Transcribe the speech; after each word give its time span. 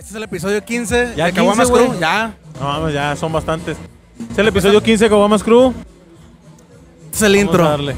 Este 0.00 0.12
es 0.12 0.16
el 0.16 0.22
episodio 0.22 0.64
15 0.64 1.12
Ya 1.14 1.26
de 1.26 1.32
15, 1.32 1.34
Caguamas. 1.34 1.70
Crew. 1.70 2.00
Ya. 2.00 2.34
No 2.58 2.66
mames, 2.68 2.94
ya 2.94 3.14
son 3.16 3.30
bastantes. 3.32 3.76
Es 4.32 4.38
el 4.38 4.48
episodio 4.48 4.82
15 4.82 5.04
de 5.04 5.10
Cobamas 5.10 5.42
Crew. 5.42 5.74
Este 7.04 7.16
es 7.16 7.22
el 7.22 7.32
Vamos 7.32 7.42
intro. 7.44 7.66
a 7.66 7.68
darle. 7.68 7.96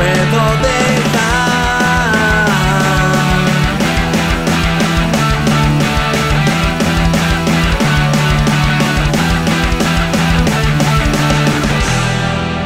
Puedo 0.00 0.62
dejar. 0.62 1.40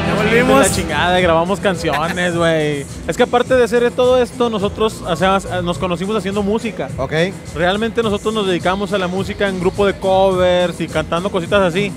Ya 0.06 0.14
De 0.14 0.42
volvimos. 0.42 0.68
la 0.68 0.74
chingada, 0.74 1.20
grabamos 1.20 1.60
canciones, 1.60 2.36
güey. 2.36 2.84
Es 3.06 3.16
que 3.16 3.22
aparte 3.22 3.54
de 3.54 3.64
hacer 3.64 3.90
todo 3.92 4.20
esto, 4.20 4.50
nosotros 4.50 5.02
o 5.06 5.16
sea, 5.16 5.38
nos 5.62 5.78
conocimos 5.78 6.16
haciendo 6.16 6.42
música. 6.42 6.88
Ok. 6.98 7.12
Realmente 7.54 8.02
nosotros 8.02 8.32
nos 8.34 8.46
dedicamos 8.46 8.92
a 8.92 8.98
la 8.98 9.08
música 9.08 9.48
en 9.48 9.60
grupo 9.60 9.86
de 9.86 9.94
covers 9.94 10.80
y 10.80 10.88
cantando 10.88 11.30
cositas 11.30 11.60
así. 11.60 11.92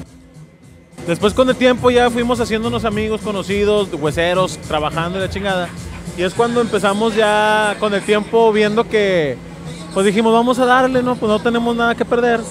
Después 1.08 1.34
con 1.34 1.48
el 1.50 1.56
tiempo 1.56 1.90
ya 1.90 2.10
fuimos 2.10 2.40
haciéndonos 2.42 2.84
amigos, 2.84 3.22
conocidos, 3.22 3.88
hueseros, 3.94 4.58
trabajando 4.58 5.18
y 5.18 5.22
la 5.22 5.30
chingada. 5.30 5.70
Y 6.18 6.24
es 6.24 6.34
cuando 6.34 6.60
empezamos 6.60 7.16
ya 7.16 7.78
con 7.80 7.94
el 7.94 8.02
tiempo 8.02 8.52
viendo 8.52 8.88
que, 8.88 9.38
pues 9.94 10.06
dijimos, 10.06 10.34
vamos 10.34 10.60
a 10.60 10.66
darle, 10.66 11.02
¿no? 11.02 11.16
Pues 11.16 11.30
no 11.32 11.40
tenemos 11.40 11.74
nada 11.76 11.96
que 11.96 12.04
perder. 12.04 12.42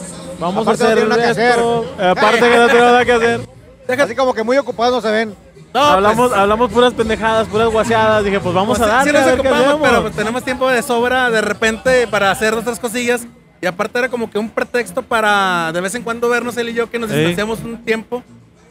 Vamos 0.40 0.62
Aparte 0.66 0.84
a 0.84 0.86
no 0.86 0.92
hacer 0.92 0.98
tiene 1.08 1.16
nada 1.16 1.34
que 1.34 1.48
esto. 1.50 1.86
Aparte 1.98 2.40
que 2.40 2.56
no 2.56 2.66
tenemos 2.66 2.86
nada 2.92 3.04
que 3.04 3.12
hacer. 3.12 3.40
Así 4.00 4.16
como 4.16 4.32
que 4.32 4.42
muy 4.42 4.56
ocupados 4.56 4.94
no 4.94 5.00
se 5.02 5.10
ven. 5.14 5.34
No, 5.74 5.82
hablamos, 5.82 6.28
pues, 6.28 6.40
hablamos 6.40 6.70
puras 6.72 6.94
pendejadas, 6.94 7.46
puras 7.48 7.68
guaseadas. 7.68 8.24
Dije, 8.24 8.40
pues 8.40 8.54
vamos 8.54 8.78
pues, 8.78 8.88
a 8.90 9.02
sí- 9.04 9.10
darle 9.10 9.20
sí 9.22 9.26
nos 9.30 9.38
ocupamos, 9.38 9.78
pero 9.82 10.02
pues, 10.02 10.16
tenemos 10.16 10.42
tiempo 10.42 10.68
de 10.70 10.80
sobra 10.82 11.28
de 11.28 11.42
repente 11.42 12.06
para 12.06 12.30
hacer 12.30 12.54
otras 12.54 12.78
cosillas. 12.80 13.26
Y 13.60 13.66
aparte 13.66 13.98
era 13.98 14.08
como 14.08 14.30
que 14.30 14.38
un 14.38 14.48
pretexto 14.48 15.02
para 15.02 15.70
de 15.74 15.80
vez 15.82 15.94
en 15.94 16.02
cuando 16.02 16.28
vernos 16.30 16.56
él 16.56 16.70
y 16.70 16.72
yo 16.74 16.88
que 16.90 16.98
nos 16.98 17.10
Sí. 17.10 17.16
distanciamos 17.16 17.58
un 17.60 17.84
tiempo 17.84 18.22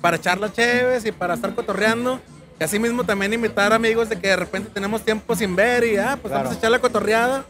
para 0.06 0.18
echar 0.18 0.38
las 0.40 0.54
cheves 0.54 1.04
y 1.04 1.12
para 1.12 1.34
estar 1.34 1.56
cotorreando. 1.56 2.20
Y 2.60 2.64
así 2.64 2.78
mismo 2.78 3.04
también 3.04 3.34
invitar 3.34 3.74
amigos 3.74 4.08
de 4.08 4.20
que 4.20 4.28
de 4.28 4.36
repente 4.36 4.70
tenemos 4.72 5.02
tiempo 5.02 5.36
sin 5.36 5.56
ver 5.56 5.84
y 5.84 5.98
ah, 5.98 6.16
pues 6.22 6.32
vamos 6.32 6.36
a 6.36 6.50
Claro. 6.52 6.58
echar 6.60 6.70
la 6.70 6.78
cotorreada. 6.78 7.44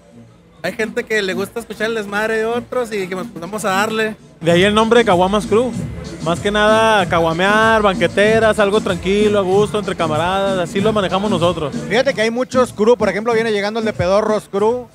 Hay 0.64 0.72
gente 0.72 1.04
que 1.04 1.22
le 1.22 1.34
gusta 1.34 1.60
escuchar 1.60 1.88
el 1.88 1.96
desmadre 1.96 2.38
de 2.38 2.46
otros 2.46 2.94
y 2.94 2.98
dijimos, 2.98 3.28
pues 3.30 3.42
vamos 3.42 3.66
a 3.66 3.72
darle. 3.72 4.16
De 4.40 4.52
ahí 4.52 4.64
el 4.64 4.74
nombre 4.74 5.00
de 5.00 5.06
Caguamas 5.06 5.46
Crew. 5.46 5.70
Más 6.24 6.40
que 6.40 6.50
nada, 6.50 7.06
caguamear, 7.10 7.82
banqueteras, 7.82 8.58
algo 8.58 8.80
tranquilo, 8.80 9.40
a 9.40 9.42
gusto, 9.42 9.78
entre 9.78 9.94
camaradas. 9.98 10.58
Así 10.58 10.80
lo 10.80 10.94
manejamos 10.94 11.30
nosotros. 11.30 11.76
Fíjate 11.90 12.14
que 12.14 12.22
hay 12.22 12.32
muchos 12.32 12.72
crew. 12.72 12.96
Por 12.96 13.10
ejemplo, 13.10 13.34
viene 13.34 13.52
llegando 13.52 13.82
el 13.82 13.86
de 13.86 13.92
Pedorros 13.92 14.48
Crew, 14.50 14.88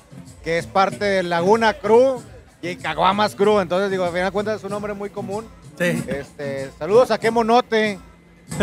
que 0.43 0.57
es 0.57 0.65
parte 0.65 1.05
de 1.05 1.21
Laguna 1.21 1.75
Crew 1.75 2.23
y 2.63 2.75
Caguamas 2.77 3.35
Crew. 3.35 3.59
Entonces, 3.59 3.91
digo, 3.91 4.03
a 4.03 4.07
final 4.09 4.25
de 4.25 4.31
cuentas 4.31 4.57
es 4.57 4.63
un 4.63 4.71
nombre 4.71 4.95
muy 4.95 5.11
común. 5.11 5.45
Sí. 5.81 6.03
Este, 6.07 6.69
saludos 6.77 7.11
a 7.11 7.17
Quemonote. 7.19 7.99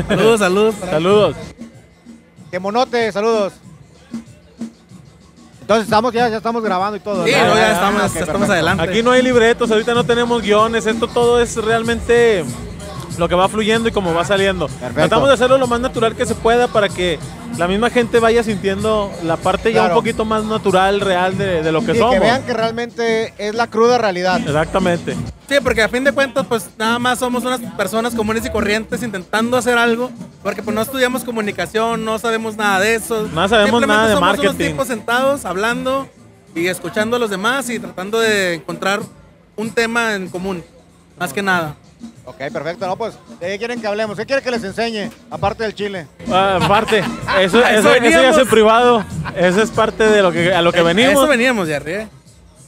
Saludos, 0.09 0.39
saludos. 0.41 0.75
Saludos. 0.81 1.37
Quemonote, 2.51 3.13
saludos. 3.13 3.53
Entonces, 5.61 5.85
estamos 5.85 6.15
ya, 6.15 6.29
ya 6.31 6.39
estamos 6.39 6.63
grabando 6.63 6.97
y 6.97 7.01
todo. 7.01 7.25
Sí, 7.25 7.31
ya 7.31 7.45
Ah, 7.47 8.07
estamos, 8.07 8.49
adelante. 8.49 8.83
Aquí 8.83 9.03
no 9.03 9.11
hay 9.11 9.23
libretos, 9.23 9.71
ahorita 9.71 9.93
no 9.93 10.05
tenemos 10.05 10.41
guiones. 10.43 10.87
Esto 10.87 11.07
todo 11.09 11.41
es 11.43 11.57
realmente 11.57 12.45
lo 13.19 13.29
que 13.29 13.35
va 13.35 13.49
fluyendo 13.49 13.89
y 13.89 13.93
como 13.93 14.15
va 14.15 14.25
saliendo. 14.25 14.69
Tratamos 14.95 15.29
de 15.29 15.35
hacerlo 15.35 15.59
lo 15.59 15.67
más 15.67 15.81
natural 15.81 16.15
que 16.15 16.25
se 16.27 16.35
pueda 16.35 16.69
para 16.69 16.89
que 16.89 17.19
la 17.57 17.67
misma 17.67 17.91
gente 17.91 18.21
vaya 18.21 18.43
sintiendo 18.45 19.11
la 19.25 19.37
parte 19.37 19.73
ya 19.73 19.81
un 19.81 19.87
Claro. 19.89 19.95
poquito 20.01 20.25
más 20.25 20.45
natural, 20.45 21.01
real 21.01 21.37
de, 21.37 21.63
de 21.63 21.73
lo 21.73 21.85
que 21.85 21.93
Y 21.93 21.99
somos. 21.99 22.15
que 22.15 22.21
vean 22.21 22.43
que 22.45 22.53
realmente 22.55 23.35
es 23.39 23.55
la 23.55 23.67
cruda 23.67 23.99
realidad. 23.99 24.39
Exactamente. 24.41 25.17
Sí, 25.49 25.57
porque 25.63 25.83
a 25.83 25.89
fin 25.89 26.05
de 26.05 26.13
cuentas, 26.13 26.47
pues 26.49 26.69
nada 26.79 26.99
más 26.99 27.19
somos 27.19 27.43
unas 27.45 27.61
personas 27.77 28.15
comunes 28.15 28.45
y 28.47 28.51
corrientes 28.51 29.03
intentando 29.03 29.57
hacer 29.57 29.79
algo, 29.79 30.11
porque 30.43 30.63
pues 30.63 30.75
no 30.75 30.83
estudiamos 30.83 31.25
comunicación, 31.25 32.05
no 32.05 32.19
sabemos 32.19 32.57
nada 32.57 32.81
de 32.81 32.95
eso. 32.95 33.29
No 33.33 33.49
sabemos 33.49 33.85
nada 33.87 34.09
de 34.09 34.15
somos 34.15 34.31
unos 34.35 34.45
marketing. 34.45 34.71
tipos 34.73 34.87
sentados, 34.89 35.45
hablando 35.45 36.07
y 36.55 36.67
escuchando 36.67 37.17
a 37.17 37.19
los 37.19 37.31
demás 37.31 37.69
y 37.71 37.79
tratando 37.81 38.21
de 38.21 38.55
encontrar 38.55 39.01
un 39.57 39.71
tema 39.71 40.15
en 40.15 40.29
común, 40.29 40.63
más 41.19 41.33
que 41.33 41.43
nada. 41.43 41.75
Ok, 42.25 42.37
perfecto. 42.53 42.87
No, 42.87 42.97
pues, 42.97 43.15
¿de 43.41 43.49
qué 43.49 43.59
quieren 43.59 43.81
que 43.81 43.87
hablemos? 43.87 44.17
¿Qué 44.17 44.27
quieren 44.27 44.45
que 44.45 44.51
les 44.51 44.63
enseñe? 44.63 45.11
Aparte 45.31 45.65
del 45.65 45.75
chile. 45.75 46.07
Ah, 46.31 46.59
aparte, 46.63 46.99
eso, 47.41 47.59
A 47.65 47.73
eso 47.73 47.91
eso, 47.91 47.95
eso 47.95 48.23
ya 48.23 48.31
es 48.31 48.39
en 48.39 48.49
privado. 48.49 49.05
Eso 49.37 49.63
es 49.63 49.71
parte 49.71 50.05
de 50.05 50.23
lo 50.23 50.31
que, 50.31 50.53
a 50.53 50.61
lo 50.63 50.71
que 50.73 50.79
Eh, 50.79 50.83
a 50.83 50.85
venimos. 50.85 51.13
Eso 51.13 51.27
veníamos, 51.27 51.67
Jerry. 51.69 51.93
¿eh? 51.93 52.09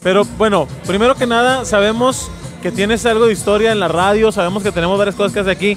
Pero 0.02 0.24
bueno, 0.38 0.66
primero 0.86 1.14
que 1.14 1.26
nada, 1.26 1.64
sabemos 1.64 2.30
que 2.62 2.72
tienes 2.72 3.04
algo 3.06 3.26
de 3.26 3.32
historia 3.32 3.72
en 3.72 3.80
la 3.80 3.88
radio, 3.88 4.32
sabemos 4.32 4.62
que 4.62 4.72
tenemos 4.72 4.98
varias 4.98 5.14
cosas 5.14 5.32
que 5.32 5.40
hacer 5.40 5.52
aquí. 5.52 5.76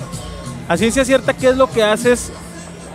A 0.68 0.78
ciencia 0.78 1.04
cierta, 1.04 1.34
¿qué 1.34 1.50
es 1.50 1.58
lo 1.58 1.70
que 1.70 1.84
haces? 1.84 2.32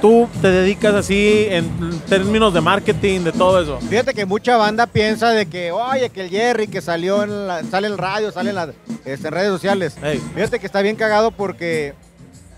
Tú 0.00 0.28
te 0.40 0.48
dedicas 0.48 0.94
así 0.94 1.46
en 1.48 2.00
términos 2.08 2.54
de 2.54 2.60
marketing, 2.60 3.20
de 3.22 3.32
todo 3.32 3.60
eso. 3.60 3.78
Fíjate 3.88 4.14
que 4.14 4.26
mucha 4.26 4.56
banda 4.56 4.86
piensa 4.86 5.30
de 5.30 5.46
que, 5.46 5.72
oye, 5.72 6.10
que 6.10 6.22
el 6.22 6.30
Jerry 6.30 6.68
que 6.68 6.80
salió 6.80 7.24
en 7.24 7.48
la, 7.48 7.64
sale 7.64 7.88
en 7.88 7.94
el 7.94 7.98
radio, 7.98 8.30
sale 8.30 8.50
en, 8.50 8.56
las 8.56 8.68
este, 9.04 9.30
redes 9.30 9.50
sociales. 9.50 9.96
Fíjate 10.34 10.60
que 10.60 10.66
está 10.66 10.82
bien 10.82 10.94
cagado 10.96 11.32
porque 11.32 11.94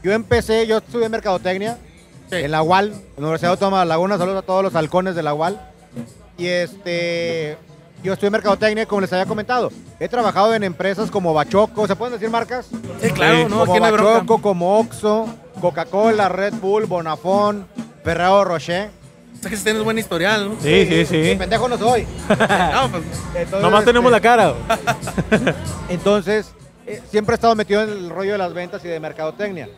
yo 0.02 0.12
empecé, 0.12 0.66
yo 0.66 0.78
estudié 0.78 1.08
mercadotecnia 1.08 1.78
Sí. 2.30 2.36
en 2.36 2.52
la 2.52 2.62
UAL, 2.62 2.94
Universidad 3.16 3.50
Autónoma 3.52 3.80
de 3.80 3.86
Laguna, 3.86 4.16
saludos 4.16 4.44
a 4.44 4.46
todos 4.46 4.62
los 4.62 4.76
halcones 4.76 5.16
de 5.16 5.22
la 5.24 5.34
UAL. 5.34 5.60
Y 6.38 6.46
este, 6.46 7.58
yo 8.02 8.12
estudié 8.12 8.30
mercadotecnia, 8.30 8.86
como 8.86 9.00
les 9.02 9.12
había 9.12 9.26
comentado. 9.26 9.70
He 9.98 10.08
trabajado 10.08 10.54
en 10.54 10.62
empresas 10.64 11.10
como 11.10 11.34
Bachoco, 11.34 11.86
¿se 11.86 11.96
pueden 11.96 12.14
decir 12.14 12.30
marcas? 12.30 12.66
Sí, 13.00 13.10
claro, 13.10 13.38
Sí. 13.38 13.44
no, 13.48 13.66
como. 13.66 13.80
Bachoco, 13.80 14.40
como 14.42 14.78
Oxxo, 14.80 15.28
Coca-Cola, 15.60 16.28
Red 16.28 16.54
Bull, 16.54 16.86
Bonafón, 16.86 17.66
Ferrero 18.02 18.44
Rocher. 18.44 18.90
Sé 19.40 19.48
que 19.48 19.56
si 19.56 19.64
tienes 19.64 19.82
buen 19.82 19.98
historial, 19.98 20.50
¿no? 20.50 20.56
Sí, 20.60 20.86
sí, 20.86 21.06
sí. 21.06 21.34
Pendejo 21.38 21.66
no 21.68 21.78
soy. 21.78 22.06
No, 22.28 22.90
pues, 22.90 23.02
Entonces, 23.34 23.62
Nomás 23.62 23.84
tenemos 23.84 24.10
la 24.10 24.18
este, 24.18 24.28
cara. 24.28 24.54
Entonces, 25.88 26.52
eh, 26.86 27.00
siempre 27.10 27.34
he 27.34 27.36
estado 27.36 27.54
metido 27.54 27.82
en 27.82 27.88
el 27.90 28.10
rollo 28.10 28.32
de 28.32 28.38
las 28.38 28.52
ventas 28.52 28.84
y 28.84 28.88
de 28.88 29.00
mercadotecnia. 29.00 29.68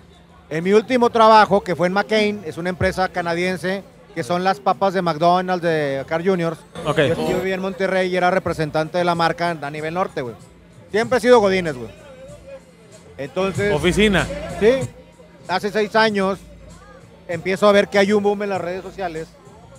En 0.50 0.64
mi 0.64 0.72
último 0.72 1.10
trabajo, 1.10 1.62
que 1.62 1.76
fue 1.76 1.86
en 1.86 1.92
McCain, 1.92 2.42
es 2.44 2.56
una 2.58 2.70
empresa 2.70 3.08
canadiense 3.08 3.84
que 4.14 4.22
son 4.22 4.44
las 4.44 4.60
papas 4.60 4.94
de 4.94 5.02
McDonald's, 5.02 5.62
de 5.62 6.04
Car 6.08 6.24
Juniors. 6.24 6.58
Ok. 6.84 6.98
Yo, 6.98 7.14
yo 7.30 7.38
vivía 7.38 7.54
en 7.54 7.60
Monterrey 7.62 8.10
y 8.10 8.16
era 8.16 8.30
representante 8.30 8.98
de 8.98 9.04
la 9.04 9.14
marca 9.14 9.50
a 9.50 9.70
nivel 9.70 9.94
norte, 9.94 10.20
güey. 10.22 10.34
Siempre 10.90 11.18
he 11.18 11.20
sido 11.20 11.40
Godínez, 11.40 11.74
güey. 11.76 11.90
Entonces, 13.18 13.72
Oficina. 13.74 14.26
sí, 14.60 14.72
hace 15.48 15.70
seis 15.70 15.94
años 15.96 16.38
empiezo 17.28 17.68
a 17.68 17.72
ver 17.72 17.88
que 17.88 17.98
hay 17.98 18.12
un 18.12 18.22
boom 18.22 18.42
en 18.42 18.48
las 18.50 18.60
redes 18.60 18.82
sociales. 18.82 19.28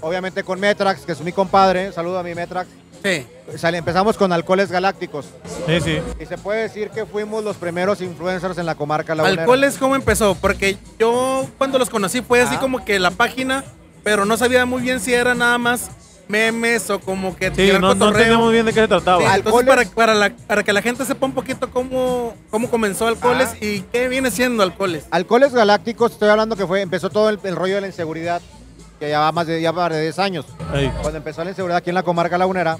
Obviamente 0.01 0.43
con 0.43 0.59
Metrax, 0.59 1.01
que 1.05 1.13
es 1.13 1.21
mi 1.21 1.31
compadre. 1.31 1.91
Saludo 1.91 2.19
a 2.19 2.23
mi 2.23 2.35
Metrax. 2.35 2.69
sí. 3.03 3.25
Empezamos 3.63 4.17
con 4.17 4.31
alcoholes 4.33 4.71
galácticos. 4.71 5.27
Sí, 5.65 5.79
sí. 5.81 5.99
Y 6.19 6.25
se 6.25 6.37
puede 6.37 6.63
decir 6.63 6.89
que 6.89 7.05
fuimos 7.05 7.43
los 7.43 7.55
primeros 7.57 8.01
influencers 8.01 8.57
en 8.57 8.65
la 8.65 8.75
comarca 8.75 9.15
lagunera. 9.15 9.43
¿Alcoholes 9.43 9.77
cómo 9.77 9.95
empezó? 9.95 10.35
Porque 10.35 10.77
yo 10.99 11.45
cuando 11.57 11.77
los 11.79 11.89
conocí 11.89 12.21
fue 12.21 12.41
así 12.41 12.55
Ah. 12.57 12.59
como 12.59 12.83
que 12.85 12.99
la 12.99 13.11
página, 13.11 13.63
pero 14.03 14.25
no 14.25 14.37
sabía 14.37 14.65
muy 14.65 14.81
bien 14.81 14.99
si 14.99 15.13
era 15.13 15.33
nada 15.33 15.57
más 15.57 15.89
memes 16.27 16.89
o 16.89 16.99
como 16.99 17.35
que 17.35 17.51
Sí, 17.53 17.69
no, 17.79 17.93
no 17.95 18.07
entendíamos 18.09 18.51
bien 18.51 18.65
de 18.65 18.73
qué 18.73 18.81
se 18.81 18.87
trataba. 18.87 19.19
Sí, 19.21 19.27
entonces 19.35 19.67
para, 19.67 19.83
para, 19.85 20.13
la- 20.15 20.29
para 20.47 20.63
que 20.63 20.71
la 20.73 20.81
gente 20.81 21.03
sepa 21.05 21.25
un 21.25 21.33
poquito 21.33 21.69
cómo, 21.69 22.33
cómo 22.49 22.69
comenzó 22.69 23.07
Alcoholes 23.07 23.49
Ah. 23.53 23.57
y 23.65 23.81
qué 23.91 24.07
viene 24.07 24.31
siendo 24.31 24.63
Alcoholes. 24.63 25.05
Alcoholes 25.11 25.53
galácticos, 25.53 26.13
estoy 26.13 26.29
hablando 26.29 26.55
que 26.55 26.65
fue, 26.65 26.81
empezó 26.81 27.09
todo 27.09 27.29
el, 27.29 27.39
el 27.43 27.55
rollo 27.55 27.75
de 27.75 27.81
la 27.81 27.87
inseguridad, 27.87 28.41
que 28.99 29.09
ya 29.09 29.19
va 29.19 29.31
más 29.33 29.47
de, 29.47 29.61
ya 29.61 29.71
va 29.71 29.89
de 29.89 30.01
10 30.01 30.19
años. 30.19 30.45
Ey. 30.73 30.91
Cuando 31.01 31.17
empezó 31.17 31.43
la 31.43 31.49
inseguridad 31.49 31.77
aquí 31.77 31.89
en 31.89 31.95
la 31.95 32.03
comarca 32.03 32.37
lagunera, 32.37 32.77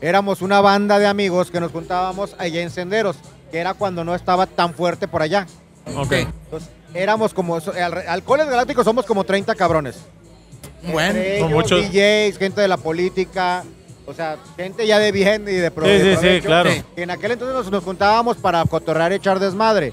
éramos 0.00 0.42
una 0.42 0.60
banda 0.60 0.98
de 0.98 1.06
amigos 1.06 1.50
que 1.52 1.60
nos 1.60 1.70
juntábamos 1.70 2.34
allá 2.38 2.60
en 2.62 2.70
Senderos, 2.70 3.16
que 3.52 3.58
era 3.58 3.74
cuando 3.74 4.02
no 4.04 4.14
estaba 4.14 4.46
tan 4.46 4.74
fuerte 4.74 5.06
por 5.06 5.22
allá. 5.22 5.46
Ok. 5.96 6.12
Entonces, 6.12 6.68
éramos 6.94 7.32
como, 7.32 7.58
alcoholes 8.08 8.48
galácticos 8.48 8.84
somos 8.84 9.06
como 9.06 9.22
30 9.22 9.54
cabrones. 9.54 9.98
Bueno, 10.82 11.18
Entre 11.18 11.38
Con 11.38 11.48
ellos, 11.48 11.62
muchos- 11.62 11.90
DJs, 11.92 12.38
gente 12.38 12.60
de 12.60 12.68
la 12.68 12.76
política, 12.76 13.64
o 14.06 14.12
sea, 14.14 14.36
gente 14.56 14.86
ya 14.86 14.98
de 14.98 15.12
bien 15.12 15.42
y 15.48 15.52
de 15.52 15.70
pro- 15.70 15.86
Sí, 15.86 15.92
sí, 16.00 16.10
sí, 16.10 16.16
provecho. 16.16 16.46
claro. 16.46 16.70
En 16.96 17.10
aquel 17.10 17.32
entonces 17.32 17.54
nos, 17.56 17.70
nos 17.70 17.84
juntábamos 17.84 18.36
para 18.36 18.64
cotorrear 18.64 19.12
y 19.12 19.16
echar 19.16 19.38
desmadre. 19.38 19.92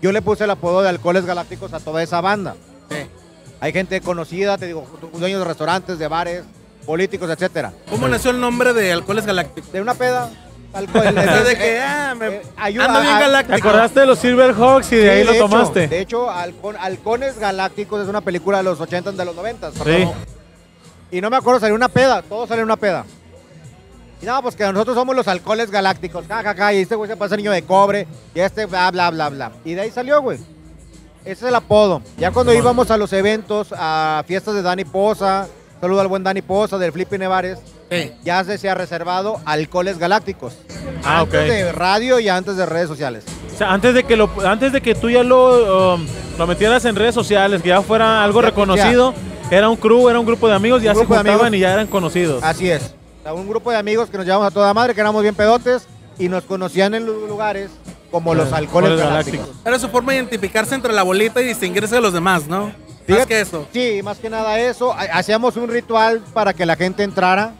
Yo 0.00 0.12
le 0.12 0.22
puse 0.22 0.44
el 0.44 0.50
apodo 0.50 0.82
de 0.82 0.88
Alcoholes 0.88 1.26
Galácticos 1.26 1.72
a 1.74 1.80
toda 1.80 2.02
esa 2.02 2.20
banda. 2.20 2.54
Sí. 2.90 2.96
Hay 3.60 3.72
gente 3.72 4.00
conocida, 4.00 4.56
te 4.56 4.66
digo, 4.66 4.86
dueños 5.18 5.40
de 5.40 5.44
restaurantes, 5.44 5.98
de 5.98 6.08
bares, 6.08 6.44
políticos, 6.86 7.28
etcétera. 7.28 7.72
¿Cómo 7.90 8.08
nació 8.08 8.30
el 8.30 8.40
nombre 8.40 8.72
de 8.72 8.92
Alcoholes 8.92 9.26
Galácticos? 9.26 9.70
De 9.72 9.80
una 9.82 9.94
peda, 9.94 10.30
alcohol. 10.72 11.06
O 11.08 11.12
sea, 11.12 11.42
de 11.42 11.52
eh, 11.52 11.56
que, 11.58 11.80
ah, 11.80 12.14
me 12.18 12.26
eh, 12.28 12.42
ayuda- 12.56 12.84
ando 12.86 13.00
bien 13.00 13.12
a- 13.14 13.18
¿Te 13.18 13.22
galáctico. 13.24 13.68
acordaste 13.68 14.00
de 14.00 14.06
los 14.06 14.18
Silverhawks 14.18 14.92
y 14.92 14.96
de 14.96 15.02
Sí, 15.02 15.08
ahí 15.08 15.24
lo 15.24 15.32
hecho, 15.32 15.40
tomaste? 15.48 15.88
de 15.88 16.00
hecho, 16.00 16.30
Halcón- 16.30 16.76
Halcones 16.78 17.38
Galácticos 17.38 18.02
es 18.02 18.08
una 18.08 18.20
película 18.20 18.58
de 18.58 18.64
los 18.64 18.80
80 18.80 19.12
de 19.12 19.24
los 19.24 19.34
90. 19.34 19.70
Sí. 19.72 20.08
Y 21.10 21.20
no 21.20 21.28
me 21.30 21.36
acuerdo, 21.36 21.60
salió 21.60 21.74
una 21.74 21.88
peda, 21.88 22.22
todo 22.22 22.46
salió 22.46 22.62
una 22.64 22.76
peda. 22.76 23.04
Y 24.22 24.26
nada, 24.26 24.42
pues 24.42 24.54
que 24.54 24.64
nosotros 24.70 24.94
somos 24.94 25.16
los 25.16 25.26
alcoholes 25.28 25.70
galácticos, 25.70 26.26
ja, 26.28 26.42
ja, 26.42 26.54
ja, 26.54 26.72
y 26.74 26.82
este 26.82 26.94
güey 26.94 27.10
se 27.10 27.16
pasa 27.16 27.36
niño 27.36 27.50
de 27.52 27.62
cobre, 27.62 28.06
y 28.34 28.40
este 28.40 28.66
bla, 28.66 28.90
bla, 28.90 29.10
bla, 29.10 29.28
bla. 29.30 29.52
Y 29.64 29.74
de 29.74 29.80
ahí 29.80 29.90
salió, 29.90 30.20
güey. 30.20 30.38
Ese 31.22 31.32
es 31.32 31.42
el 31.42 31.54
apodo. 31.54 32.00
Ya 32.16 32.30
cuando 32.30 32.52
íbamos 32.54 32.90
a 32.90 32.96
los 32.96 33.12
eventos, 33.12 33.74
a 33.76 34.22
fiestas 34.26 34.54
de 34.54 34.62
Dani 34.62 34.84
Poza, 34.84 35.48
saludo 35.80 36.00
al 36.00 36.08
buen 36.08 36.22
Dani 36.22 36.42
Poza, 36.42 36.78
del 36.78 36.92
Flippy 36.92 37.18
Nevares, 37.18 37.58
Sí. 37.90 38.12
ya 38.22 38.44
se 38.44 38.58
se 38.58 38.68
ha 38.70 38.74
reservado 38.74 39.40
alcoholes 39.44 39.98
galácticos. 39.98 40.54
Ah, 41.04 41.22
ok. 41.22 41.34
Antes 41.34 41.48
de 41.48 41.72
radio 41.72 42.20
y 42.20 42.28
antes 42.28 42.56
de 42.56 42.66
redes 42.66 42.88
sociales. 42.88 43.24
O 43.54 43.58
sea, 43.58 43.72
antes 43.72 43.94
de 43.94 44.04
que 44.04 44.16
lo, 44.16 44.30
antes 44.46 44.72
de 44.72 44.80
que 44.80 44.94
tú 44.94 45.10
ya 45.10 45.22
lo, 45.22 45.94
um, 45.94 46.06
lo 46.38 46.46
metieras 46.46 46.84
en 46.84 46.96
redes 46.96 47.14
sociales, 47.14 47.62
que 47.62 47.68
ya 47.70 47.82
fuera 47.82 48.22
algo 48.22 48.40
Ya, 48.40 48.48
reconocido, 48.48 49.14
era 49.50 49.68
un 49.68 49.76
crew, 49.76 50.08
era 50.08 50.20
un 50.20 50.26
grupo 50.26 50.48
de 50.48 50.54
amigos, 50.54 50.82
ya 50.82 50.94
se 50.94 51.04
juntaban 51.04 51.28
amigos. 51.28 51.54
y 51.54 51.58
ya 51.60 51.72
eran 51.72 51.86
conocidos. 51.86 52.42
Así 52.44 52.70
es. 52.70 52.94
O 53.20 53.22
sea, 53.22 53.34
un 53.34 53.48
grupo 53.48 53.70
de 53.70 53.76
amigos 53.76 54.08
que 54.08 54.16
nos 54.16 54.24
llevamos 54.26 54.46
a 54.46 54.50
toda 54.50 54.72
madre, 54.72 54.94
que 54.94 55.00
éramos 55.00 55.22
bien 55.22 55.34
pedotes 55.34 55.86
y 56.18 56.28
nos 56.28 56.44
conocían 56.44 56.94
en 56.94 57.04
los 57.06 57.28
lugares 57.28 57.70
como 58.10 58.34
los 58.34 58.52
Ah, 58.52 58.56
alcoholes 58.58 58.90
alcoholes 58.92 58.98
galácticos. 59.10 59.40
galácticos. 59.46 59.66
Era 59.66 59.78
su 59.78 59.88
forma 59.88 60.12
de 60.12 60.18
identificarse 60.18 60.74
entre 60.74 60.92
la 60.92 61.02
bolita 61.02 61.40
y 61.40 61.44
distinguirse 61.44 61.94
de 61.96 62.00
los 62.00 62.12
demás, 62.12 62.46
¿no? 62.46 62.72
Más 63.00 63.18
Fíjate- 63.18 63.26
que 63.28 63.40
eso. 63.40 63.66
Sí, 63.72 64.00
más 64.04 64.18
que 64.18 64.30
nada 64.30 64.58
eso. 64.58 64.92
Ha- 64.92 65.18
Hacíamos 65.18 65.56
un 65.56 65.68
ritual 65.68 66.20
para 66.32 66.52
que 66.54 66.64
la 66.66 66.76
gente 66.76 67.02
entrara. 67.02 67.52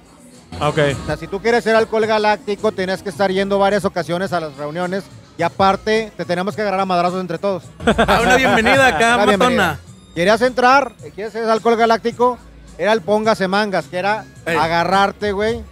Ah, 0.61 0.69
Ok. 0.69 0.79
O 1.03 1.07
sea, 1.07 1.17
si 1.17 1.27
tú 1.27 1.41
quieres 1.41 1.65
ser 1.65 1.77
alcohol 1.77 2.07
galáctico, 2.07 2.73
tenías 2.73 3.03
que 3.03 3.09
estar 3.09 3.31
yendo 3.31 3.59
varias 3.59 3.85
ocasiones 3.85 4.33
a 4.33 4.41
las 4.41 4.57
reuniones 4.57 5.05
y 5.39 5.43
aparte 5.43 6.13
te 6.17 6.25
teníamos 6.25 6.55
que 6.55 6.63
agarrar 6.63 6.81
a 6.81 6.85
madrazos 6.87 7.21
entre 7.21 7.39
todos. 7.39 7.65
Ah, 7.87 8.21
una 8.23 8.37
bienvenida 8.37 8.87
acá, 8.87 9.15
Una 9.15 9.27
matona. 9.27 9.37
bienvenida. 9.37 9.79
¿Querías 10.15 10.43
entrar? 10.43 10.93
¿Quieres 11.15 11.33
ser 11.33 11.49
alcohol 11.49 11.77
galáctico? 11.77 12.37
Era 12.79 12.93
el 12.93 13.01
póngase 13.01 13.47
mangas, 13.47 13.87
que 13.87 13.99
era 13.99 14.25
Ey. 14.47 14.57
agarrarte, 14.57 15.33
güey. 15.33 15.63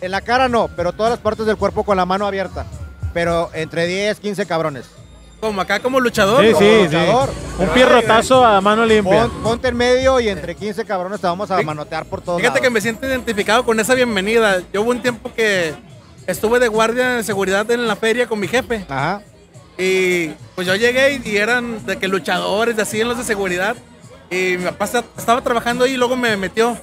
En 0.00 0.10
la 0.12 0.20
cara 0.20 0.48
no, 0.48 0.68
pero 0.76 0.92
todas 0.92 1.10
las 1.10 1.18
partes 1.18 1.44
del 1.46 1.56
cuerpo 1.56 1.82
con 1.82 1.96
la 1.96 2.06
mano 2.06 2.26
abierta. 2.26 2.64
Pero 3.12 3.50
entre 3.54 3.86
10, 3.86 4.20
15 4.20 4.46
cabrones. 4.46 4.86
Como 5.40 5.60
acá 5.60 5.78
como 5.80 6.00
luchador. 6.00 6.44
Sí, 6.44 6.50
¿no? 6.52 6.58
sí, 6.58 6.88
sí. 6.90 7.62
Un 7.62 7.68
pierrotazo 7.68 8.44
a 8.44 8.60
mano 8.60 8.84
limpia. 8.84 9.22
Pon- 9.22 9.42
ponte 9.42 9.68
en 9.68 9.76
medio 9.76 10.18
y 10.20 10.28
entre 10.28 10.54
15 10.56 10.84
cabrones 10.84 11.20
te 11.20 11.26
vamos 11.28 11.48
a 11.50 11.62
manotear 11.62 12.04
por 12.06 12.20
todos 12.20 12.40
Fíjate 12.40 12.60
que 12.60 12.70
me 12.70 12.80
siento 12.80 13.06
identificado 13.06 13.64
con 13.64 13.78
esa 13.78 13.94
bienvenida. 13.94 14.62
Yo 14.72 14.82
hubo 14.82 14.90
un 14.90 15.00
tiempo 15.00 15.30
que 15.34 15.74
estuve 16.26 16.58
de 16.58 16.66
guardia 16.68 17.10
de 17.10 17.22
seguridad 17.24 17.70
en 17.70 17.86
la 17.86 17.94
feria 17.96 18.26
con 18.26 18.40
mi 18.40 18.48
jefe. 18.48 18.84
Ajá. 18.88 19.22
Y 19.78 20.28
pues 20.56 20.66
yo 20.66 20.74
llegué 20.74 21.20
y, 21.24 21.36
eran 21.36 21.86
de 21.86 21.96
que 21.98 22.08
luchadores, 22.08 22.74
de 22.74 22.82
así 22.82 23.00
en 23.00 23.08
los 23.08 23.16
de 23.18 23.22
seguridad. 23.24 23.76
Y 24.30 24.56
mi 24.58 24.64
papá 24.64 24.86
esta- 24.86 25.04
estaba 25.16 25.40
trabajando 25.40 25.84
ahí 25.84 25.92
y 25.92 25.96
luego 25.96 26.16
me 26.16 26.36
metió. 26.36 26.76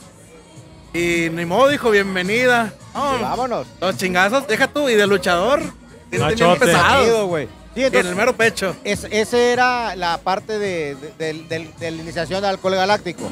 Y 0.94 1.30
ni 1.32 1.44
modo, 1.46 1.68
dijo, 1.68 1.92
bienvenida. 1.92 2.74
No, 2.94 3.18
Y 3.18 3.22
vámonos. 3.22 3.68
los 3.82 3.98
chingazos, 3.98 4.48
deja 4.48 4.68
tú, 4.70 4.88
y 4.88 4.96
de 4.96 5.06
luchador. 5.06 5.62
Pesados. 6.10 7.04
Chido, 7.06 7.28
güey. 7.28 7.50
Sí, 7.76 7.84
en 7.84 7.94
el 7.96 8.16
mero 8.16 8.36
pecho. 8.36 8.76
es- 8.84 9.06
esa 9.12 9.38
era 9.38 9.96
la 9.96 10.18
parte 10.18 10.58
de, 10.58 10.96
de- 10.96 11.14
del- 11.20 11.48
del- 11.50 11.76
de 11.78 11.92
la 11.92 12.02
iniciación 12.02 12.42
del 12.42 12.52
alcohol 12.52 12.76
galáctico. 12.76 13.30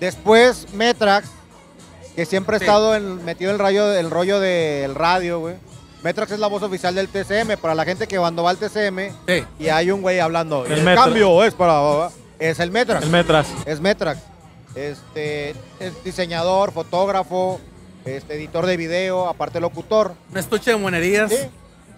Después, 0.00 0.66
Metrax, 0.72 1.28
que 2.16 2.24
siempre 2.26 2.56
ha 2.56 2.58
Sí. 2.58 2.64
estado 2.64 2.94
en- 2.94 3.24
metido 3.24 3.50
en 3.50 3.56
el, 3.56 3.60
rayo, 3.60 3.92
el 3.92 4.10
rollo 4.10 4.40
del 4.40 4.94
radio, 4.94 5.40
güey. 5.40 5.56
Metrax 6.02 6.32
es 6.32 6.38
la 6.38 6.46
voz 6.48 6.62
oficial 6.62 6.94
del 6.94 7.08
TCM. 7.08 7.56
Para 7.56 7.74
la 7.74 7.84
gente 7.84 8.06
que 8.06 8.18
cuando 8.18 8.42
va 8.42 8.50
al 8.50 8.58
TCM 8.58 9.10
Sí. 9.26 9.44
y 9.58 9.68
hay 9.68 9.90
un 9.90 10.02
güey 10.02 10.18
hablando, 10.20 10.66
El 10.66 10.86
el, 10.86 10.94
cambio 10.94 11.42
es 11.44 11.54
para... 11.54 12.08
Es 12.38 12.60
el 12.60 12.70
Metrax. 12.70 13.04
El 13.04 13.10
Metras. 13.10 13.46
es 13.64 13.80
Metrax. 13.80 14.20
Este, 14.74 15.50
es 15.80 16.04
diseñador, 16.04 16.72
fotógrafo, 16.72 17.60
este, 18.04 18.34
editor 18.34 18.66
de 18.66 18.76
video, 18.76 19.28
aparte 19.28 19.60
locutor. 19.60 20.12
Un 20.30 20.36
estuche 20.38 20.72
de 20.72 20.76
monerías. 20.76 21.30
Sí. 21.30 21.38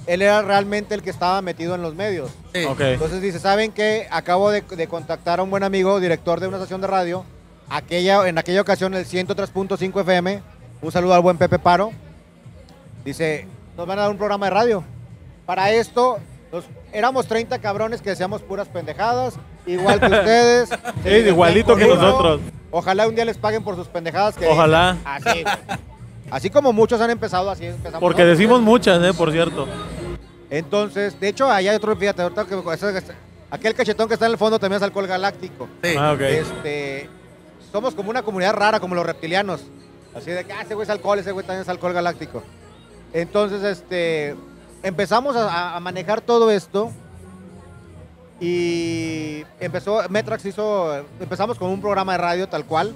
Él 0.06 0.22
era 0.22 0.42
realmente 0.42 0.94
el 0.94 1.02
que 1.02 1.10
estaba 1.10 1.42
metido 1.42 1.74
en 1.74 1.82
los 1.82 1.94
medios. 1.94 2.30
Sí. 2.54 2.60
Entonces 2.78 3.20
dice, 3.20 3.40
¿saben 3.40 3.72
qué? 3.72 4.06
Acabo 4.10 4.50
de, 4.50 4.60
de 4.62 4.86
contactar 4.86 5.40
a 5.40 5.42
un 5.42 5.50
buen 5.50 5.64
amigo, 5.64 5.98
director 6.00 6.38
de 6.40 6.46
una 6.46 6.58
estación 6.58 6.80
de 6.80 6.86
radio. 6.86 7.24
Aquella, 7.68 8.28
en 8.28 8.38
aquella 8.38 8.60
ocasión, 8.60 8.94
el 8.94 9.04
103.5 9.06 10.00
FM. 10.02 10.42
Un 10.82 10.92
saludo 10.92 11.14
al 11.14 11.22
buen 11.22 11.36
Pepe 11.38 11.58
Paro. 11.58 11.90
Dice, 13.04 13.46
nos 13.76 13.86
van 13.86 13.98
a 13.98 14.02
dar 14.02 14.10
un 14.10 14.16
programa 14.18 14.46
de 14.46 14.50
radio. 14.50 14.84
Para 15.44 15.70
esto, 15.72 16.18
nos- 16.52 16.64
éramos 16.92 17.26
30 17.26 17.58
cabrones 17.58 18.00
que 18.02 18.10
decíamos 18.10 18.42
puras 18.42 18.68
pendejadas, 18.68 19.34
igual 19.66 20.00
que 20.00 20.06
ustedes. 20.12 20.68
Sí, 21.04 21.10
igualito 21.10 21.76
que 21.76 21.86
nosotros. 21.86 22.40
Ojalá 22.70 23.06
un 23.08 23.14
día 23.14 23.24
les 23.24 23.38
paguen 23.38 23.62
por 23.62 23.76
sus 23.76 23.86
pendejadas. 23.88 24.36
Que 24.36 24.46
Ojalá. 24.46 24.96
dicen. 25.18 25.46
Así. 25.48 25.60
Así 26.30 26.50
como 26.50 26.72
muchos 26.72 27.00
han 27.00 27.10
empezado, 27.10 27.48
así 27.50 27.66
empezamos. 27.66 28.00
Porque 28.00 28.24
decimos 28.24 28.60
muchas, 28.60 29.00
eh, 29.04 29.12
por 29.16 29.30
cierto. 29.30 29.68
Entonces, 30.50 31.18
de 31.18 31.28
hecho, 31.28 31.50
allá 31.50 31.70
hay 31.72 31.76
otro, 31.76 31.96
fíjate, 31.96 32.22
ahorita 32.22 32.44
que 32.44 33.02
aquel 33.50 33.74
cachetón 33.74 34.08
que 34.08 34.14
está 34.14 34.26
en 34.26 34.32
el 34.32 34.38
fondo 34.38 34.58
también 34.58 34.76
es 34.78 34.82
alcohol 34.82 35.06
galáctico. 35.06 35.68
Sí. 35.82 35.94
Ah, 35.98 36.12
ok. 36.12 36.20
Este, 36.20 37.08
somos 37.72 37.94
como 37.94 38.10
una 38.10 38.22
comunidad 38.22 38.54
rara, 38.54 38.78
como 38.80 38.94
los 38.94 39.04
reptilianos. 39.06 39.62
Así 40.14 40.30
de 40.30 40.44
que, 40.44 40.52
ah, 40.52 40.62
ese 40.62 40.74
güey 40.74 40.84
es 40.84 40.90
alcohol, 40.90 41.18
ese 41.18 41.32
güey 41.32 41.44
también 41.44 41.62
es 41.62 41.68
alcohol 41.68 41.92
galáctico. 41.92 42.42
Entonces, 43.12 43.62
este, 43.64 44.34
empezamos 44.82 45.34
a, 45.36 45.48
a- 45.50 45.76
a 45.76 45.80
manejar 45.80 46.20
todo 46.20 46.50
esto 46.50 46.90
y 48.40 49.44
empezó, 49.60 50.00
Metrax 50.10 50.44
hizo, 50.44 50.94
empezamos 51.20 51.58
con 51.58 51.70
un 51.70 51.80
programa 51.80 52.12
de 52.12 52.18
radio 52.18 52.48
tal 52.48 52.64
cual, 52.66 52.94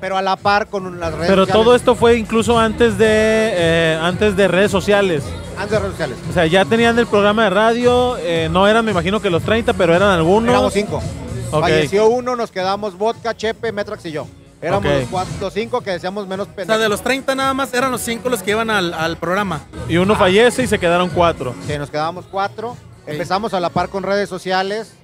pero 0.00 0.16
a 0.16 0.22
la 0.22 0.36
par 0.36 0.68
con 0.68 0.98
las 0.98 1.12
redes 1.14 1.28
Pero 1.28 1.42
sociales. 1.44 1.64
todo 1.64 1.74
esto 1.74 1.94
fue 1.94 2.16
incluso 2.16 2.58
antes 2.58 2.96
de, 2.96 3.06
eh, 3.08 3.98
antes 4.00 4.36
de 4.36 4.48
redes 4.48 4.70
sociales. 4.70 5.22
Antes 5.56 5.70
de 5.70 5.78
redes 5.78 5.92
sociales. 5.92 6.18
O 6.28 6.32
sea, 6.32 6.46
ya 6.46 6.64
tenían 6.64 6.98
el 6.98 7.06
programa 7.06 7.44
de 7.44 7.50
radio, 7.50 8.16
eh, 8.18 8.48
no 8.50 8.66
eran, 8.66 8.84
me 8.84 8.90
imagino 8.90 9.20
que 9.20 9.30
los 9.30 9.42
30, 9.42 9.72
pero 9.74 9.94
eran 9.94 10.10
algunos. 10.10 10.50
Éramos 10.50 10.72
cinco. 10.72 11.02
Falleció 11.50 12.08
uno, 12.08 12.34
nos 12.36 12.50
quedamos 12.50 12.98
Vodka, 12.98 13.36
Chepe, 13.36 13.70
Metrax 13.72 14.06
y 14.06 14.12
yo. 14.12 14.26
Éramos 14.60 14.86
los, 14.86 15.08
cuatro, 15.10 15.34
los 15.40 15.52
cinco 15.52 15.80
que 15.82 15.90
decíamos 15.90 16.26
menos 16.26 16.44
O 16.44 16.48
sea, 16.48 16.56
pendejos. 16.56 16.82
de 16.82 16.88
los 16.88 17.02
30 17.02 17.34
nada 17.34 17.52
más 17.52 17.72
eran 17.74 17.90
los 17.90 18.00
5 18.00 18.28
los 18.30 18.42
que 18.42 18.52
iban 18.52 18.70
al, 18.70 18.94
al 18.94 19.18
programa. 19.18 19.60
Y 19.88 19.98
uno 19.98 20.16
fallece 20.16 20.62
y 20.62 20.66
se 20.66 20.78
quedaron 20.78 21.10
cuatro. 21.10 21.54
Sí, 21.66 21.76
nos 21.76 21.90
quedamos 21.90 22.24
cuatro. 22.30 22.74
Empezamos 23.06 23.52
a 23.52 23.60
la 23.60 23.68
par 23.68 23.90
con 23.90 24.02
redes 24.02 24.28
sociales. 24.28 24.94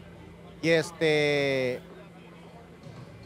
Y 0.62 0.70
este. 0.70 1.80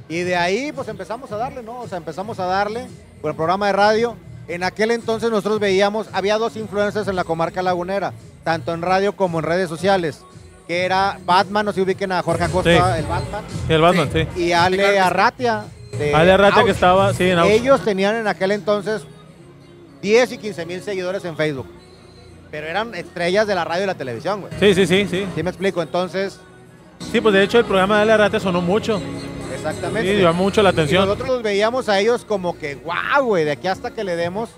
Y 0.08 0.20
de 0.20 0.36
ahí, 0.36 0.72
pues 0.72 0.88
empezamos 0.88 1.30
a 1.32 1.36
darle, 1.36 1.62
¿no? 1.62 1.80
O 1.80 1.88
sea, 1.88 1.98
empezamos 1.98 2.38
a 2.40 2.46
darle 2.46 2.88
por 3.22 3.30
el 3.30 3.36
programa 3.36 3.68
de 3.68 3.72
radio. 3.72 4.16
En 4.48 4.62
aquel 4.62 4.90
entonces 4.90 5.30
nosotros 5.30 5.58
veíamos, 5.60 6.08
había 6.12 6.36
dos 6.38 6.56
influencers 6.56 7.08
en 7.08 7.16
la 7.16 7.24
comarca 7.24 7.62
lagunera, 7.62 8.12
tanto 8.42 8.74
en 8.74 8.82
radio 8.82 9.16
como 9.16 9.38
en 9.38 9.44
redes 9.44 9.68
sociales, 9.68 10.20
que 10.68 10.84
era 10.84 11.18
Batman, 11.24 11.64
no 11.66 11.72
se 11.72 11.80
ubiquen 11.80 12.12
a 12.12 12.22
Jorge 12.22 12.44
Acosta, 12.44 12.70
Sí. 12.94 13.00
el 13.00 13.06
Batman, 13.06 13.44
El 13.68 13.80
Batman, 13.80 14.10
Sí. 14.12 14.26
sí. 14.34 14.42
y 14.42 14.52
Ale. 14.52 14.98
Arratia. 14.98 15.64
de 15.98 16.12
Ale 16.14 16.32
Arratia 16.32 16.64
que 16.64 16.72
estaba, 16.72 17.14
sí, 17.14 17.30
en 17.30 17.38
Ouch. 17.38 17.48
Ellos 17.50 17.80
tenían 17.84 18.16
en 18.16 18.26
aquel 18.26 18.50
entonces 18.50 19.02
10 20.02 20.32
y 20.32 20.38
15 20.38 20.66
mil 20.66 20.82
seguidores 20.82 21.24
en 21.24 21.36
Facebook. 21.36 21.68
Pero 22.50 22.66
eran 22.66 22.94
estrellas 22.94 23.46
de 23.46 23.54
la 23.54 23.64
radio 23.64 23.84
y 23.84 23.86
la 23.86 23.94
televisión, 23.94 24.40
güey. 24.42 24.52
Sí, 24.60 24.74
sí, 24.74 24.86
sí, 24.86 25.06
sí. 25.10 25.26
¿Sí 25.34 25.42
me 25.42 25.50
explico? 25.50 25.80
Entonces, 25.82 26.38
Sí, 27.12 27.20
pues 27.20 27.34
de 27.34 27.42
hecho 27.42 27.58
el 27.58 27.64
programa 27.64 27.96
de 27.96 28.02
Ale 28.02 28.12
Arratia 28.12 28.40
sonó 28.40 28.60
mucho. 28.60 29.00
Exactamente. 29.68 30.14
Sí, 30.16 30.22
llamó 30.22 30.42
mucho 30.44 30.62
la 30.62 30.70
y 30.70 30.72
atención. 30.72 31.04
nosotros 31.06 31.28
los 31.28 31.42
veíamos 31.42 31.88
a 31.88 31.98
ellos 32.00 32.24
como 32.24 32.58
que, 32.58 32.74
guau, 32.76 33.24
güey, 33.24 33.44
de 33.44 33.52
aquí 33.52 33.66
hasta 33.68 33.90
que 33.92 34.04
le 34.04 34.16
demos, 34.16 34.50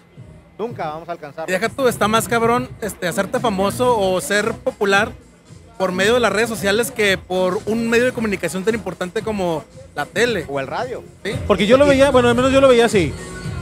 nunca 0.58 0.88
vamos 0.88 1.08
a 1.08 1.12
alcanzar. 1.12 1.48
Y 1.48 1.52
deja 1.52 1.68
tú, 1.68 1.86
está 1.88 2.08
más 2.08 2.28
cabrón 2.28 2.68
este, 2.80 3.06
hacerte 3.08 3.40
famoso 3.40 3.98
o 3.98 4.20
ser 4.20 4.52
popular 4.52 5.10
por 5.78 5.92
medio 5.92 6.14
de 6.14 6.20
las 6.20 6.32
redes 6.32 6.48
sociales 6.48 6.90
que 6.90 7.18
por 7.18 7.58
un 7.66 7.90
medio 7.90 8.06
de 8.06 8.12
comunicación 8.12 8.64
tan 8.64 8.74
importante 8.74 9.20
como 9.22 9.62
la 9.94 10.06
tele. 10.06 10.46
O 10.48 10.58
el 10.58 10.66
radio. 10.66 11.02
¿sí? 11.24 11.32
Porque 11.46 11.66
yo 11.66 11.76
lo 11.76 11.86
veía, 11.86 12.10
bueno, 12.10 12.28
al 12.28 12.34
menos 12.34 12.50
yo 12.52 12.60
lo 12.62 12.68
veía 12.68 12.86
así. 12.86 13.12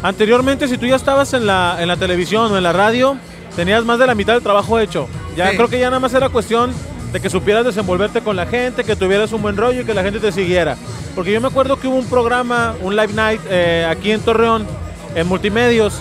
Anteriormente, 0.02 0.68
si 0.68 0.78
tú 0.78 0.86
ya 0.86 0.96
estabas 0.96 1.32
en 1.34 1.46
la, 1.46 1.76
en 1.80 1.88
la 1.88 1.96
televisión 1.96 2.52
o 2.52 2.56
en 2.56 2.62
la 2.62 2.72
radio, 2.72 3.16
tenías 3.56 3.84
más 3.84 3.98
de 3.98 4.06
la 4.06 4.14
mitad 4.14 4.34
del 4.34 4.42
trabajo 4.42 4.78
hecho. 4.78 5.08
Ya 5.36 5.50
Sí. 5.50 5.56
creo 5.56 5.68
que 5.68 5.78
ya 5.80 5.86
nada 5.86 5.98
más 5.98 6.14
era 6.14 6.28
cuestión 6.28 6.72
de 7.14 7.20
que 7.20 7.30
supieras 7.30 7.64
desenvolverte 7.64 8.22
con 8.22 8.34
la 8.34 8.44
gente, 8.44 8.82
que 8.82 8.96
tuvieras 8.96 9.32
un 9.32 9.40
buen 9.40 9.56
rollo 9.56 9.82
y 9.82 9.84
que 9.84 9.94
la 9.94 10.02
gente 10.02 10.18
te 10.18 10.32
siguiera. 10.32 10.76
Porque 11.14 11.30
yo 11.30 11.40
me 11.40 11.46
acuerdo 11.46 11.78
que 11.78 11.86
hubo 11.86 11.94
un 11.96 12.06
programa, 12.06 12.74
un 12.82 12.96
live 12.96 13.12
night 13.14 13.40
eh, 13.48 13.86
aquí 13.88 14.10
en 14.10 14.20
Torreón, 14.20 14.66
en 15.14 15.24
Multimedios, 15.28 16.00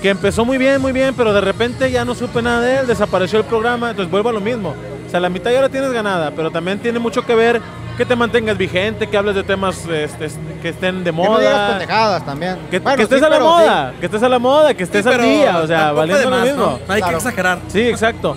que 0.00 0.10
empezó 0.10 0.44
muy 0.44 0.56
bien, 0.56 0.80
muy 0.80 0.92
bien, 0.92 1.12
pero 1.16 1.32
de 1.32 1.40
repente 1.40 1.90
ya 1.90 2.04
no 2.04 2.14
supe 2.14 2.40
nada 2.40 2.60
de 2.60 2.76
él, 2.78 2.86
desapareció 2.86 3.40
el 3.40 3.44
programa, 3.46 3.90
entonces 3.90 4.08
vuelvo 4.12 4.28
a 4.28 4.32
lo 4.32 4.40
mismo. 4.40 4.76
O 5.04 5.10
sea, 5.10 5.18
la 5.18 5.28
mitad 5.28 5.50
ya 5.50 5.60
la 5.60 5.68
tienes 5.70 5.90
ganada, 5.90 6.30
pero 6.30 6.52
también 6.52 6.78
tiene 6.78 7.00
mucho 7.00 7.26
que 7.26 7.34
ver 7.34 7.60
que 7.96 8.04
te 8.06 8.14
mantengas 8.14 8.56
vigente, 8.56 9.08
que 9.08 9.16
hables 9.16 9.34
de 9.34 9.42
temas 9.42 9.84
este, 9.86 10.28
que 10.62 10.68
estén 10.68 11.02
de 11.02 11.10
Que 11.10 11.16
no 11.16 11.38
digas 11.40 11.52
moda. 11.54 11.68
pendejadas 11.70 12.24
también. 12.24 12.58
Que, 12.70 12.78
Bueno, 12.78 12.96
que 12.96 13.02
estés 13.02 13.18
sí, 13.18 13.24
a 13.24 13.28
la 13.28 13.40
moda, 13.40 13.92
que 13.98 14.06
estés 14.06 14.22
a 14.22 14.28
la 14.28 14.38
moda, 14.38 14.74
que 14.74 14.82
estés 14.84 15.04
Sí, 15.04 15.10
al 15.10 15.20
día, 15.22 15.58
o 15.58 15.66
sea, 15.66 15.90
valiendo 15.90 16.30
lo 16.30 16.38
mismo. 16.38 16.56
¿no? 16.64 16.78
No 16.86 16.94
hay 16.94 17.00
Claro. 17.00 17.10
que 17.10 17.16
exagerar. 17.16 17.58
Sí, 17.68 17.80
exacto. 17.82 18.36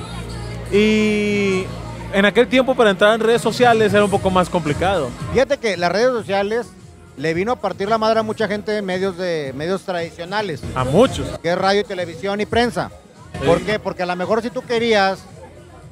Y 0.71 1.63
en 2.14 2.26
aquel 2.26 2.48
tiempo 2.48 2.76
para 2.76 2.90
entrar 2.92 3.14
en 3.16 3.20
redes 3.22 3.42
sociales 3.42 3.94
era 3.94 4.04
un 4.04 4.12
poco 4.12 4.30
más 4.30 4.50
complicado. 4.50 5.10
Fíjate 5.34 5.58
que 5.58 5.78
las 5.78 5.92
redes 5.92 6.10
sociales 6.12 6.68
le 7.18 7.34
vino 7.34 7.52
a 7.52 7.56
partir 7.56 7.90
la 7.90 7.98
madre 7.98 8.20
a 8.20 8.24
mucha 8.24 8.48
gente 8.48 8.78
en 8.78 8.86
medios, 8.86 9.18
de, 9.18 9.52
medios 9.56 9.82
tradicionales, 9.84 10.62
A 10.76 10.84
muchos. 10.84 11.28
que 11.40 11.50
es 11.52 11.58
radio, 11.58 11.84
televisión 11.84 12.40
y 12.42 12.46
prensa. 12.46 12.92
¿Por 13.46 13.62
qué? 13.62 13.80
Porque 13.80 14.04
a 14.04 14.06
lo 14.06 14.16
mejor 14.16 14.42
si 14.42 14.50
tú 14.50 14.62
querías, 14.62 15.20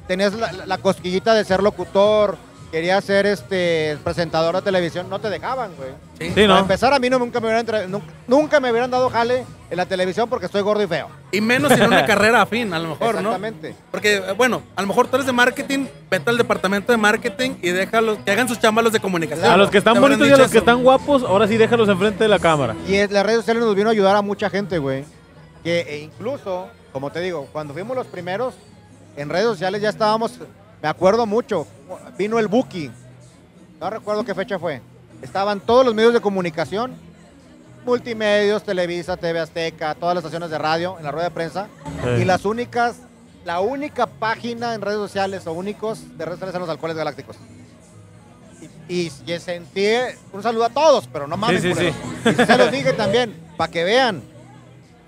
tenías 0.06 0.34
la- 0.34 0.52
la 0.52 0.78
cosquillita 0.78 1.34
de 1.34 1.44
ser 1.44 1.62
locutor, 1.62 2.36
querías 2.70 3.04
ser 3.04 3.26
este 3.26 3.98
presentador 4.04 4.54
de 4.56 4.62
televisión, 4.62 5.08
no 5.08 5.18
te 5.18 5.30
dejaban, 5.30 5.70
güey. 5.76 5.90
Sí. 6.18 6.28
Sí, 6.28 6.34
Para 6.34 6.46
¿no? 6.46 6.58
empezar, 6.58 6.92
a 6.94 6.98
mí 6.98 7.10
no, 7.10 7.18
nunca, 7.18 7.40
me 7.40 7.46
hubieran 7.48 7.90
nunca, 7.90 8.06
nunca 8.26 8.60
me 8.60 8.70
hubieran 8.70 8.90
dado 8.90 9.10
jale 9.10 9.44
en 9.70 9.76
la 9.76 9.86
televisión 9.86 10.28
porque 10.28 10.46
estoy 10.46 10.62
gordo 10.62 10.82
y 10.82 10.86
feo. 10.86 11.08
Y 11.32 11.40
menos 11.40 11.70
en 11.72 11.82
una 11.84 12.06
carrera 12.06 12.42
afín, 12.42 12.72
a 12.72 12.78
lo 12.78 12.90
mejor, 12.90 13.14
¿no? 13.16 13.34
Exactamente. 13.34 13.74
Porque, 13.90 14.16
eh, 14.16 14.32
bueno, 14.36 14.62
a 14.74 14.82
lo 14.82 14.88
mejor 14.88 15.08
tú 15.08 15.16
eres 15.16 15.26
de 15.26 15.32
marketing, 15.32 15.86
vete 16.10 16.30
al 16.30 16.38
departamento 16.38 16.92
de 16.92 16.98
marketing 16.98 17.56
y 17.62 17.70
déjalos 17.70 18.18
que 18.24 18.30
hagan 18.30 18.48
sus 18.48 18.58
chambas 18.58 18.84
los 18.84 18.92
de 18.92 19.00
comunicación. 19.00 19.50
A 19.50 19.56
los 19.56 19.70
que 19.70 19.78
están 19.78 20.00
bonitos 20.00 20.26
y 20.28 20.32
a 20.32 20.36
los 20.36 20.50
que 20.50 20.58
eso. 20.58 20.64
están 20.64 20.82
guapos, 20.82 21.22
ahora 21.22 21.46
sí 21.46 21.56
déjalos 21.56 21.88
enfrente 21.88 22.24
de 22.24 22.28
la 22.28 22.38
cámara. 22.38 22.74
Y 22.88 23.06
las 23.08 23.24
redes 23.26 23.40
sociales 23.40 23.62
nos 23.62 23.74
vino 23.74 23.88
a 23.88 23.92
ayudar 23.92 24.16
a 24.16 24.22
mucha 24.22 24.48
gente, 24.50 24.78
güey. 24.78 25.04
Que 25.62 25.80
e 25.80 25.98
incluso, 25.98 26.68
como 26.92 27.10
te 27.10 27.20
digo, 27.20 27.48
cuando 27.52 27.74
fuimos 27.74 27.96
los 27.96 28.06
primeros, 28.06 28.54
en 29.16 29.28
redes 29.28 29.46
sociales 29.46 29.82
ya 29.82 29.88
estábamos, 29.88 30.32
me 30.82 30.88
acuerdo 30.88 31.26
mucho, 31.26 31.66
vino 32.18 32.38
el 32.38 32.48
Buki. 32.48 32.90
No 33.80 33.90
recuerdo 33.90 34.24
qué 34.24 34.34
fecha 34.34 34.58
fue. 34.58 34.80
Estaban 35.22 35.60
todos 35.60 35.84
los 35.84 35.94
medios 35.94 36.12
de 36.12 36.20
comunicación, 36.20 36.94
multimedios, 37.84 38.62
Televisa, 38.62 39.16
TV 39.16 39.40
Azteca, 39.40 39.94
todas 39.94 40.14
las 40.14 40.22
estaciones 40.24 40.50
de 40.50 40.58
radio, 40.58 40.96
en 40.98 41.04
la 41.04 41.10
rueda 41.12 41.28
de 41.28 41.34
prensa. 41.34 41.68
Sí. 42.04 42.22
Y 42.22 42.24
las 42.24 42.44
únicas, 42.44 42.96
la 43.44 43.60
única 43.60 44.06
página 44.06 44.74
en 44.74 44.80
redes 44.82 44.98
sociales 44.98 45.46
o 45.46 45.52
únicos 45.52 46.00
de 46.18 46.24
redes 46.24 46.36
sociales 46.38 46.54
eran 46.54 46.60
los 46.62 46.70
alcoholes 46.70 46.96
galácticos. 46.96 47.36
Y, 48.88 48.94
y- 48.94 49.12
y 49.34 49.38
sentí 49.38 49.86
un 50.32 50.42
saludo 50.42 50.64
a 50.64 50.70
todos, 50.70 51.08
pero 51.12 51.26
no 51.26 51.36
mames. 51.36 51.62
Sí, 51.62 51.68
sí, 51.68 51.74
culeros. 51.74 51.96
Y 52.24 52.28
sí 52.40 52.46
se 52.46 52.58
los 52.58 52.70
dije 52.70 52.92
también, 52.92 53.34
para 53.56 53.70
que 53.70 53.84
vean. 53.84 54.22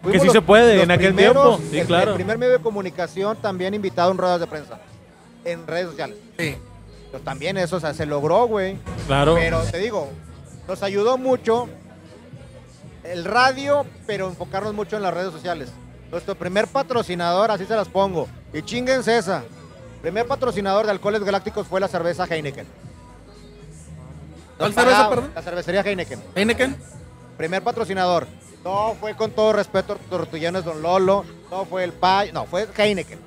Fuimos 0.02 0.20
sí 0.20 0.26
los- 0.26 0.32
se 0.34 0.42
puede, 0.42 0.82
en 0.82 0.90
aquel 0.90 1.14
primeros- 1.14 1.56
tiempo, 1.58 1.70
sí, 1.72 1.78
el, 1.80 1.86
claro. 1.86 2.10
El 2.12 2.14
primer 2.16 2.38
medio 2.38 2.52
de 2.52 2.58
comunicación 2.60 3.36
también 3.38 3.74
invitado 3.74 4.12
en 4.12 4.18
ruedas 4.18 4.38
de 4.40 4.46
prensa, 4.46 4.78
en 5.44 5.66
redes 5.66 5.86
sociales. 5.90 6.16
Sí. 6.38 6.56
Pues 7.10 7.24
también 7.24 7.56
eso, 7.56 7.76
o 7.76 7.80
sea, 7.80 7.94
se 7.94 8.06
logró, 8.06 8.46
güey. 8.46 8.76
Claro. 9.06 9.34
Pero 9.36 9.62
te 9.62 9.78
digo, 9.78 10.08
nos 10.66 10.82
ayudó 10.82 11.16
mucho 11.18 11.68
el 13.04 13.24
radio, 13.24 13.86
pero 14.06 14.28
enfocarnos 14.28 14.74
mucho 14.74 14.96
en 14.96 15.02
las 15.02 15.14
redes 15.14 15.32
sociales. 15.32 15.70
Nuestro 16.10 16.34
primer 16.34 16.66
patrocinador, 16.68 17.50
así 17.50 17.64
se 17.64 17.74
las 17.76 17.88
pongo, 17.88 18.28
y 18.52 18.62
chinguense 18.62 19.16
esa. 19.16 19.44
Primer 20.02 20.26
patrocinador 20.26 20.84
de 20.86 20.92
alcoholes 20.92 21.22
galácticos 21.24 21.66
fue 21.66 21.80
la 21.80 21.88
cerveza 21.88 22.24
Heineken. 22.24 22.66
¿Cuál 24.58 24.68
Nos 24.70 24.74
cerveza, 24.74 24.96
pagaba- 24.96 25.14
perdón? 25.14 25.32
La 25.34 25.42
cervecería 25.42 25.80
Heineken. 25.82 26.22
Heineken. 26.34 26.76
Primer 27.36 27.62
patrocinador. 27.62 28.26
No 28.64 28.96
fue 29.00 29.14
con 29.16 29.30
todo 29.30 29.52
respeto 29.52 29.96
Tortillones 30.10 30.64
Don 30.64 30.82
Lolo, 30.82 31.24
no 31.50 31.64
fue 31.64 31.84
el 31.84 31.92
Pay, 31.92 32.32
no, 32.32 32.44
fue 32.46 32.66
Heineken. 32.76 33.18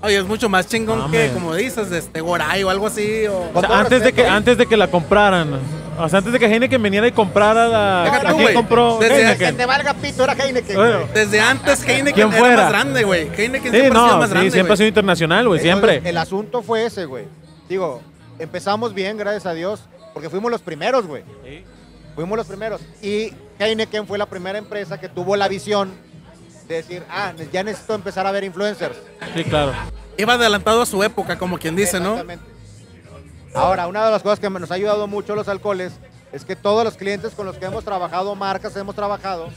Oye, 0.00 0.16
es 0.16 0.24
mucho 0.26 0.48
más 0.48 0.68
chingón 0.68 1.10
que, 1.10 1.30
como 1.32 1.54
dices, 1.54 1.90
de 1.90 1.98
este 1.98 2.20
Goray 2.20 2.62
o 2.62 2.70
algo 2.70 2.86
así. 2.86 3.26
O... 3.26 3.60
Sea, 3.60 3.80
antes 3.80 4.02
de 4.04 4.12
que 4.12 4.22
¿eh? 4.22 4.28
antes 4.28 4.56
de 4.56 4.66
que 4.66 4.76
la 4.76 4.88
compraran. 4.88 5.58
O 5.98 6.08
sea, 6.08 6.18
antes 6.18 6.32
de 6.32 6.38
que 6.38 6.46
Heineken 6.46 6.80
viniera 6.80 7.08
y 7.08 7.12
comprara 7.12 7.66
la. 7.66 8.04
¿A 8.04 8.34
quién 8.34 8.54
compró 8.54 8.98
Desde- 9.00 9.14
Que 9.16 9.20
Heineken? 9.22 9.56
te 9.56 9.66
valga 9.66 9.94
pito, 9.94 10.22
era 10.22 10.34
Heineken. 10.34 10.76
Bueno. 10.76 10.98
güey. 11.00 11.12
Desde 11.12 11.40
antes 11.40 11.82
Heineken 11.82 12.30
¿Quién 12.30 12.44
era 12.44 12.56
más 12.56 12.68
grande, 12.70 13.02
güey. 13.02 13.28
Heineken 13.36 13.72
Sí, 13.72 13.80
siempre 13.80 13.88
ha 13.88 14.02
sido 14.02 14.06
no, 14.06 14.18
más 14.18 14.28
sí, 14.28 14.34
grande, 14.34 14.50
siempre 14.52 14.72
ha 14.72 14.76
sido 14.76 14.88
internacional, 14.88 15.48
güey, 15.48 15.60
Entonces, 15.60 15.90
siempre. 15.90 16.08
El 16.08 16.16
asunto 16.16 16.62
fue 16.62 16.86
ese, 16.86 17.04
güey. 17.04 17.24
Digo, 17.68 18.00
empezamos 18.38 18.94
bien, 18.94 19.16
gracias 19.16 19.46
a 19.46 19.54
Dios, 19.54 19.88
porque 20.14 20.30
fuimos 20.30 20.52
los 20.52 20.62
primeros, 20.62 21.06
güey. 21.08 21.24
Fuimos 22.14 22.38
los 22.38 22.46
primeros. 22.46 22.80
Y 23.02 23.32
Heineken 23.58 24.06
fue 24.06 24.18
la 24.18 24.26
primera 24.26 24.58
empresa 24.58 25.00
que 25.00 25.08
tuvo 25.08 25.34
la 25.34 25.48
visión 25.48 25.90
decir, 26.74 27.02
ah, 27.10 27.32
ya 27.52 27.62
necesito 27.62 27.94
empezar 27.94 28.26
a 28.26 28.32
ver 28.32 28.44
influencers. 28.44 28.96
Sí, 29.34 29.44
claro. 29.44 29.72
Iba 30.16 30.34
adelantado 30.34 30.82
a 30.82 30.86
su 30.86 31.02
época, 31.02 31.38
como 31.38 31.58
quien 31.58 31.76
dice, 31.76 31.98
¿no? 32.00 32.12
Exactamente. 32.12 32.44
Ahora, 33.54 33.86
una 33.86 34.04
de 34.04 34.10
las 34.10 34.22
cosas 34.22 34.38
que 34.40 34.50
nos 34.50 34.70
ha 34.70 34.74
ayudado 34.74 35.06
mucho 35.06 35.34
los 35.34 35.48
alcoholes 35.48 35.92
es 36.32 36.44
que 36.44 36.54
todos 36.56 36.84
los 36.84 36.96
clientes 36.96 37.32
con 37.34 37.46
los 37.46 37.56
que 37.56 37.64
hemos 37.66 37.84
trabajado, 37.84 38.34
marcas 38.34 38.76
hemos 38.76 38.94
trabajado, 38.94 39.48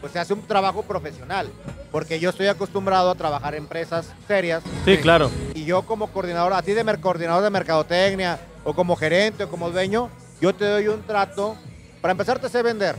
pues 0.00 0.12
se 0.12 0.18
hace 0.18 0.32
un 0.32 0.42
trabajo 0.42 0.82
profesional. 0.82 1.50
Porque 1.92 2.18
yo 2.18 2.30
estoy 2.30 2.46
acostumbrado 2.46 3.10
a 3.10 3.14
trabajar 3.14 3.54
en 3.54 3.62
empresas 3.64 4.06
serias 4.26 4.62
Sí, 4.84 4.96
claro. 4.98 5.30
y 5.54 5.64
yo 5.64 5.82
como 5.82 6.08
coordinador, 6.08 6.52
a 6.52 6.62
ti 6.62 6.72
de 6.72 6.84
mer- 6.84 7.00
coordinador 7.00 7.42
de 7.42 7.50
mercadotecnia 7.50 8.38
o 8.64 8.74
como 8.74 8.96
gerente 8.96 9.44
o 9.44 9.48
como 9.48 9.70
dueño, 9.70 10.10
yo 10.40 10.54
te 10.54 10.64
doy 10.64 10.88
un 10.88 11.02
trato. 11.02 11.56
Para 12.00 12.12
empezar 12.12 12.38
te 12.38 12.48
sé 12.48 12.62
vender. 12.62 12.96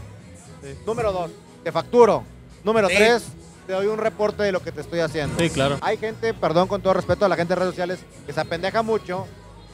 Número 0.86 1.12
dos, 1.12 1.32
te 1.64 1.72
facturo. 1.72 2.24
Número 2.64 2.88
Sí. 2.90 2.96
tres, 2.96 3.24
te 3.67 3.74
doy 3.74 3.88
un 3.88 3.97
reporte 3.97 4.43
de 4.43 4.53
lo 4.53 4.62
que 4.62 4.71
te 4.71 4.79
estoy 4.79 5.01
haciendo. 5.01 5.38
Sí, 5.38 5.50
claro. 5.50 5.77
Hay 5.81 5.97
gente, 5.97 6.33
perdón 6.33 6.69
con 6.69 6.81
todo 6.81 6.93
respeto 6.93 7.25
a 7.25 7.29
la 7.29 7.36
gente 7.36 7.53
de 7.53 7.59
redes 7.59 7.71
sociales, 7.71 8.00
que 8.25 8.31
se 8.31 8.39
apendeja 8.39 8.81
mucho. 8.81 9.27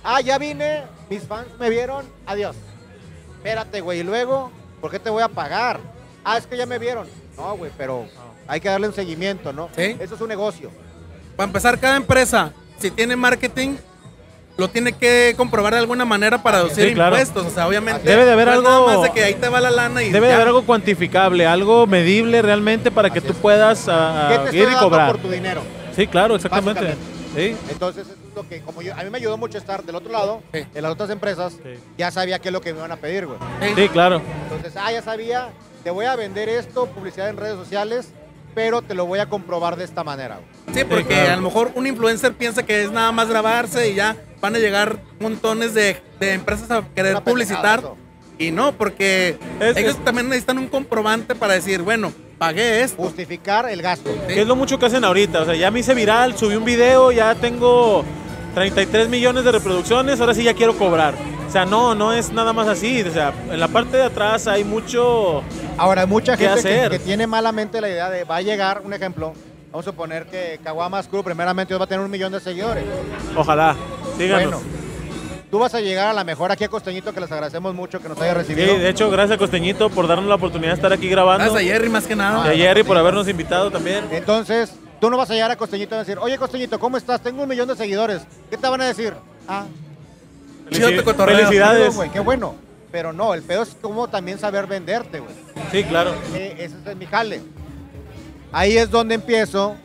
Ah, 0.03 0.19
ya 0.19 0.39
vine, 0.39 0.83
mis 1.09 1.23
fans 1.23 1.47
me 1.59 1.69
vieron, 1.69 2.03
adiós. 2.25 2.55
Espérate, 3.37 3.81
güey, 3.81 3.99
y 3.99 4.03
luego, 4.03 4.51
¿por 4.81 4.89
qué 4.89 4.99
te 4.99 5.11
voy 5.11 5.21
a 5.21 5.29
pagar? 5.29 5.79
Ah, 6.25 6.37
es 6.37 6.47
que 6.47 6.57
ya 6.57 6.65
me 6.65 6.79
vieron. 6.79 7.07
No, 7.37 7.55
güey, 7.55 7.71
pero 7.77 8.07
hay 8.47 8.59
que 8.59 8.67
darle 8.67 8.87
un 8.87 8.93
seguimiento, 8.93 9.53
¿no? 9.53 9.69
Sí. 9.75 9.95
Eso 9.99 10.15
es 10.15 10.21
un 10.21 10.27
negocio. 10.27 10.71
Para 11.35 11.47
empezar, 11.47 11.79
cada 11.79 11.95
empresa, 11.95 12.51
si 12.79 12.89
tiene 12.89 13.15
marketing, 13.15 13.75
lo 14.57 14.69
tiene 14.69 14.93
que 14.93 15.33
comprobar 15.35 15.73
de 15.73 15.79
alguna 15.79 16.05
manera 16.05 16.43
para 16.43 16.59
deducir 16.59 16.89
Sí, 16.89 16.93
claro. 16.93 17.15
impuestos. 17.15 17.45
O 17.47 17.49
sea, 17.49 17.67
obviamente. 17.67 18.07
Debe 18.07 18.25
de 18.25 18.31
haber 18.33 18.47
no 18.47 18.53
algo- 18.53 18.63
Nada 18.69 18.85
más 18.85 19.01
de 19.03 19.11
que 19.11 19.23
ahí 19.23 19.33
te 19.33 19.49
va 19.49 19.59
la 19.59 19.71
lana 19.71 20.03
y. 20.03 20.11
Debe 20.11 20.27
de 20.27 20.33
haber 20.33 20.47
algo 20.47 20.63
cuantificable, 20.63 21.45
algo 21.47 21.87
medible 21.87 22.41
realmente 22.41 22.91
para 22.91 23.09
que 23.09 23.19
Así 23.19 23.27
tú 23.27 23.33
es. 23.33 23.39
puedas 23.39 23.87
ah, 23.89 24.27
¿Qué 24.31 24.37
te 24.37 24.43
estoy 24.45 24.59
ir 24.59 24.63
y 24.63 24.71
dando 24.71 24.89
cobrar. 24.89 25.11
por 25.11 25.21
tu 25.21 25.29
dinero? 25.31 25.61
Sí, 25.95 26.07
claro, 26.07 26.35
exactamente. 26.35 26.95
Sí. 27.35 27.55
Entonces, 27.71 28.07
es 28.07 28.35
lo 28.35 28.47
que, 28.47 28.61
como 28.61 28.83
yo, 28.83 28.93
a 28.93 29.03
mí 29.03 29.09
me 29.09 29.17
ayudó 29.17 29.37
mucho 29.37 29.57
estar 29.57 29.83
del 29.83 29.95
otro 29.95 30.11
lado, 30.11 30.43
Sí. 30.53 30.63
en 30.75 30.83
las 30.83 30.91
otras 30.91 31.09
empresas, 31.09 31.53
Sí. 31.53 31.79
ya 31.97 32.11
sabía 32.11 32.37
qué 32.37 32.49
es 32.49 32.53
lo 32.53 32.61
que 32.61 32.73
me 32.73 32.79
iban 32.79 32.91
a 32.91 32.97
pedir, 32.97 33.25
güey. 33.25 33.39
Sí. 33.61 33.73
Sí, 33.75 33.89
claro. 33.89 34.21
Entonces, 34.43 34.73
ah, 34.79 34.91
ya 34.91 35.01
sabía, 35.01 35.49
te 35.83 35.89
voy 35.89 36.05
a 36.05 36.15
vender 36.15 36.47
esto, 36.47 36.85
publicidad 36.85 37.29
en 37.29 37.37
redes 37.37 37.55
sociales, 37.55 38.09
pero 38.55 38.81
te 38.81 38.93
lo 38.93 39.05
voy 39.05 39.19
a 39.19 39.27
comprobar 39.27 39.75
de 39.75 39.83
esta 39.83 40.03
manera, 40.03 40.35
güey. 40.37 40.75
Sí, 40.77 40.83
porque 40.83 41.15
a 41.15 41.35
lo 41.35 41.41
mejor 41.43 41.71
un 41.75 41.85
influencer 41.87 42.33
piensa 42.33 42.63
que 42.63 42.83
es 42.83 42.91
nada 42.91 43.11
más 43.11 43.27
grabarse 43.29 43.89
y 43.89 43.95
ya 43.95 44.15
van 44.41 44.55
a 44.55 44.59
llegar 44.59 44.99
montones 45.19 45.73
de, 45.73 46.01
de 46.19 46.33
empresas 46.33 46.69
a 46.71 46.83
querer 46.95 47.11
Una 47.13 47.23
publicitar. 47.23 47.81
Y 48.39 48.51
no, 48.51 48.71
porque 48.73 49.37
Es- 49.59 49.77
ellos 49.77 49.95
es- 49.95 50.03
también 50.03 50.27
necesitan 50.27 50.57
un 50.57 50.67
comprobante 50.67 51.35
para 51.35 51.53
decir, 51.53 51.81
bueno, 51.83 52.11
pagué 52.39 52.81
esto. 52.81 53.01
Justificar 53.01 53.69
el 53.69 53.81
gasto. 53.81 54.09
Sí. 54.27 54.33
Que 54.33 54.41
es 54.41 54.47
lo 54.47 54.55
mucho 54.55 54.79
que 54.79 54.87
hacen 54.87 55.03
ahorita. 55.03 55.41
O 55.41 55.45
sea, 55.45 55.55
ya 55.55 55.69
me 55.69 55.79
hice 55.81 55.93
viral, 55.93 56.35
subí 56.35 56.55
un 56.55 56.65
video, 56.65 57.11
ya 57.11 57.35
tengo 57.35 58.03
33 58.55 59.07
millones 59.09 59.43
de 59.43 59.51
reproducciones, 59.51 60.19
ahora 60.19 60.33
sí 60.33 60.43
ya 60.43 60.53
quiero 60.53 60.75
cobrar. 60.77 61.13
O 61.53 61.55
sea, 61.55 61.65
no, 61.65 61.93
no 61.93 62.11
es 62.11 62.31
nada 62.31 62.51
más 62.51 62.67
así. 62.67 63.03
O 63.03 63.11
sea, 63.11 63.31
en 63.51 63.59
la 63.59 63.67
parte 63.67 63.95
de 63.95 64.01
atrás 64.01 64.47
hay 64.47 64.63
mucho... 64.63 65.43
Ahora, 65.77 66.01
hay 66.01 66.07
mucha 66.07 66.35
¿Qué 66.35 66.47
gente 66.47 66.63
que, 66.63 66.69
hacer? 66.79 66.89
que 66.93 66.97
tiene 66.97 67.27
malamente 67.27 67.79
la 67.79 67.89
idea 67.89 68.09
de 68.09 68.23
va 68.23 68.37
a 68.37 68.41
llegar, 68.41 68.81
un 68.83 68.91
ejemplo, 68.91 69.33
vamos 69.71 69.85
a 69.85 69.91
suponer 69.91 70.25
que 70.25 70.59
Caguamas 70.63 71.07
Crew 71.07 71.23
primeramente 71.23 71.75
va 71.75 71.83
a 71.83 71.87
tener 71.87 72.03
un 72.03 72.09
millón 72.09 72.31
de 72.31 72.39
seguidores. 72.39 72.83
Ojalá. 73.37 73.75
Díganos. 74.17 74.63
Bueno, 74.63 74.67
tú 75.51 75.59
vas 75.59 75.75
a 75.75 75.79
llegar 75.79 76.07
a 76.07 76.13
la 76.13 76.23
mejor 76.23 76.51
aquí 76.51 76.63
a 76.63 76.69
Costeñito, 76.69 77.13
que 77.13 77.19
les 77.19 77.31
agradecemos 77.31 77.71
mucho 77.75 77.99
que 77.99 78.09
nos 78.09 78.19
haya 78.19 78.31
Sí, 78.31 78.37
recibido. 78.39 78.79
de 78.79 78.89
hecho, 78.89 79.11
gracias 79.11 79.35
a 79.35 79.37
Costeñito 79.37 79.91
por 79.91 80.07
darnos 80.07 80.25
la 80.25 80.33
oportunidad 80.33 80.71
de 80.71 80.75
estar 80.77 80.91
aquí 80.91 81.07
grabando. 81.07 81.43
Gracias 81.53 81.61
a 81.61 81.71
Jerry 81.71 81.89
más 81.89 82.07
que 82.07 82.15
nada. 82.15 82.47
Y 82.51 82.59
a 82.63 82.65
Jerry 82.65 82.81
por 82.81 82.97
habernos 82.97 83.27
invitado 83.29 83.69
también. 83.69 84.05
Entonces, 84.09 84.73
tú 84.99 85.07
no 85.11 85.17
vas 85.17 85.29
a 85.29 85.35
llegar 85.35 85.51
a 85.51 85.55
Costeñito 85.55 85.93
y 85.93 85.99
decir, 85.99 86.17
oye 86.19 86.35
Costeñito, 86.39 86.79
¿cómo 86.79 86.97
estás? 86.97 87.21
Tengo 87.21 87.43
un 87.43 87.47
millón 87.49 87.67
de 87.67 87.75
seguidores. 87.75 88.23
¿Qué 88.49 88.57
te 88.57 88.67
van 88.67 88.81
a 88.81 88.85
decir? 88.87 89.13
Ah, 89.47 89.65
Chido 90.71 90.91
tu 90.91 91.03
cotorreo. 91.03 91.37
Felicidades. 91.37 91.95
güey, 91.95 92.09
qué 92.09 92.19
bueno. 92.19 92.55
Pero 92.91 93.11
no, 93.11 93.33
el 93.33 93.41
pedo 93.41 93.63
es 93.63 93.75
como 93.81 94.07
también 94.07 94.37
saber 94.37 94.67
venderte, 94.67 95.19
güey. 95.19 95.33
Sí, 95.71 95.83
claro. 95.83 96.13
Eh, 96.33 96.55
ese 96.59 96.75
es 96.85 96.95
mi 96.95 97.05
jale. 97.05 97.41
Ahí 98.51 98.77
es 98.77 98.91
donde 98.91 99.15
empiezo 99.15 99.75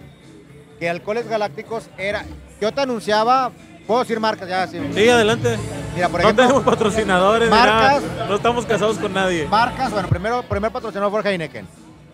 que 0.79 0.89
Alcoholes 0.89 1.27
Galácticos 1.27 1.89
era. 1.97 2.25
Yo 2.61 2.73
te 2.73 2.81
anunciaba 2.83 3.51
Puedo 3.89 4.01
decir 4.01 4.21
marcas 4.21 4.47
ya, 4.47 4.67
sí. 4.67 4.79
Sí, 4.93 5.09
adelante. 5.09 5.57
Mira, 5.95 6.11
por 6.11 6.21
no 6.21 6.25
ejemplo, 6.27 6.45
tenemos 6.45 6.63
patrocinadores, 6.63 7.49
ni 7.49 7.57
marcas. 7.57 8.03
nada. 8.03 8.27
no 8.27 8.35
estamos 8.35 8.67
casados 8.67 8.99
con 8.99 9.15
nadie. 9.15 9.49
marcas, 9.49 9.91
bueno, 9.91 10.09
primero, 10.09 10.43
primer 10.43 10.71
patrocinador 10.71 11.11
fue 11.11 11.33
Heineken. 11.33 11.67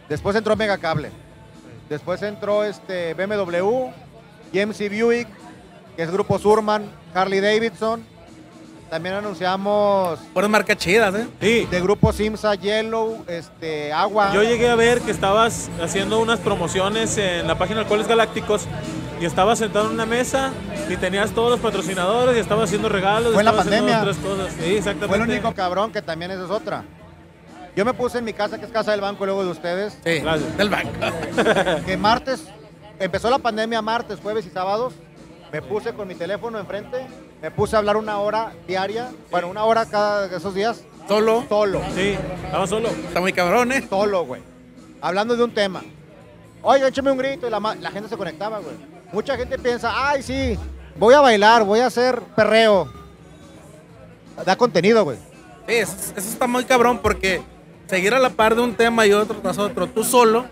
Después 0.09 0.37
entró 0.37 0.54
Mega 0.54 0.78
Cable. 0.78 1.11
Después 1.88 2.23
entró 2.23 2.62
este 2.62 3.12
BMW, 3.14 3.90
GMC 4.52 4.88
Buick, 4.88 5.26
que 5.97 6.02
es 6.04 6.12
Grupo 6.12 6.38
Surman, 6.38 6.88
Harley 7.12 7.40
Davidson. 7.40 8.06
También 8.91 9.14
anunciamos 9.17 10.19
Fueron 10.33 10.50
marcas 10.50 10.76
chidas, 10.76 11.14
¿eh? 11.14 11.26
Sí, 11.41 11.67
de 11.71 11.81
Grupo 11.81 12.12
Simsa, 12.12 12.55
Yellow, 12.55 13.25
este, 13.26 13.93
Agua. 13.93 14.33
yo 14.33 14.43
llegué 14.43 14.69
a 14.69 14.75
ver 14.76 15.00
que 15.00 15.11
estabas 15.11 15.69
haciendo 15.83 16.21
unas 16.21 16.38
promociones 16.41 17.17
en 17.19 17.47
la 17.49 17.57
página 17.59 17.81
Alcoholes 17.81 18.07
Galácticos 18.07 18.67
y 19.21 19.25
estabas 19.25 19.59
sentado 19.59 19.87
en 19.87 19.93
una 19.93 20.07
mesa 20.07 20.53
y 20.88 20.97
tenías 20.97 21.33
todos 21.33 21.50
los 21.50 21.61
patrocinadores 21.61 22.37
y 22.37 22.41
estabas 22.41 22.64
haciendo 22.64 22.88
regalos. 22.88 23.33
Fue 23.33 23.41
en 23.43 23.47
la 23.47 23.50
estabas 23.53 23.67
haciendo 23.67 23.93
pandemia. 23.93 24.12
otras 24.12 24.25
cosas. 24.25 24.53
Sí, 24.61 24.76
exactamente. 24.76 25.09
Fue 25.09 25.17
el 25.17 25.23
único 25.31 25.55
cabrón 25.55 25.91
que 25.91 26.03
también 26.03 26.31
esa 26.31 26.45
es 26.45 26.50
otra. 26.50 26.85
Yo 27.75 27.85
me 27.85 27.95
puse 27.95 28.19
en 28.19 28.25
mi 28.25 28.33
casa, 28.33 28.59
que 28.61 28.67
es 28.67 28.71
casa 28.71 28.93
del 28.93 29.00
banco, 29.00 29.25
luego 29.25 29.43
de 29.45 29.50
ustedes, 29.50 29.99
Sí, 30.05 30.21
Gracias. 30.21 30.57
del 30.57 30.69
banco. 30.69 30.91
que 31.87 31.97
martes, 31.97 32.45
empezó 33.00 33.29
la 33.31 33.38
pandemia 33.38 33.83
martes, 33.83 34.21
jueves 34.23 34.47
y 34.47 34.50
sábados, 34.50 34.95
me 35.50 35.61
puse 35.61 35.93
con 35.93 36.07
mi 36.07 36.14
teléfono 36.14 36.59
enfrente, 36.61 37.05
me 37.44 37.50
puse 37.50 37.76
a 37.76 37.78
hablar 37.78 37.98
una 37.98 38.16
hora 38.20 38.54
diaria, 38.66 39.10
bueno, 39.30 39.48
una 39.48 39.64
hora 39.64 39.84
cada 39.84 40.28
de 40.28 40.34
esos 40.38 40.54
días, 40.54 40.82
Solo. 41.06 41.44
solo, 41.46 41.82
Sí, 41.94 42.16
estaba 42.42 42.66
solo. 42.66 42.88
Está 42.88 43.20
muy 43.20 43.34
cabrón, 43.34 43.70
¿eh? 43.70 43.86
solo, 43.86 44.24
güey. 44.24 44.40
Hablando 45.02 45.36
de 45.36 45.44
un 45.44 45.52
tema. 45.52 45.82
Oiga, 46.62 46.88
échame 46.88 47.10
un 47.10 47.18
grito 47.18 47.46
y 47.46 47.50
la, 47.50 47.60
la 47.60 47.90
gente 47.90 48.08
se 48.08 48.16
conectaba, 48.16 48.60
güey. 48.60 48.74
Mucha 49.12 49.36
gente 49.36 49.58
piensa, 49.58 49.92
ay, 49.94 50.22
sí, 50.22 50.58
voy 50.96 51.12
a 51.12 51.20
bailar, 51.20 51.64
voy 51.64 51.80
a 51.80 51.86
hacer 51.88 52.18
perreo. 52.34 52.90
Da 54.46 54.56
contenido, 54.56 55.04
güey. 55.04 55.18
Sí, 55.68 55.74
eso, 55.74 55.92
eso 56.16 56.28
está 56.30 56.46
muy 56.46 56.64
cabrón 56.64 57.00
porque 57.02 57.42
seguir 57.88 58.14
a 58.14 58.18
la 58.20 58.30
par 58.30 58.54
de 58.54 58.62
un 58.62 58.74
tema 58.74 59.04
y 59.04 59.12
otro 59.12 59.36
tras 59.42 59.58
otro, 59.58 59.86
tú 59.86 60.02
solo, 60.02 60.46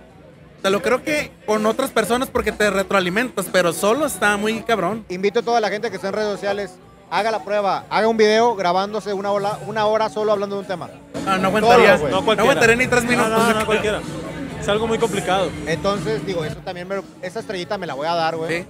te 0.62 0.70
lo 0.70 0.80
creo 0.80 1.02
que 1.02 1.30
con 1.46 1.66
otras 1.66 1.90
personas 1.90 2.28
porque 2.30 2.52
te 2.52 2.70
retroalimentas, 2.70 3.46
pero 3.52 3.72
solo 3.72 4.06
está 4.06 4.36
muy 4.36 4.62
cabrón. 4.62 5.04
Invito 5.08 5.40
a 5.40 5.42
toda 5.42 5.60
la 5.60 5.68
gente 5.68 5.90
que 5.90 5.96
está 5.96 6.08
en 6.08 6.14
redes 6.14 6.30
sociales, 6.32 6.74
haga 7.10 7.30
la 7.30 7.44
prueba, 7.44 7.84
haga 7.90 8.08
un 8.08 8.16
video 8.16 8.54
grabándose 8.54 9.12
una 9.12 9.32
hora, 9.32 9.58
una 9.66 9.86
hora 9.86 10.08
solo 10.08 10.32
hablando 10.32 10.56
de 10.56 10.62
un 10.62 10.68
tema. 10.68 10.88
No, 11.24 11.38
no 11.38 11.48
aguantaría. 11.48 11.96
No, 11.96 12.20
No 12.22 12.30
aguantaría 12.42 12.76
ni 12.76 12.86
tres 12.86 13.04
No, 13.04 13.10
minutos. 13.10 13.30
No, 13.30 13.46
no, 13.48 13.52
creo. 13.54 13.66
cualquiera. 13.66 14.00
Es 14.60 14.68
algo 14.68 14.86
muy 14.86 14.98
complicado. 14.98 15.50
Entonces, 15.66 16.24
digo, 16.24 16.44
eso 16.44 16.56
también, 16.64 16.86
me 16.86 17.02
esa 17.22 17.40
estrellita 17.40 17.76
me 17.78 17.86
la 17.86 17.94
voy 17.94 18.06
a 18.06 18.14
dar, 18.14 18.36
güey. 18.36 18.62
Sí. 18.62 18.68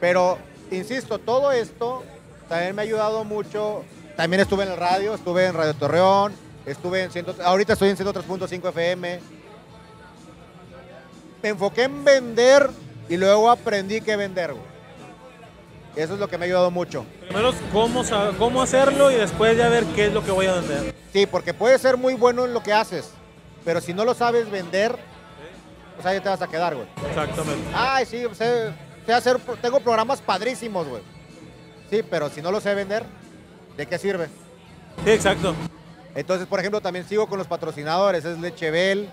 Pero, 0.00 0.38
insisto, 0.72 1.18
todo 1.18 1.52
esto 1.52 2.02
también 2.48 2.74
me 2.74 2.82
ha 2.82 2.84
ayudado 2.84 3.22
mucho. 3.22 3.84
También 4.16 4.40
estuve 4.40 4.64
en 4.64 4.72
el 4.72 4.76
radio, 4.76 5.14
estuve 5.14 5.46
en 5.46 5.54
Radio 5.54 5.74
Torreón, 5.74 6.32
estuve 6.66 7.04
en 7.04 7.12
100, 7.12 7.26
ahorita 7.44 7.74
estoy 7.74 7.90
en 7.90 7.96
103.5 7.96 8.68
FM. 8.70 9.20
Me 11.42 11.50
enfoqué 11.50 11.84
en 11.84 12.04
vender 12.04 12.70
y 13.08 13.16
luego 13.16 13.50
aprendí 13.50 14.00
qué 14.00 14.16
vender, 14.16 14.52
güey. 14.52 14.66
Eso 15.96 16.14
es 16.14 16.20
lo 16.20 16.28
que 16.28 16.38
me 16.38 16.44
ha 16.44 16.46
ayudado 16.46 16.70
mucho. 16.70 17.04
Primero, 17.20 17.52
cómo, 17.72 18.02
cómo 18.38 18.62
hacerlo 18.62 19.10
y 19.10 19.16
después 19.16 19.56
ya 19.56 19.68
ver 19.68 19.84
qué 19.96 20.06
es 20.06 20.12
lo 20.12 20.24
que 20.24 20.30
voy 20.30 20.46
a 20.46 20.54
vender. 20.54 20.94
Sí, 21.12 21.26
porque 21.26 21.54
puedes 21.54 21.80
ser 21.80 21.96
muy 21.96 22.14
bueno 22.14 22.44
en 22.44 22.54
lo 22.54 22.62
que 22.62 22.72
haces, 22.72 23.10
pero 23.64 23.80
si 23.80 23.92
no 23.92 24.04
lo 24.04 24.14
sabes 24.14 24.50
vender, 24.50 24.96
pues 25.96 26.06
ahí 26.06 26.20
te 26.20 26.28
vas 26.28 26.42
a 26.42 26.46
quedar, 26.46 26.76
güey. 26.76 26.86
Exactamente. 27.08 27.68
Ay, 27.74 28.06
sí, 28.06 28.24
sé, 28.32 28.72
sé 29.06 29.12
hacer, 29.12 29.38
tengo 29.60 29.80
programas 29.80 30.20
padrísimos, 30.20 30.86
güey. 30.86 31.02
Sí, 31.90 32.02
pero 32.08 32.28
si 32.28 32.42
no 32.42 32.52
lo 32.52 32.60
sé 32.60 32.74
vender, 32.74 33.04
¿de 33.76 33.86
qué 33.86 33.98
sirve? 33.98 34.28
Sí, 35.04 35.10
exacto. 35.10 35.54
Entonces, 36.14 36.46
por 36.46 36.60
ejemplo, 36.60 36.80
también 36.80 37.08
sigo 37.08 37.26
con 37.26 37.38
los 37.38 37.46
patrocinadores, 37.46 38.24
es 38.24 38.38
Lechebel, 38.38 39.08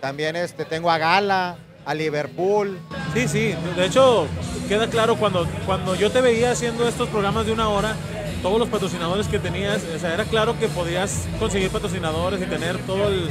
también 0.00 0.36
este, 0.36 0.64
tengo 0.64 0.90
a 0.90 0.98
Gala, 0.98 1.56
a 1.84 1.94
Liverpool. 1.94 2.78
Sí, 3.14 3.28
sí. 3.28 3.54
De 3.76 3.86
hecho, 3.86 4.26
queda 4.68 4.88
claro 4.88 5.16
cuando, 5.16 5.46
cuando 5.66 5.94
yo 5.94 6.10
te 6.10 6.20
veía 6.20 6.52
haciendo 6.52 6.86
estos 6.88 7.08
programas 7.08 7.46
de 7.46 7.52
una 7.52 7.68
hora, 7.68 7.94
todos 8.42 8.58
los 8.58 8.68
patrocinadores 8.68 9.26
que 9.28 9.38
tenías, 9.38 9.82
o 9.94 9.98
sea, 9.98 10.14
era 10.14 10.24
claro 10.24 10.58
que 10.58 10.68
podías 10.68 11.26
conseguir 11.38 11.70
patrocinadores 11.70 12.40
y 12.40 12.46
tener 12.46 12.78
todo 12.78 13.08
el, 13.08 13.30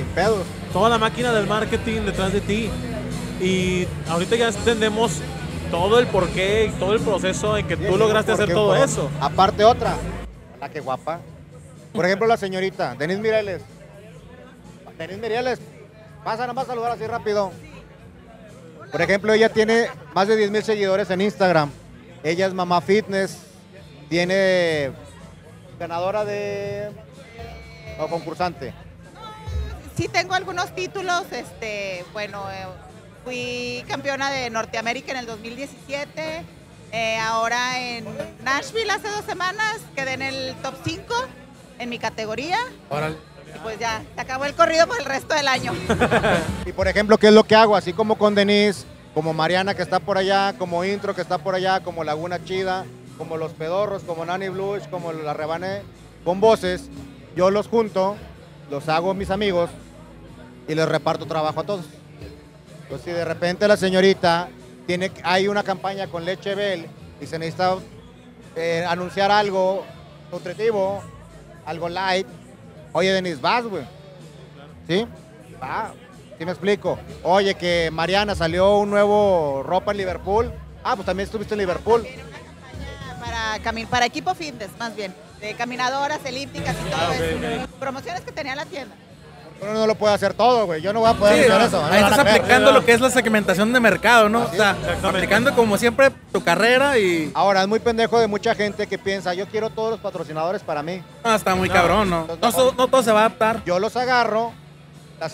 toda 0.71 0.89
la 0.89 0.97
máquina 0.97 1.33
del 1.33 1.47
marketing 1.47 2.01
detrás 2.01 2.31
de 2.33 2.41
ti. 2.41 2.69
Y 3.41 3.87
ahorita 4.09 4.35
ya 4.35 4.49
entendemos 4.49 5.19
todo 5.71 5.99
el 5.99 6.07
porqué 6.07 6.65
y 6.65 6.79
todo 6.79 6.93
el 6.93 6.99
proceso 6.99 7.57
en 7.57 7.67
que 7.67 7.75
Sí, 7.77 7.83
tú 7.87 7.97
lograste 7.97 8.33
¿por 8.33 8.41
hacer 8.43 8.53
todo 8.53 8.75
Por- 8.75 8.83
eso. 8.85 9.09
Aparte 9.21 9.63
otra, 9.63 9.95
la 10.59 10.69
que 10.69 10.79
guapa. 10.79 11.19
Por 11.93 12.05
ejemplo, 12.05 12.27
la 12.27 12.37
señorita, 12.37 12.95
Denise 12.95 13.21
Mireles. 13.21 13.61
Denise 14.97 15.19
Mireles, 15.21 15.59
pasa 16.23 16.41
nada 16.43 16.53
más 16.53 16.65
a 16.65 16.67
saludar 16.67 16.91
así 16.91 17.05
rápido. 17.07 17.51
Por 18.91 19.01
ejemplo, 19.01 19.33
ella 19.33 19.49
tiene 19.49 19.87
más 20.13 20.27
de 20.27 20.35
10 20.35 20.51
mil 20.51 20.63
seguidores 20.63 21.09
en 21.11 21.21
Instagram. 21.21 21.69
Ella 22.23 22.47
es 22.47 22.53
mamá 22.53 22.81
fitness, 22.81 23.37
tiene 24.09 24.91
ganadora 25.79 26.25
de... 26.25 26.91
o 27.99 28.07
concursante. 28.07 28.73
sí 29.95 30.07
tengo 30.07 30.33
algunos 30.33 30.73
títulos. 30.75 31.25
Este, 31.31 32.03
bueno, 32.13 32.49
eh, 32.51 32.65
fui 33.23 33.85
campeona 33.87 34.31
de 34.31 34.49
Norteamérica 34.49 35.11
en 35.11 35.19
el 35.19 35.25
2017. 35.25 36.43
eh, 36.91 37.17
ahora 37.19 37.79
en 37.79 38.05
Nashville 38.43 38.91
hace 38.91 39.07
dos 39.09 39.23
semanas 39.25 39.77
quedé 39.95 40.13
en 40.13 40.23
el 40.23 40.55
top 40.63 40.73
5 40.83 41.13
en 41.77 41.89
mi 41.89 41.99
categoría. 41.99 42.57
Órale. 42.89 43.15
Pues 43.63 43.79
ya, 43.79 44.03
se 44.15 44.21
acabó 44.21 44.45
el 44.45 44.53
corrido 44.53 44.87
por 44.87 44.99
el 44.99 45.05
resto 45.05 45.33
del 45.33 45.47
año. 45.47 45.73
Y 46.65 46.71
por 46.71 46.87
ejemplo, 46.87 47.17
¿qué 47.17 47.27
es 47.27 47.33
lo 47.33 47.43
que 47.43 47.55
hago? 47.55 47.75
Así 47.75 47.93
como 47.93 48.17
con 48.17 48.35
Denise, 48.35 48.85
como 49.13 49.33
Mariana 49.33 49.73
que 49.73 49.81
está 49.81 49.99
por 49.99 50.17
allá, 50.17 50.53
como 50.57 50.85
Intro 50.85 51.15
que 51.15 51.21
está 51.21 51.37
por 51.37 51.55
allá, 51.55 51.81
como 51.81 52.03
Laguna 52.03 52.43
Chida, 52.43 52.85
como 53.17 53.37
Los 53.37 53.51
Pedorros, 53.53 54.03
como 54.03 54.25
Nani 54.25 54.49
Blues, 54.49 54.87
como 54.89 55.11
La 55.11 55.33
Rebané, 55.33 55.81
con 56.23 56.39
voces, 56.39 56.89
yo 57.35 57.49
los 57.49 57.67
junto, 57.67 58.15
los 58.69 58.87
hago 58.87 59.13
mis 59.13 59.29
amigos 59.29 59.69
y 60.67 60.75
les 60.75 60.87
reparto 60.87 61.25
trabajo 61.25 61.59
a 61.59 61.63
todos. 61.63 61.85
Pues 62.87 63.01
si 63.01 63.11
de 63.11 63.25
repente 63.25 63.67
la 63.67 63.77
señorita 63.77 64.49
tiene, 64.87 65.11
hay 65.23 65.47
una 65.47 65.63
campaña 65.63 66.07
con 66.07 66.25
Leche 66.25 66.55
Bell 66.55 66.87
y 67.21 67.25
se 67.25 67.37
necesita 67.37 67.77
eh, 68.55 68.85
anunciar 68.87 69.31
algo 69.31 69.85
nutritivo, 70.31 71.01
algo 71.65 71.89
light, 71.89 72.27
oye 72.93 73.11
Denise, 73.11 73.41
vas, 73.41 73.65
güey. 73.65 73.83
¿Sí? 74.87 75.07
Va. 75.61 75.93
¿Sí 76.37 76.45
me 76.45 76.51
explico? 76.51 76.97
Oye, 77.23 77.55
que 77.55 77.89
Mariana 77.91 78.33
salió 78.33 78.77
un 78.77 78.89
nuevo 78.89 79.61
ropa 79.63 79.91
en 79.91 79.97
Liverpool. 79.97 80.53
Ah, 80.83 80.95
pues 80.95 81.05
también 81.05 81.25
estuviste 81.25 81.53
en 81.53 81.59
Liverpool. 81.59 82.07
Para, 83.89 84.05
equipo 84.05 84.33
fitness, 84.33 84.69
más 84.79 84.95
bien. 84.95 85.13
De 85.41 85.53
caminadoras, 85.53 86.23
elípticas 86.25 86.75
y 86.75 86.89
todo 86.89 86.99
Ah, 86.99 87.09
ok, 87.09 87.19
eso. 87.19 87.67
Promociones 87.79 88.21
que 88.21 88.31
tenía 88.31 88.55
la 88.55 88.65
tienda. 88.65 88.95
Uno 89.61 89.73
no 89.73 89.87
lo 89.87 89.95
puede 89.95 90.13
hacer 90.13 90.33
todo, 90.33 90.65
güey. 90.65 90.81
Yo 90.81 90.93
no 90.93 91.01
voy 91.01 91.09
a 91.09 91.13
poder 91.13 91.35
Sí, 91.45 91.51
hacer 91.51 91.67
eso. 91.67 91.83
ahí 91.85 92.01
estás 92.01 92.19
aplicando 92.19 92.71
lo 92.71 92.85
que 92.85 92.93
es 92.93 93.01
la 93.01 93.09
segmentación 93.09 93.73
de 93.73 93.79
mercado, 93.79 94.29
¿no? 94.29 94.43
O 94.43 94.53
sea, 94.53 94.75
aplicando 95.03 95.53
como 95.53 95.77
siempre 95.77 96.11
tu 96.31 96.43
carrera 96.43 96.97
y 96.97 97.31
Ahora, 97.33 97.61
es 97.61 97.67
muy 97.67 97.79
pendejo 97.79 98.19
de 98.19 98.27
mucha 98.27 98.55
gente 98.55 98.87
que 98.87 98.97
piensa, 98.97 99.33
yo 99.33 99.47
quiero 99.47 99.69
todos 99.69 99.91
los 99.91 99.99
patrocinadores 99.99 100.61
para 100.63 100.81
mí. 100.81 101.03
no, 101.23 101.35
está 101.35 101.55
muy 101.55 101.67
No, 101.67 101.73
cabrón, 101.73 102.09
¿no? 102.09 102.25
No, 102.27 102.71
no 102.77 102.87
todo 102.87 103.03
se 103.03 103.11
va 103.11 103.23
a 103.23 103.25
adaptar. 103.25 103.63
Yo 103.65 103.79
los 103.79 103.95
agarro, 103.97 104.53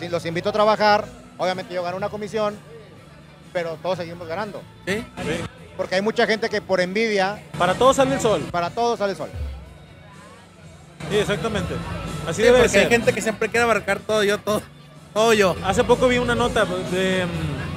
los 0.09 0.25
invito 0.25 0.49
a 0.49 0.51
trabajar. 0.53 1.05
Obviamente 1.37 1.73
yo 1.73 1.83
gano 1.83 1.97
una 1.97 2.09
comisión, 2.09 2.57
pero 3.53 3.77
todos 3.81 3.97
seguimos 3.97 4.27
ganando. 4.27 4.61
¿sí? 4.87 5.05
Sí. 5.17 5.31
Porque 5.77 5.95
hay 5.95 6.01
mucha 6.01 6.25
gente 6.25 6.49
que 6.49 6.61
por 6.61 6.79
envidia, 6.79 7.43
Para 7.57 7.73
todos 7.75 7.97
sale 7.97 8.15
el 8.15 8.21
sol. 8.21 8.41
para 8.51 8.69
todos 8.69 8.97
sale 8.97 9.11
el 9.11 9.17
sol. 9.17 9.29
Sí, 11.09 11.17
exactamente. 11.17 11.73
Así 12.27 12.37
Sí, 12.37 12.41
debe 12.43 12.57
porque 12.59 12.69
ser. 12.69 12.83
hay 12.85 12.89
gente 12.89 13.13
que 13.13 13.21
siempre 13.21 13.49
quiere 13.49 13.63
abarcar 13.63 13.99
todo 13.99 14.23
yo, 14.23 14.37
todo, 14.39 14.61
todo 15.13 15.33
yo. 15.33 15.55
Hace 15.63 15.83
poco 15.83 16.07
vi 16.07 16.17
una 16.17 16.33
nota 16.35 16.65
de, 16.91 17.25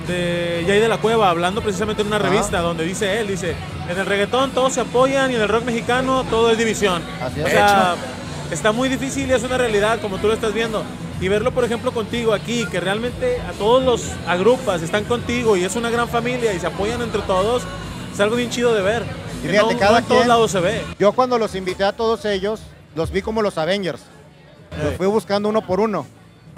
de 0.07 0.65
Jay 0.67 0.81
de 0.81 0.89
la 0.89 0.99
Cueva 0.99 1.29
hablando 1.31 1.61
precisamente 1.61 2.03
en 2.03 2.09
una 2.09 2.19
revista 2.19 2.61
donde 2.61 2.85
dice 2.85 3.21
él, 3.21 3.27
dice, 3.29 3.55
en 3.89 3.99
el 3.99 4.07
reggaetón 4.07 4.51
todos 4.53 4.73
se 4.73 4.81
apoyan 4.81 5.31
y 5.31 5.35
en 5.35 5.43
el 5.43 5.49
rock 5.49 5.65
mexicano 5.65 6.25
todo 6.31 6.51
es 6.51 6.59
división. 6.59 7.03
Así 7.23 7.41
O 7.41 7.47
es. 7.47 7.53
sea, 7.53 7.95
está 8.51 8.73
muy 8.73 8.89
difícil 8.89 9.29
y 9.29 9.33
es 9.35 9.43
una 9.43 9.59
realidad 9.59 10.01
como 10.01 10.17
tú 10.19 10.29
lo 10.29 10.33
estás 10.35 10.55
viendo. 10.55 10.83
Y 11.21 11.27
verlo, 11.29 11.51
por 11.53 11.65
ejemplo, 11.65 11.93
contigo 11.93 12.33
aquí, 12.33 12.65
que 12.71 12.79
realmente 12.81 13.41
a 13.41 13.53
todos 13.53 13.83
los 13.83 14.05
agrupas, 14.27 14.81
están 14.83 15.05
contigo 15.05 15.57
y 15.57 15.65
es 15.65 15.75
una 15.77 15.91
gran 15.91 16.09
familia 16.09 16.53
y 16.55 16.61
se 16.61 16.67
apoyan 16.69 17.03
entre 17.03 17.21
todos, 17.23 17.65
es 18.15 18.21
algo 18.21 18.37
bien 18.37 18.51
chido 18.51 18.73
de 18.73 18.83
ver. 18.83 19.03
Y 19.45 19.49
fíjate, 19.49 19.75
no, 19.75 19.81
cada 19.81 19.93
no 19.93 19.99
en 19.99 20.05
todos 20.05 20.21
quien- 20.21 20.29
lados 20.29 20.51
se 20.53 20.61
ve. 20.61 20.81
Yo 20.99 21.13
cuando 21.13 21.37
los 21.37 21.55
invité 21.57 21.83
a 21.85 21.93
todos 21.93 22.25
ellos, 22.25 22.61
los 22.99 23.11
vi 23.11 23.23
como 23.23 23.41
los 23.41 23.57
Avengers. 23.57 24.03
Los 24.83 24.95
fui 24.97 25.07
buscando 25.07 25.49
uno 25.49 25.67
por 25.67 25.81
uno. 25.81 26.05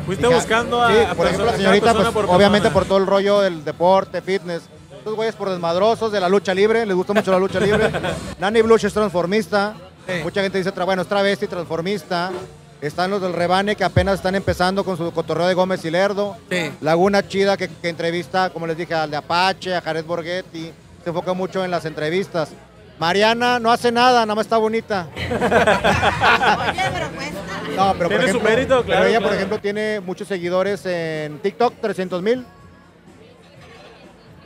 Fuiste 0.07 0.27
ca- 0.29 0.35
buscando 0.35 0.83
a, 0.83 0.91
Sí, 0.91 0.99
a 1.09 1.15
por 1.15 1.27
ejemplo, 1.27 1.47
la 1.47 1.57
señorita, 1.57 1.95
pues, 1.95 2.09
por 2.09 2.25
obviamente 2.25 2.69
persona. 2.69 2.75
por 2.75 2.85
todo 2.87 2.99
el 2.99 3.07
rollo 3.07 3.41
del 3.43 3.65
deporte, 3.65 4.21
fitness. 4.23 4.63
Estos 4.97 5.15
güeyes 5.15 5.35
por 5.37 5.49
desmadrosos 5.51 6.11
de 6.11 6.19
la 6.21 6.29
lucha 6.29 6.53
libre, 6.55 6.85
les 6.87 6.97
gusta 6.97 7.13
mucho 7.13 7.31
la 7.31 7.39
lucha 7.39 7.61
libre. 7.61 7.91
Nani 8.41 8.63
Blush 8.63 8.87
es 8.87 8.93
transformista. 8.93 9.75
Sí. 10.07 10.15
Mucha 10.23 10.43
gente 10.43 10.59
dice, 10.59 10.71
bueno, 10.71 11.03
es 11.03 11.09
travesti, 11.09 11.47
transformista. 11.47 12.33
Están 12.81 13.11
los 13.11 13.21
del 13.21 13.35
Rebane 13.35 13.77
que 13.77 13.85
apenas 13.85 14.15
están 14.15 14.35
empezando 14.35 14.83
con 14.85 14.97
su 14.97 15.13
cotorreo 15.13 15.47
de 15.47 15.53
Gómez 15.55 15.85
y 15.85 15.91
Lerdo. 15.91 16.37
Sí. 16.51 16.73
Laguna 16.81 17.29
Chida 17.29 17.59
que, 17.59 17.69
que 17.69 17.89
entrevista, 17.91 18.49
como 18.51 18.67
les 18.67 18.77
dije, 18.79 18.95
al 18.95 19.11
de 19.11 19.19
Apache, 19.19 19.75
a 19.77 19.83
Jared 19.83 20.05
Borghetti. 20.07 20.73
Se 21.05 21.11
enfoca 21.11 21.35
mucho 21.35 21.63
en 21.65 21.71
las 21.71 21.85
entrevistas. 21.85 22.49
Mariana 23.01 23.59
no 23.59 23.73
hace 23.73 23.91
nada, 23.91 24.21
nada 24.27 24.35
más 24.35 24.45
está 24.45 24.59
bonita. 24.59 25.09
Oye, 25.17 25.27
pero 25.31 27.09
cuesta. 27.13 27.41
No, 27.75 27.93
pero 27.95 28.09
por 28.09 28.09
Tiene 28.09 28.23
su 28.25 28.29
ejemplo, 28.37 28.51
mérito, 28.51 28.75
pero 28.75 28.85
claro, 28.85 29.07
ella, 29.07 29.21
por 29.23 29.33
ejemplo, 29.33 29.59
tiene 29.59 30.01
muchos 30.01 30.29
seguidores 30.29 30.85
en 30.85 31.39
TikTok, 31.39 31.75
300 31.81 32.23
mil. 32.23 32.45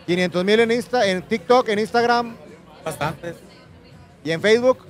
500 0.07 0.45
mil 0.45 0.61
en, 0.61 0.71
Insta, 0.71 1.05
en 1.05 1.23
TikTok, 1.23 1.69
en 1.71 1.79
Instagram 1.81 2.37
Bastantes. 2.85 3.35
y 4.23 4.31
en 4.31 4.41
Facebook. 4.41 4.87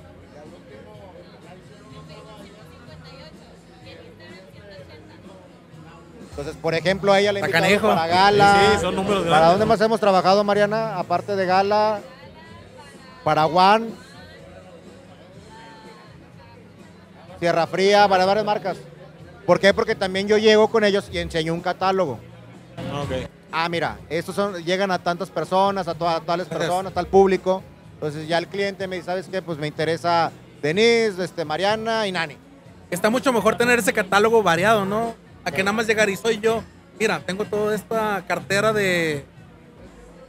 Entonces, 6.29 6.55
por 6.61 6.75
ejemplo, 6.75 7.13
a 7.13 7.19
ella 7.19 7.31
le 7.31 7.39
invitamos 7.39 7.77
para 7.81 8.07
Gala. 8.07 8.57
Sí, 8.73 8.81
son 8.81 8.95
números 8.95 9.23
¿Para 9.23 9.37
grandes. 9.37 9.51
dónde 9.51 9.65
más 9.65 9.81
hemos 9.81 9.99
trabajado, 9.99 10.43
Mariana? 10.43 10.99
Aparte 10.99 11.35
de 11.35 11.45
Gala, 11.45 12.01
para 13.25 13.47
One, 13.47 13.89
Tierra 17.39 17.65
Fría, 17.65 18.07
para 18.07 18.23
varias 18.23 18.45
marcas. 18.45 18.77
¿Por 19.47 19.59
qué? 19.59 19.73
Porque 19.73 19.95
también 19.95 20.27
yo 20.27 20.37
llego 20.37 20.67
con 20.67 20.83
ellos 20.83 21.09
y 21.11 21.17
enseño 21.17 21.51
un 21.55 21.61
catálogo. 21.61 22.19
Ok. 22.77 23.27
Ah, 23.51 23.67
mira, 23.67 23.97
estos 24.09 24.35
son, 24.35 24.63
llegan 24.63 24.91
a 24.91 24.99
tantas 24.99 25.31
personas, 25.31 25.87
a, 25.87 25.95
todas 25.95 26.23
tales 26.23 26.47
personas, 26.49 26.93
tal 26.93 27.07
público. 27.07 27.63
Entonces 27.95 28.27
ya 28.27 28.37
el 28.37 28.47
cliente 28.47 28.87
me 28.87 28.97
dice, 28.97 29.07
¿sabes 29.07 29.27
qué? 29.27 29.41
Pues 29.41 29.57
me 29.57 29.65
interesa 29.65 30.31
Denise, 30.61 31.23
este, 31.23 31.45
Mariana 31.45 32.05
y 32.05 32.11
Nani. 32.11 32.37
Está 32.91 33.09
mucho 33.09 33.33
mejor 33.33 33.57
tener 33.57 33.79
ese 33.79 33.91
catálogo 33.91 34.43
variado, 34.43 34.85
¿no? 34.85 35.15
A 35.43 35.49
que 35.49 35.63
nada 35.63 35.73
más 35.73 35.87
llegar 35.87 36.09
y 36.09 36.15
soy 36.15 36.39
yo. 36.39 36.63
Mira, 36.99 37.19
tengo 37.25 37.43
toda 37.45 37.73
esta 37.73 38.23
cartera 38.27 38.71
de, 38.71 39.25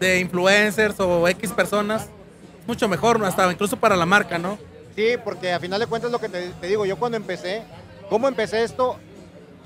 de 0.00 0.18
influencers 0.20 0.98
o 0.98 1.28
X 1.28 1.52
personas. 1.52 2.08
Mucho 2.66 2.88
mejor, 2.88 3.20
¿no? 3.20 3.26
hasta 3.26 3.50
incluso 3.50 3.76
para 3.76 3.96
la 3.96 4.06
marca, 4.06 4.38
¿no? 4.38 4.58
Sí, 4.94 5.16
porque 5.22 5.52
a 5.52 5.60
final 5.60 5.78
de 5.78 5.86
cuentas 5.86 6.10
lo 6.10 6.18
que 6.18 6.28
te, 6.28 6.50
te 6.50 6.66
digo, 6.66 6.86
yo 6.86 6.96
cuando 6.96 7.16
empecé, 7.16 7.62
¿cómo 8.08 8.28
empecé 8.28 8.64
esto? 8.64 8.96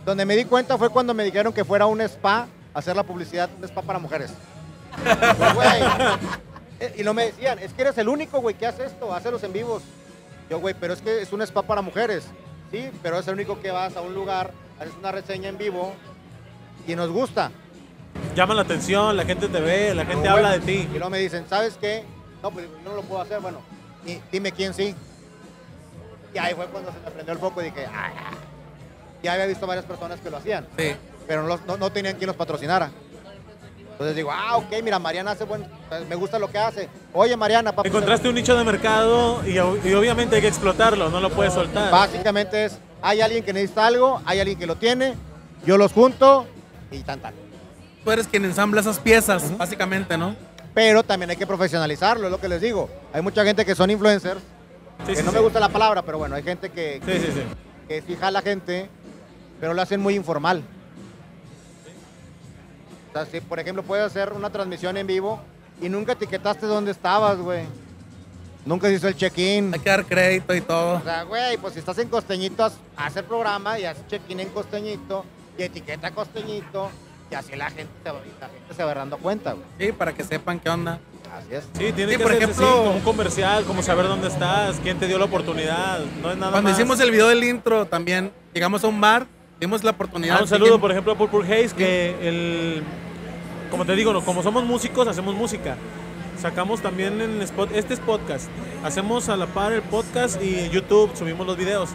Donde 0.05 0.25
me 0.25 0.37
di 0.37 0.45
cuenta 0.45 0.77
fue 0.77 0.91
cuando 0.91 1.15
me 1.15 1.25
dijeron 1.25 1.53
que 1.53 1.65
fuera 1.65 1.87
un 1.87 2.01
spa, 2.01 2.49
hacer 2.75 2.97
la 2.97 3.03
publicidad, 3.03 3.49
un 3.57 3.65
spa 3.65 3.83
para 3.83 3.99
mujeres. 3.99 4.33
Güey, 5.55 5.83
eh, 6.81 6.95
y 6.99 7.03
no 7.03 7.15
me 7.15 7.27
decían, 7.27 7.59
es 7.59 7.73
que 7.73 7.83
eres 7.83 7.99
el 7.99 8.09
único, 8.09 8.41
güey, 8.41 8.57
que 8.57 8.67
hace 8.67 8.85
esto, 8.85 9.15
hace 9.15 9.31
los 9.31 9.43
en 9.45 9.53
vivos. 9.53 9.83
Yo, 10.49 10.59
güey, 10.59 10.75
pero 10.79 10.95
es 10.95 11.01
que 11.01 11.23
es 11.23 11.33
un 11.33 11.43
spa 11.43 11.63
para 11.63 11.83
mujeres. 11.83 12.25
Sí, 12.71 12.91
pero 13.03 13.19
es 13.19 13.29
el 13.29 13.35
único 13.35 13.61
que 13.61 13.71
vas 13.71 13.97
a 13.97 14.01
un 14.01 14.15
lugar, 14.15 14.51
haces 14.79 14.95
una 14.99 15.13
reseña 15.13 15.49
en 15.49 15.59
vivo 15.59 15.93
y 16.87 16.95
nos 16.95 17.11
gusta. 17.11 17.51
Llama 18.35 18.55
la 18.55 18.63
atención, 18.63 19.17
la 19.17 19.25
gente 19.25 19.49
te 19.49 19.61
ve, 19.61 19.95
la 19.95 20.05
gente 20.05 20.29
No, 20.29 20.35
habla 20.35 20.53
de 20.53 20.61
ti. 20.61 20.89
Y 20.91 20.95
luego 20.95 21.11
me 21.11 21.19
dicen, 21.19 21.45
¿sabes 21.49 21.77
qué? 21.81 22.05
No, 22.43 22.51
pues 22.51 22.67
yo 22.85 22.91
no 22.91 22.97
lo 22.97 23.03
puedo 23.03 23.21
hacer. 23.21 23.41
Bueno, 23.41 23.59
di- 24.05 24.21
dime 24.33 24.53
quién 24.53 24.73
sí. 24.75 24.95
Y 26.35 26.39
ahí 26.39 26.55
fue 26.55 26.67
cuando 26.67 26.93
se 26.93 26.99
me 27.01 27.11
prendió 27.11 27.33
el 27.35 27.39
foco 27.41 27.61
y 27.61 27.65
dije, 27.67 27.87
"Ah". 27.93 28.11
ya 29.23 29.33
había 29.35 29.47
visto 29.47 29.67
varias 29.67 29.85
personas 29.85 30.19
que 30.21 30.31
lo 30.31 30.39
hacían, 30.39 30.67
Sí. 30.79 30.95
pero 31.27 31.43
no, 31.43 31.49
los- 31.49 31.67
no, 31.67 31.77
no 31.77 31.91
tenían 31.93 32.17
quien 32.17 32.29
los 32.29 32.37
patrocinara. 32.37 32.91
Entonces 33.93 34.17
digo, 34.17 34.31
ah, 34.33 34.57
ok, 34.57 34.73
mira, 34.83 34.99
Mariana 34.99 35.33
hace 35.33 35.45
buen, 35.45 35.67
me 36.09 36.15
gusta 36.15 36.39
lo 36.39 36.51
que 36.51 36.57
hace. 36.57 36.89
Oye, 37.13 37.37
Mariana, 37.37 37.73
papi. 37.73 37.89
Encontraste 37.89 38.31
un 38.31 38.35
nicho 38.35 38.57
de 38.57 38.65
mercado 38.65 39.43
y, 39.47 39.57
ob- 39.57 39.85
y 39.85 39.93
obviamente 39.93 40.37
hay 40.37 40.41
que 40.43 40.49
explotarlo, 40.49 41.11
no 41.11 41.21
lo 41.21 41.29
puedes 41.31 41.53
soltar. 41.53 41.91
Básicamente 41.93 42.65
es, 42.65 42.79
hay 43.03 43.21
alguien 43.21 43.45
que 43.45 43.53
necesita 43.53 43.87
algo, 43.87 44.23
hay 44.25 44.41
alguien 44.41 44.59
que 44.59 44.65
lo 44.67 44.77
tiene, 44.77 45.17
yo 45.67 45.77
los 45.77 45.93
junto 45.93 46.47
y 46.91 47.01
tan 47.01 47.21
tan. 47.21 47.35
Tú 48.03 48.11
eres 48.11 48.27
quien 48.27 48.47
ensambla 48.47 48.81
esas 48.81 48.99
piezas, 48.99 49.55
básicamente, 49.59 50.17
¿no? 50.17 50.35
Pero 50.75 51.03
también 51.03 51.31
hay 51.31 51.37
que 51.37 51.47
profesionalizarlo, 51.47 52.27
es 52.27 52.31
lo 52.31 52.41
que 52.41 52.49
les 52.49 52.61
digo. 52.61 52.89
Hay 53.13 53.23
mucha 53.23 53.45
gente 53.45 53.65
que 53.65 53.75
son 53.75 53.91
influencers, 53.91 54.41
Sí, 55.07 55.13
que 55.13 55.17
sí, 55.17 55.23
no 55.23 55.31
sí. 55.31 55.37
me 55.37 55.43
gusta 55.43 55.59
la 55.59 55.71
palabra, 55.71 56.03
pero 56.03 56.19
bueno, 56.19 56.37
hay 56.37 56.43
gente 56.43 56.71
que, 56.71 57.01
que 57.89 58.03
sí 58.03 58.17
jala 58.17 58.43
gente, 58.43 58.89
pero 59.59 59.73
lo 59.75 59.81
hacen 59.83 60.01
muy 60.01 60.15
informal. 60.15 60.63
O 63.09 63.13
sea, 63.13 63.27
si 63.27 63.41
por 63.41 63.59
ejemplo 63.59 63.83
puedes 63.83 64.05
hacer 64.07 64.33
una 64.33 64.51
transmisión 64.51 64.97
en 64.97 65.07
vivo 65.07 65.41
y 65.81 65.89
nunca 65.89 66.13
etiquetaste 66.13 66.67
dónde 66.67 66.93
estabas, 66.93 67.39
güey. 67.39 67.65
Nunca 68.67 68.89
se 68.89 68.95
hizo 68.95 69.09
el 69.09 69.17
check-in. 69.17 69.73
Hay 69.73 69.81
que 69.81 69.89
dar 69.89 70.05
crédito 70.05 70.55
y 70.55 70.61
todo. 70.61 70.99
O 70.99 71.03
sea, 71.03 71.23
güey, 71.23 71.57
pues 71.57 71.73
si 71.73 71.79
estás 71.81 71.97
en 71.99 72.09
Costeñito, 72.09 72.71
haz, 72.97 73.17
el 73.17 73.25
programa 73.25 73.79
y 73.79 73.87
haz 73.87 73.97
check-in 74.07 74.39
en 74.41 74.51
Costeñito 74.51 75.25
y 75.59 75.63
etiqueta 75.63 76.09
a 76.09 76.11
Costeñito 76.13 76.91
y 77.31 77.35
así 77.35 77.57
la 77.57 77.71
gente, 77.71 77.93
se 78.05 78.11
va- 78.11 78.21
la 78.41 78.49
gente 78.49 78.75
se 78.75 78.85
va 78.85 78.95
dando 78.95 79.19
cuenta, 79.19 79.53
güey. 79.53 79.65
Sí, 79.79 79.93
para 79.93 80.13
que 80.13 80.25
sepan 80.25 80.59
qué 80.61 80.69
onda. 80.71 80.99
Así 81.33 81.55
es. 81.55 81.65
Sí, 81.79 81.93
tiene 81.93 82.13
Sí, 82.13 82.19
que 82.19 82.23
por 82.25 82.33
ser 82.33 82.43
ejemplo- 82.43 82.67
así, 82.69 82.77
como 82.77 82.91
un 82.93 83.01
comercial, 83.01 83.65
como 83.65 83.83
saber 83.83 84.07
dónde 84.09 84.29
estás, 84.29 84.79
quién 84.83 84.99
te 84.99 85.07
dio 85.07 85.17
la 85.19 85.27
oportunidad, 85.27 86.01
no 86.23 86.31
es 86.33 86.37
nada 86.37 86.51
Cuando 86.53 86.71
más. 86.71 86.79
hicimos 86.79 86.99
el 87.01 87.11
video 87.13 87.29
del 87.29 87.45
intro 87.45 87.87
también, 87.87 88.33
llegamos 88.53 88.83
a 88.83 88.89
un 88.89 89.01
bar, 89.01 89.27
dimos 89.61 89.85
la 89.85 89.93
oportunidad. 89.93 90.39
Ah, 90.39 90.43
un 90.43 90.49
saludo, 90.49 90.81
por 90.81 90.91
ejemplo, 90.91 91.13
a 91.13 91.17
Purple 91.19 91.43
Haze, 91.45 91.75
que 91.77 92.17
el, 92.29 92.83
como 93.71 93.85
te 93.87 93.95
digo, 93.95 94.13
no, 94.13 94.25
como 94.25 94.43
somos 94.43 94.65
músicos, 94.65 95.07
hacemos 95.07 95.35
música. 95.37 95.77
Sacamos 96.41 96.81
también 96.81 97.21
en 97.21 97.43
spot, 97.43 97.71
este 97.75 97.95
es 97.95 98.01
podcast. 98.01 98.49
Hacemos 98.83 99.29
a 99.29 99.37
la 99.37 99.47
par 99.47 99.73
el 99.73 99.83
podcast 99.83 100.43
y 100.43 100.59
en 100.59 100.71
YouTube 100.71 101.11
subimos 101.15 101.47
los 101.47 101.57
videos. 101.57 101.91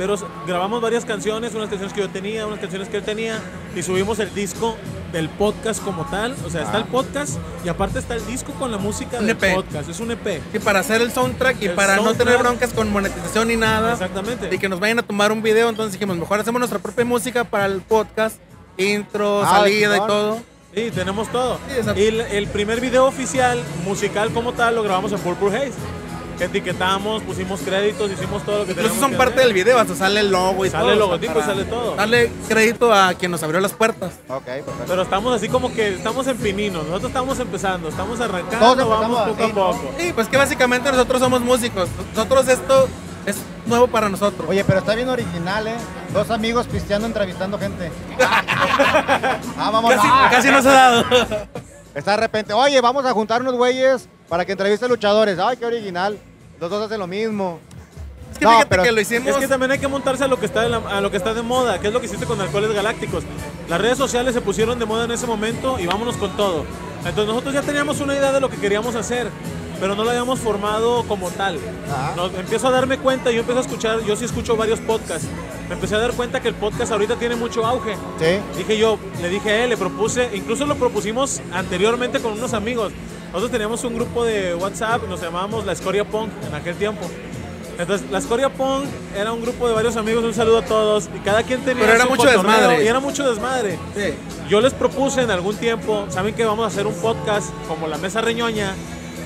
Pero 0.00 0.16
grabamos 0.46 0.80
varias 0.80 1.04
canciones, 1.04 1.54
unas 1.54 1.68
canciones 1.68 1.92
que 1.92 2.00
yo 2.00 2.08
tenía, 2.08 2.46
unas 2.46 2.58
canciones 2.58 2.88
que 2.88 2.96
él 2.96 3.02
tenía, 3.02 3.38
y 3.76 3.82
subimos 3.82 4.18
el 4.18 4.34
disco 4.34 4.74
del 5.12 5.28
podcast 5.28 5.84
como 5.84 6.06
tal. 6.06 6.34
O 6.46 6.48
sea, 6.48 6.62
está 6.62 6.78
el 6.78 6.86
podcast 6.86 7.36
y 7.66 7.68
aparte 7.68 7.98
está 7.98 8.14
el 8.14 8.24
disco 8.24 8.52
con 8.54 8.70
la 8.70 8.78
música 8.78 9.18
Un 9.18 9.26
del 9.26 9.36
EP. 9.36 9.54
podcast. 9.56 9.90
Es 9.90 10.00
un 10.00 10.10
EP. 10.10 10.40
Y 10.54 10.58
para 10.58 10.78
hacer 10.78 11.02
el 11.02 11.12
soundtrack 11.12 11.60
y 11.60 11.66
El 11.66 11.74
para 11.74 11.96
no 11.96 12.14
tener 12.14 12.38
broncas 12.38 12.72
con 12.72 12.90
monetización 12.90 13.48
ni 13.48 13.56
nada. 13.56 13.92
Exactamente. 13.92 14.48
Y 14.50 14.56
que 14.56 14.70
nos 14.70 14.80
vayan 14.80 15.00
a 15.00 15.02
tomar 15.02 15.32
un 15.32 15.42
video, 15.42 15.68
entonces 15.68 15.92
dijimos, 15.92 16.16
mejor 16.16 16.40
hacemos 16.40 16.58
nuestra 16.60 16.78
propia 16.78 17.04
música 17.04 17.44
para 17.44 17.66
el 17.66 17.82
podcast, 17.82 18.38
intro, 18.78 19.42
Ah, 19.42 19.58
salida 19.58 19.98
y 19.98 20.00
todo. 20.00 20.38
Sí, 20.74 20.90
tenemos 20.94 21.28
todo. 21.28 21.58
Sí, 21.68 21.90
y 22.00 22.04
el, 22.06 22.20
el 22.22 22.46
primer 22.46 22.80
video 22.80 23.04
oficial, 23.04 23.60
musical 23.84 24.30
como 24.32 24.54
tal, 24.54 24.76
lo 24.76 24.82
grabamos 24.82 25.12
en 25.12 25.18
Purple 25.18 25.48
Haze. 25.54 25.72
Etiquetamos, 26.44 27.22
pusimos 27.22 27.60
créditos, 27.60 28.10
hicimos 28.10 28.42
todo 28.44 28.60
lo 28.60 28.64
que 28.66 28.72
Incluso 28.72 28.94
son 28.98 29.10
que 29.12 29.16
parte 29.16 29.34
hacer. 29.34 29.46
del 29.46 29.54
video, 29.54 29.78
hasta 29.78 29.94
sale 29.94 30.20
el 30.20 30.30
logo 30.30 30.64
y 30.64 30.70
Sale 30.70 30.82
todo. 30.84 30.92
el 30.92 30.98
o 30.98 31.00
sea, 31.00 31.06
logotipo, 31.06 31.34
para 31.34 31.46
sale 31.46 31.64
todo. 31.64 31.94
Darle 31.96 32.32
crédito 32.48 32.92
a 32.92 33.14
quien 33.14 33.30
nos 33.30 33.42
abrió 33.42 33.60
las 33.60 33.72
puertas. 33.72 34.12
Ok, 34.28 34.44
perfecto. 34.44 34.84
Pero 34.86 35.02
estamos 35.02 35.34
así 35.34 35.48
como 35.48 35.72
que 35.72 35.94
estamos 35.94 36.26
en 36.26 36.36
pinino. 36.38 36.82
Nosotros 36.82 37.10
estamos 37.10 37.38
empezando, 37.38 37.88
estamos 37.88 38.20
arrancando, 38.20 38.88
vamos 38.88 39.20
poco 39.20 39.32
así, 39.34 39.42
a 39.42 39.48
¿no? 39.48 39.54
poco. 39.54 39.94
Sí, 39.98 40.12
pues 40.14 40.28
que 40.28 40.36
básicamente 40.36 40.90
nosotros 40.90 41.20
somos 41.20 41.40
músicos. 41.42 41.88
Nosotros 42.14 42.48
esto 42.48 42.88
es 43.26 43.36
nuevo 43.66 43.86
para 43.88 44.08
nosotros. 44.08 44.48
Oye, 44.48 44.64
pero 44.64 44.78
está 44.80 44.94
bien 44.94 45.08
original, 45.08 45.66
¿eh? 45.68 45.76
Dos 46.12 46.30
amigos 46.30 46.66
pisteando, 46.66 47.06
entrevistando 47.06 47.58
gente. 47.58 47.90
ah, 48.20 49.70
vamos. 49.70 49.94
casi, 49.94 50.08
ah. 50.10 50.28
casi 50.30 50.48
no 50.50 50.62
se 50.62 50.68
ha 50.68 50.72
dado. 50.72 51.04
Está 51.94 52.12
de 52.12 52.16
repente, 52.18 52.52
oye, 52.52 52.80
vamos 52.80 53.04
a 53.04 53.12
juntar 53.12 53.42
unos 53.42 53.54
güeyes 53.54 54.08
para 54.28 54.44
que 54.44 54.52
entrevisten 54.52 54.88
luchadores. 54.88 55.38
Ay, 55.38 55.56
qué 55.56 55.66
original. 55.66 56.18
Los 56.60 56.70
dos 56.70 56.84
hacen 56.84 56.98
lo 57.00 57.06
mismo. 57.06 57.58
Es 58.32 58.38
que 58.38 58.44
No, 58.44 58.50
fíjate 58.52 58.68
pero 58.68 58.82
que 58.84 58.92
lo 58.92 59.00
hicimos. 59.00 59.28
Es 59.28 59.36
que 59.36 59.48
también 59.48 59.72
hay 59.72 59.78
que 59.78 59.88
montarse 59.88 60.24
a 60.24 60.28
lo 60.28 60.38
que 60.38 60.46
está 60.46 60.62
de, 60.62 60.68
la- 60.68 60.76
a 60.78 61.00
lo 61.00 61.10
que 61.10 61.16
está 61.16 61.34
de 61.34 61.42
moda, 61.42 61.80
que 61.80 61.88
es 61.88 61.92
lo 61.92 62.00
que 62.00 62.06
hiciste 62.06 62.26
con 62.26 62.40
Alcoholes 62.40 62.72
Galácticos. 62.72 63.24
Las 63.68 63.80
redes 63.80 63.98
sociales 63.98 64.34
se 64.34 64.40
pusieron 64.40 64.78
de 64.78 64.84
moda 64.86 65.04
en 65.04 65.10
ese 65.12 65.26
momento 65.26 65.78
y 65.80 65.86
vámonos 65.86 66.16
con 66.16 66.30
todo. 66.36 66.64
Entonces 66.98 67.26
nosotros 67.26 67.54
ya 67.54 67.62
teníamos 67.62 68.00
una 68.00 68.14
idea 68.14 68.30
de 68.32 68.40
lo 68.40 68.48
que 68.50 68.56
queríamos 68.58 68.94
hacer, 68.94 69.28
pero 69.80 69.94
no 69.96 70.04
lo 70.04 70.10
habíamos 70.10 70.38
formado 70.38 71.02
como 71.08 71.30
tal. 71.30 71.58
Ajá. 71.90 72.12
No, 72.14 72.26
empiezo 72.26 72.68
a 72.68 72.70
darme 72.70 72.98
cuenta, 72.98 73.30
yo 73.30 73.40
empiezo 73.40 73.58
a 73.60 73.62
escuchar, 73.62 74.00
yo 74.04 74.14
sí 74.16 74.26
escucho 74.26 74.56
varios 74.56 74.80
podcasts. 74.80 75.26
Me 75.68 75.74
empecé 75.76 75.94
a 75.94 75.98
dar 75.98 76.12
cuenta 76.12 76.40
que 76.40 76.48
el 76.48 76.54
podcast 76.54 76.92
ahorita 76.92 77.16
tiene 77.16 77.36
mucho 77.36 77.64
auge. 77.64 77.94
Sí. 78.18 78.38
Dije 78.58 78.76
yo, 78.76 78.98
le 79.22 79.28
dije 79.28 79.50
a 79.50 79.64
él, 79.64 79.70
le 79.70 79.76
propuse, 79.76 80.28
incluso 80.34 80.66
lo 80.66 80.74
propusimos 80.76 81.40
anteriormente 81.52 82.20
con 82.20 82.32
unos 82.32 82.52
amigos. 82.54 82.92
Nosotros 83.32 83.52
teníamos 83.52 83.84
un 83.84 83.94
grupo 83.94 84.24
de 84.24 84.56
WhatsApp, 84.56 85.08
nos 85.08 85.20
llamábamos 85.20 85.64
La 85.64 85.72
Escoria 85.72 86.04
Punk 86.04 86.30
en 86.48 86.52
aquel 86.52 86.74
tiempo. 86.74 87.08
Entonces, 87.78 88.10
La 88.10 88.18
Escoria 88.18 88.48
Punk 88.48 88.86
era 89.16 89.32
un 89.32 89.40
grupo 89.40 89.68
de 89.68 89.72
varios 89.72 89.96
amigos, 89.96 90.24
un 90.24 90.34
saludo 90.34 90.58
a 90.58 90.64
todos, 90.64 91.08
y 91.14 91.20
cada 91.20 91.44
quien 91.44 91.60
tenía 91.60 91.84
Pero 91.84 91.94
era 91.94 92.04
su 92.04 92.10
mucho 92.10 92.28
desmadre. 92.28 92.84
Y 92.84 92.88
era 92.88 92.98
mucho 92.98 93.30
desmadre. 93.30 93.78
Sí. 93.94 94.14
Yo 94.48 94.60
les 94.60 94.74
propuse 94.74 95.22
en 95.22 95.30
algún 95.30 95.54
tiempo, 95.56 96.06
saben 96.08 96.34
que 96.34 96.44
vamos 96.44 96.64
a 96.64 96.66
hacer 96.66 96.88
un 96.88 96.94
podcast 96.94 97.50
como 97.68 97.86
La 97.86 97.98
Mesa 97.98 98.20
Reñoña, 98.20 98.74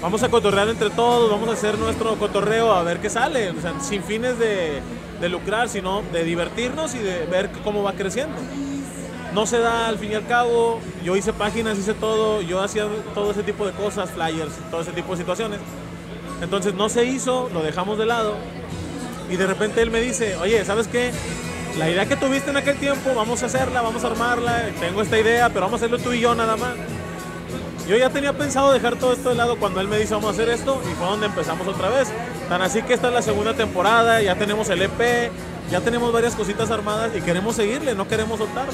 vamos 0.03 0.23
a 0.23 0.29
cotorrear 0.29 0.69
entre 0.69 0.91
todos, 0.91 1.31
vamos 1.31 1.49
a 1.49 1.53
hacer 1.53 1.79
nuestro 1.79 2.15
cotorreo 2.17 2.73
a 2.73 2.83
ver 2.83 3.01
qué 3.01 3.09
sale, 3.09 3.51
o 3.51 3.61
sea, 3.63 3.73
sin 3.81 4.03
fines 4.03 4.39
de, 4.39 4.83
de 5.19 5.29
lucrar, 5.31 5.71
sino 5.71 6.03
de 6.13 6.25
divertirnos 6.25 6.95
y 6.95 6.99
de 6.99 7.25
ver 7.25 7.51
cómo 7.65 7.83
va 7.83 7.95
creciendo. 7.95 8.37
No 9.35 9.47
se 9.47 9.59
da 9.59 9.89
al 9.89 9.99
fin 9.99 10.13
y 10.13 10.15
al 10.15 10.27
cabo, 10.29 10.81
yo 11.03 11.17
hice 11.17 11.33
páginas, 11.33 11.77
hice 11.77 11.93
todo, 11.93 12.41
yo 12.41 12.63
hacía 12.63 12.87
todo 13.15 13.33
ese 13.33 13.43
tipo 13.43 13.67
de 13.67 13.73
cosas, 13.73 14.11
flyers, 14.13 14.53
todo 14.71 14.83
ese 14.83 14.93
tipo 14.93 15.11
de 15.11 15.19
situaciones. 15.19 15.59
Entonces 16.41 16.73
no 16.75 16.89
se 16.89 17.05
hizo, 17.05 17.51
lo 17.53 17.63
dejamos 17.63 17.99
de 17.99 18.07
lado. 18.07 18.37
Y 19.29 19.37
de 19.37 19.47
repente 19.49 19.83
él 19.83 19.91
me 19.91 20.01
dice, 20.01 20.37
oye, 20.37 20.65
¿sabes 20.65 20.87
qué? 20.87 21.11
La 21.79 21.91
idea 21.91 22.07
que 22.07 22.15
tuviste 22.15 22.51
en 22.51 22.59
aquel 22.59 22.77
tiempo, 22.77 23.13
vamos 23.17 23.43
a 23.43 23.47
hacerla, 23.47 23.83
vamos 23.83 24.05
a 24.05 24.07
armarla, 24.07 24.69
tengo 24.79 25.03
esta 25.03 25.19
idea, 25.19 25.49
pero 25.49 25.63
vamos 25.63 25.83
a 25.83 25.87
hacerlo 25.87 25.99
tú 25.99 26.13
y 26.13 26.21
yo 26.21 26.37
nada 26.37 26.57
más. 26.57 26.75
Yo 27.89 27.97
ya 27.97 28.11
tenía 28.11 28.33
pensado 28.35 28.73
dejar 28.73 28.97
todo 28.97 29.13
esto 29.13 29.31
de 29.31 29.35
lado 29.35 29.57
cuando 29.57 29.81
él 29.81 29.89
me 29.89 29.99
dice 29.99 30.15
vamos 30.15 30.31
a 30.31 30.33
hacer 30.33 30.49
esto 30.49 30.81
y 30.91 30.95
fue 30.95 31.07
donde 31.07 31.27
empezamos 31.27 31.67
otra 31.67 31.89
vez. 31.89 32.09
Tan 32.49 32.63
así 32.63 32.83
que 32.83 32.95
esta 32.95 33.09
es 33.09 33.15
la 33.15 33.23
segunda 33.23 33.55
temporada, 33.55 34.23
ya 34.23 34.37
tenemos 34.37 34.69
el 34.71 34.83
EP, 34.83 35.33
ya 35.71 35.81
tenemos 35.81 36.13
varias 36.13 36.35
cositas 36.35 36.71
armadas 36.71 37.13
y 37.17 37.21
queremos 37.21 37.57
seguirle, 37.57 37.95
no 37.95 38.07
queremos 38.07 38.39
soltar. 38.39 38.67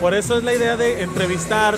Por 0.00 0.14
eso 0.14 0.36
es 0.36 0.44
la 0.44 0.54
idea 0.54 0.76
de 0.76 1.02
entrevistar. 1.02 1.76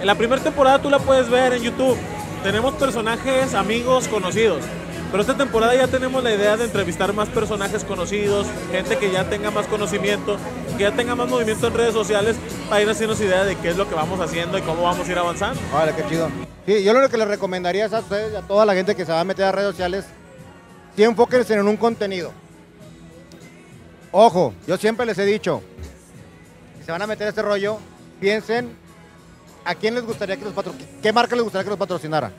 En 0.00 0.06
la 0.06 0.14
primera 0.14 0.42
temporada 0.42 0.80
tú 0.80 0.90
la 0.90 0.98
puedes 0.98 1.28
ver 1.28 1.52
en 1.52 1.62
YouTube. 1.62 1.96
Tenemos 2.42 2.74
personajes, 2.74 3.54
amigos, 3.54 4.08
conocidos. 4.08 4.62
Pero 5.10 5.20
esta 5.20 5.36
temporada 5.36 5.74
ya 5.74 5.86
tenemos 5.86 6.22
la 6.22 6.32
idea 6.32 6.56
de 6.56 6.64
entrevistar 6.64 7.12
más 7.12 7.28
personajes 7.28 7.84
conocidos, 7.84 8.46
gente 8.70 8.98
que 8.98 9.10
ya 9.10 9.28
tenga 9.28 9.50
más 9.50 9.66
conocimiento, 9.66 10.36
que 10.76 10.82
ya 10.82 10.92
tenga 10.92 11.14
más 11.14 11.28
movimiento 11.28 11.68
en 11.68 11.74
redes 11.74 11.94
sociales, 11.94 12.36
para 12.68 12.82
ir 12.82 12.90
haciéndonos 12.90 13.22
idea 13.22 13.44
de 13.44 13.56
qué 13.56 13.70
es 13.70 13.76
lo 13.76 13.88
que 13.88 13.94
vamos 13.94 14.20
haciendo 14.20 14.58
y 14.58 14.62
cómo 14.62 14.82
vamos 14.82 15.08
a 15.08 15.12
ir 15.12 15.18
avanzando. 15.18 15.60
Vale, 15.72 15.92
qué 15.94 16.04
chido. 16.08 16.28
Sí, 16.66 16.82
yo 16.82 16.92
lo 16.92 17.08
que 17.08 17.16
les 17.16 17.28
recomendaría 17.28 17.86
es 17.86 17.92
a 17.92 18.00
ustedes 18.00 18.32
y 18.32 18.36
a 18.36 18.42
toda 18.42 18.66
la 18.66 18.74
gente 18.74 18.96
que 18.96 19.06
se 19.06 19.12
va 19.12 19.20
a 19.20 19.24
meter 19.24 19.44
a 19.44 19.52
redes 19.52 19.70
sociales, 19.70 20.04
sí 20.96 21.04
enfóquense 21.04 21.54
en 21.54 21.66
un 21.68 21.76
contenido. 21.76 22.32
Ojo, 24.18 24.54
yo 24.66 24.78
siempre 24.78 25.04
les 25.04 25.18
he 25.18 25.26
dicho, 25.26 25.60
si 26.78 26.86
se 26.86 26.90
van 26.90 27.02
a 27.02 27.06
meter 27.06 27.26
a 27.26 27.28
este 27.28 27.42
rollo, 27.42 27.78
piensen 28.18 28.74
a 29.62 29.74
quién 29.74 29.94
les 29.94 30.06
gustaría 30.06 30.38
que 30.38 30.44
los 30.46 30.54
patro... 30.54 30.72
qué 31.02 31.12
marca 31.12 31.36
les 31.36 31.42
gustaría 31.42 31.64
que 31.64 31.68
los 31.68 31.78
patrocinara. 31.78 32.32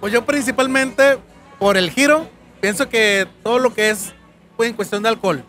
Pues 0.00 0.12
yo 0.12 0.26
principalmente 0.26 1.18
por 1.60 1.76
el 1.76 1.92
giro, 1.92 2.26
pienso 2.60 2.88
que 2.88 3.28
todo 3.44 3.60
lo 3.60 3.72
que 3.72 3.90
es 3.90 4.12
pues, 4.56 4.70
en 4.70 4.74
cuestión 4.74 5.04
de 5.04 5.10
alcohol. 5.10 5.44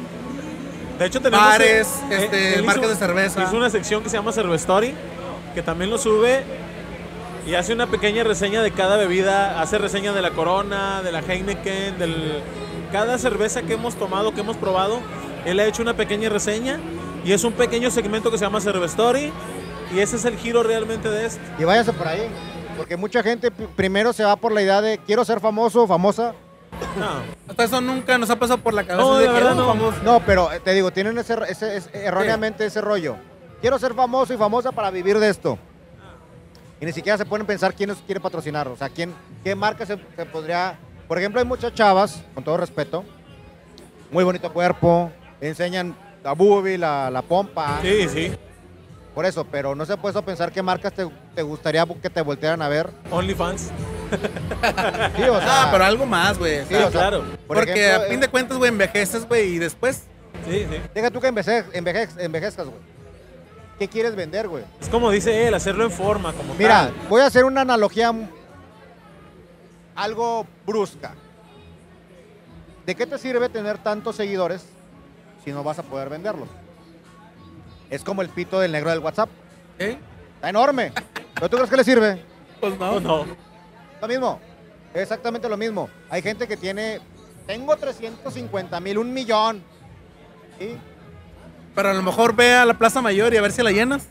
De 0.99 1.05
hecho, 1.07 1.19
tenemos. 1.19 1.47
Bares, 1.47 1.87
eh, 2.11 2.17
este, 2.19 2.61
marcas 2.61 2.89
de 2.89 2.95
cerveza. 2.95 3.43
Hizo 3.43 3.57
una 3.57 3.71
sección 3.71 4.03
que 4.03 4.09
se 4.09 4.17
llama 4.17 4.31
Cervestory, 4.31 4.93
que 5.55 5.63
también 5.63 5.89
lo 5.89 5.97
sube 5.97 6.43
y 7.47 7.55
hace 7.55 7.73
una 7.73 7.87
pequeña 7.87 8.23
reseña 8.23 8.61
de 8.61 8.69
cada 8.69 8.97
bebida. 8.97 9.59
Hace 9.63 9.79
reseña 9.79 10.13
de 10.13 10.21
la 10.21 10.29
Corona, 10.29 11.01
de 11.01 11.11
la 11.11 11.21
Heineken, 11.21 11.97
del. 11.97 12.43
Cada 12.91 13.17
cerveza 13.17 13.61
que 13.61 13.73
hemos 13.73 13.95
tomado, 13.95 14.33
que 14.33 14.41
hemos 14.41 14.57
probado, 14.57 14.99
él 15.45 15.59
ha 15.59 15.65
hecho 15.65 15.81
una 15.81 15.95
pequeña 15.95 16.29
reseña 16.29 16.79
y 17.23 17.31
es 17.31 17.43
un 17.43 17.53
pequeño 17.53 17.89
segmento 17.91 18.29
que 18.31 18.37
se 18.37 18.45
llama 18.45 18.59
Cervestory. 18.61 19.31
Y 19.93 19.99
ese 19.99 20.15
es 20.15 20.25
el 20.25 20.37
giro 20.37 20.63
realmente 20.63 21.09
de 21.09 21.25
esto. 21.25 21.41
Y 21.59 21.63
váyanse 21.65 21.91
por 21.93 22.07
ahí, 22.07 22.27
porque 22.77 22.95
mucha 22.97 23.21
gente 23.23 23.51
primero 23.51 24.13
se 24.13 24.23
va 24.23 24.35
por 24.37 24.51
la 24.53 24.61
idea 24.61 24.81
de 24.81 24.97
quiero 24.99 25.25
ser 25.25 25.39
famoso 25.39 25.83
o 25.83 25.87
famosa. 25.87 26.33
No, 26.97 27.07
Hasta 27.49 27.63
eso 27.65 27.81
nunca 27.81 28.17
nos 28.17 28.29
ha 28.29 28.37
pasado 28.39 28.59
por 28.59 28.73
la 28.73 28.83
cabeza. 28.85 29.05
No, 29.07 29.17
de 29.17 29.25
la 29.27 29.33
que, 29.33 29.37
verdad 29.39 29.55
no. 29.55 29.67
famoso. 29.67 29.97
No, 30.03 30.19
pero 30.25 30.51
eh, 30.51 30.59
te 30.61 30.73
digo, 30.73 30.91
tienen 30.91 31.17
ese, 31.17 31.35
ese- 31.47 31.77
ese- 31.77 32.05
erróneamente 32.05 32.65
ese 32.65 32.81
rollo. 32.81 33.15
Quiero 33.59 33.77
ser 33.77 33.93
famoso 33.93 34.33
y 34.33 34.37
famosa 34.37 34.71
para 34.71 34.89
vivir 34.89 35.19
de 35.19 35.29
esto. 35.29 35.59
Y 36.79 36.85
ni 36.85 36.93
siquiera 36.93 37.17
se 37.17 37.25
pueden 37.25 37.45
pensar 37.45 37.73
quién 37.75 37.89
nos 37.89 37.99
quiere 37.99 38.19
patrocinar. 38.19 38.67
O 38.69 38.75
sea, 38.75 38.89
quién, 38.89 39.13
qué 39.43 39.53
marca 39.55 39.85
se, 39.85 39.97
se 40.15 40.25
podría. 40.25 40.79
Por 41.11 41.17
ejemplo, 41.17 41.41
hay 41.41 41.45
muchas 41.45 41.73
chavas, 41.73 42.23
con 42.33 42.41
todo 42.41 42.55
respeto, 42.55 43.03
muy 44.11 44.23
bonito 44.23 44.49
cuerpo, 44.53 45.11
enseñan 45.41 45.93
la 46.23 46.31
boobie, 46.31 46.77
la, 46.77 47.09
la 47.11 47.21
pompa. 47.21 47.79
sí, 47.81 48.07
sí. 48.07 48.31
Por 49.13 49.25
eso, 49.25 49.43
pero 49.43 49.75
no 49.75 49.85
se 49.85 49.91
ha 49.91 49.97
puesto 49.97 50.19
a 50.19 50.21
pensar 50.21 50.53
qué 50.53 50.61
marcas 50.63 50.93
te, 50.93 51.05
te 51.35 51.41
gustaría 51.41 51.85
que 52.01 52.09
te 52.09 52.21
voltearan 52.21 52.61
a 52.61 52.69
ver. 52.69 52.89
OnlyFans. 53.11 53.71
Sí, 55.17 55.23
o 55.23 55.37
sea, 55.41 55.63
Ah, 55.63 55.69
pero 55.69 55.83
algo 55.83 56.05
más, 56.05 56.39
güey. 56.39 56.59
sí, 56.65 56.75
Ah, 56.75 56.85
o 56.87 56.91
sea, 56.91 57.01
claro. 57.01 57.25
por 57.45 57.57
Porque 57.57 57.71
ejemplo, 57.73 58.05
a 58.05 58.09
fin 58.09 58.17
eh, 58.19 58.21
de 58.21 58.27
cuentas, 58.29 58.57
güey, 58.57 58.69
envejeces, 58.69 59.27
güey, 59.27 59.55
y 59.55 59.59
después. 59.59 60.03
Sí, 60.49 60.65
sí. 60.71 60.77
Deja 60.95 61.11
tú 61.11 61.19
que 61.19 61.27
enveje- 61.27 61.65
enveje- 61.73 62.07
envejezcas, 62.19 62.67
güey. 62.67 62.79
¿Qué 63.77 63.89
quieres 63.89 64.15
vender, 64.15 64.47
güey? 64.47 64.63
Es 64.79 64.87
como 64.87 65.11
dice 65.11 65.45
él, 65.45 65.55
hacerlo 65.55 65.83
en 65.83 65.91
forma, 65.91 66.31
como 66.31 66.53
Mira, 66.53 66.85
tal. 66.85 66.93
voy 67.09 67.19
a 67.21 67.25
hacer 67.25 67.43
una 67.43 67.59
analogía 67.61 68.13
algo 70.01 70.47
brusca. 70.65 71.13
¿De 72.85 72.95
qué 72.95 73.05
te 73.05 73.17
sirve 73.17 73.49
tener 73.49 73.77
tantos 73.77 74.15
seguidores 74.15 74.65
si 75.43 75.51
no 75.51 75.63
vas 75.63 75.79
a 75.79 75.83
poder 75.83 76.09
venderlos? 76.09 76.49
Es 77.89 78.03
como 78.03 78.21
el 78.21 78.29
pito 78.29 78.59
del 78.59 78.71
negro 78.71 78.89
del 78.89 78.99
WhatsApp. 78.99 79.29
¿eh? 79.77 79.97
Está 80.35 80.49
enorme. 80.49 80.91
¿Pero 81.35 81.49
tú 81.49 81.57
crees 81.57 81.69
que 81.69 81.77
le 81.77 81.83
sirve? 81.83 82.25
Pues 82.59 82.77
no. 82.79 82.99
No, 82.99 83.25
no. 83.25 83.35
Lo 84.01 84.07
mismo. 84.07 84.39
Exactamente 84.93 85.47
lo 85.47 85.57
mismo. 85.57 85.89
Hay 86.09 86.21
gente 86.21 86.47
que 86.47 86.57
tiene, 86.57 86.99
tengo 87.45 87.75
350 87.75 88.79
mil, 88.79 88.97
un 88.97 89.13
millón. 89.13 89.63
¿Sí? 90.57 90.77
Pero 91.75 91.89
a 91.89 91.93
lo 91.93 92.01
mejor 92.01 92.35
ve 92.35 92.55
a 92.55 92.65
la 92.65 92.73
Plaza 92.73 93.01
Mayor 93.01 93.33
y 93.33 93.37
a 93.37 93.41
ver 93.41 93.51
si 93.51 93.61
la 93.61 93.71
llenas. 93.71 94.07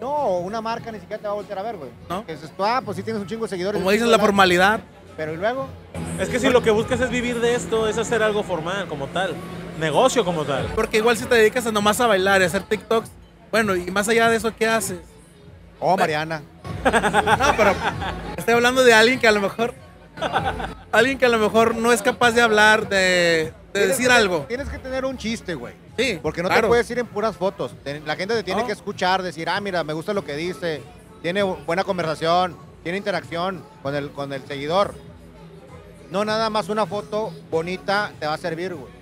No, 0.00 0.38
una 0.38 0.60
marca 0.60 0.92
ni 0.92 1.00
siquiera 1.00 1.20
te 1.20 1.26
va 1.26 1.32
a 1.32 1.36
voltear 1.36 1.58
a 1.58 1.62
ver, 1.62 1.76
güey. 1.76 1.90
¿No? 2.08 2.24
Que 2.26 2.32
dices 2.34 2.50
tú, 2.56 2.64
ah, 2.64 2.82
pues 2.84 2.96
sí 2.96 3.02
tienes 3.02 3.20
un 3.22 3.28
chingo 3.28 3.44
de 3.44 3.48
seguidores. 3.50 3.78
Como 3.80 3.90
dices, 3.90 4.06
la 4.08 4.18
formalidad. 4.18 4.80
Pero 5.16 5.32
¿y 5.32 5.36
luego? 5.36 5.66
Es 6.20 6.28
que 6.28 6.38
si 6.38 6.50
lo 6.50 6.62
que 6.62 6.70
buscas 6.70 7.00
es 7.00 7.08
vivir 7.10 7.40
de 7.40 7.54
esto, 7.54 7.88
es 7.88 7.96
hacer 7.96 8.22
algo 8.22 8.42
formal 8.42 8.86
como 8.88 9.06
tal. 9.06 9.34
Negocio 9.80 10.24
como 10.24 10.44
tal. 10.44 10.66
Porque 10.74 10.98
igual 10.98 11.16
si 11.16 11.24
te 11.24 11.34
dedicas 11.34 11.66
a 11.66 11.72
nomás 11.72 11.98
a 12.00 12.06
bailar 12.06 12.40
y 12.42 12.44
a 12.44 12.46
hacer 12.48 12.62
TikToks, 12.64 13.10
bueno, 13.50 13.74
y 13.76 13.90
más 13.90 14.08
allá 14.08 14.28
de 14.28 14.36
eso, 14.36 14.54
¿qué 14.54 14.66
haces? 14.66 14.98
Oh, 15.80 15.96
Mariana. 15.96 16.42
No, 16.84 17.54
pero 17.56 17.72
estoy 18.36 18.54
hablando 18.54 18.84
de 18.84 18.92
alguien 18.94 19.18
que 19.18 19.26
a 19.26 19.32
lo 19.32 19.40
mejor. 19.40 19.74
Alguien 20.92 21.18
que 21.18 21.26
a 21.26 21.28
lo 21.28 21.38
mejor 21.38 21.74
no 21.74 21.92
es 21.92 22.00
capaz 22.02 22.32
de 22.32 22.42
hablar, 22.42 22.88
de, 22.88 23.52
de 23.72 23.86
decir 23.88 24.06
que- 24.08 24.12
algo. 24.12 24.44
Tienes 24.48 24.68
que 24.68 24.78
tener 24.78 25.04
un 25.04 25.16
chiste, 25.18 25.54
güey. 25.54 25.74
Sí. 25.98 26.18
Porque 26.22 26.42
no 26.42 26.48
claro. 26.48 26.62
te 26.62 26.68
puedes 26.68 26.90
ir 26.90 26.98
en 26.98 27.06
puras 27.06 27.36
fotos. 27.36 27.74
La 28.04 28.16
gente 28.16 28.34
te 28.34 28.42
tiene 28.42 28.60
No. 28.62 28.66
que 28.66 28.72
escuchar, 28.72 29.22
decir, 29.22 29.48
ah, 29.48 29.60
mira, 29.60 29.82
me 29.84 29.92
gusta 29.92 30.12
lo 30.12 30.24
que 30.24 30.36
dice, 30.36 30.82
tiene 31.22 31.42
bu- 31.44 31.64
buena 31.64 31.84
conversación, 31.84 32.56
tiene 32.82 32.98
interacción 32.98 33.64
con 33.82 33.94
el, 33.94 34.10
con 34.10 34.32
el 34.32 34.42
seguidor. 34.46 34.94
No 36.10 36.24
nada 36.24 36.50
más 36.50 36.68
una 36.68 36.86
foto 36.86 37.32
bonita 37.50 38.12
te 38.20 38.26
va 38.26 38.34
a 38.34 38.38
servir, 38.38 38.74
güey. 38.74 38.92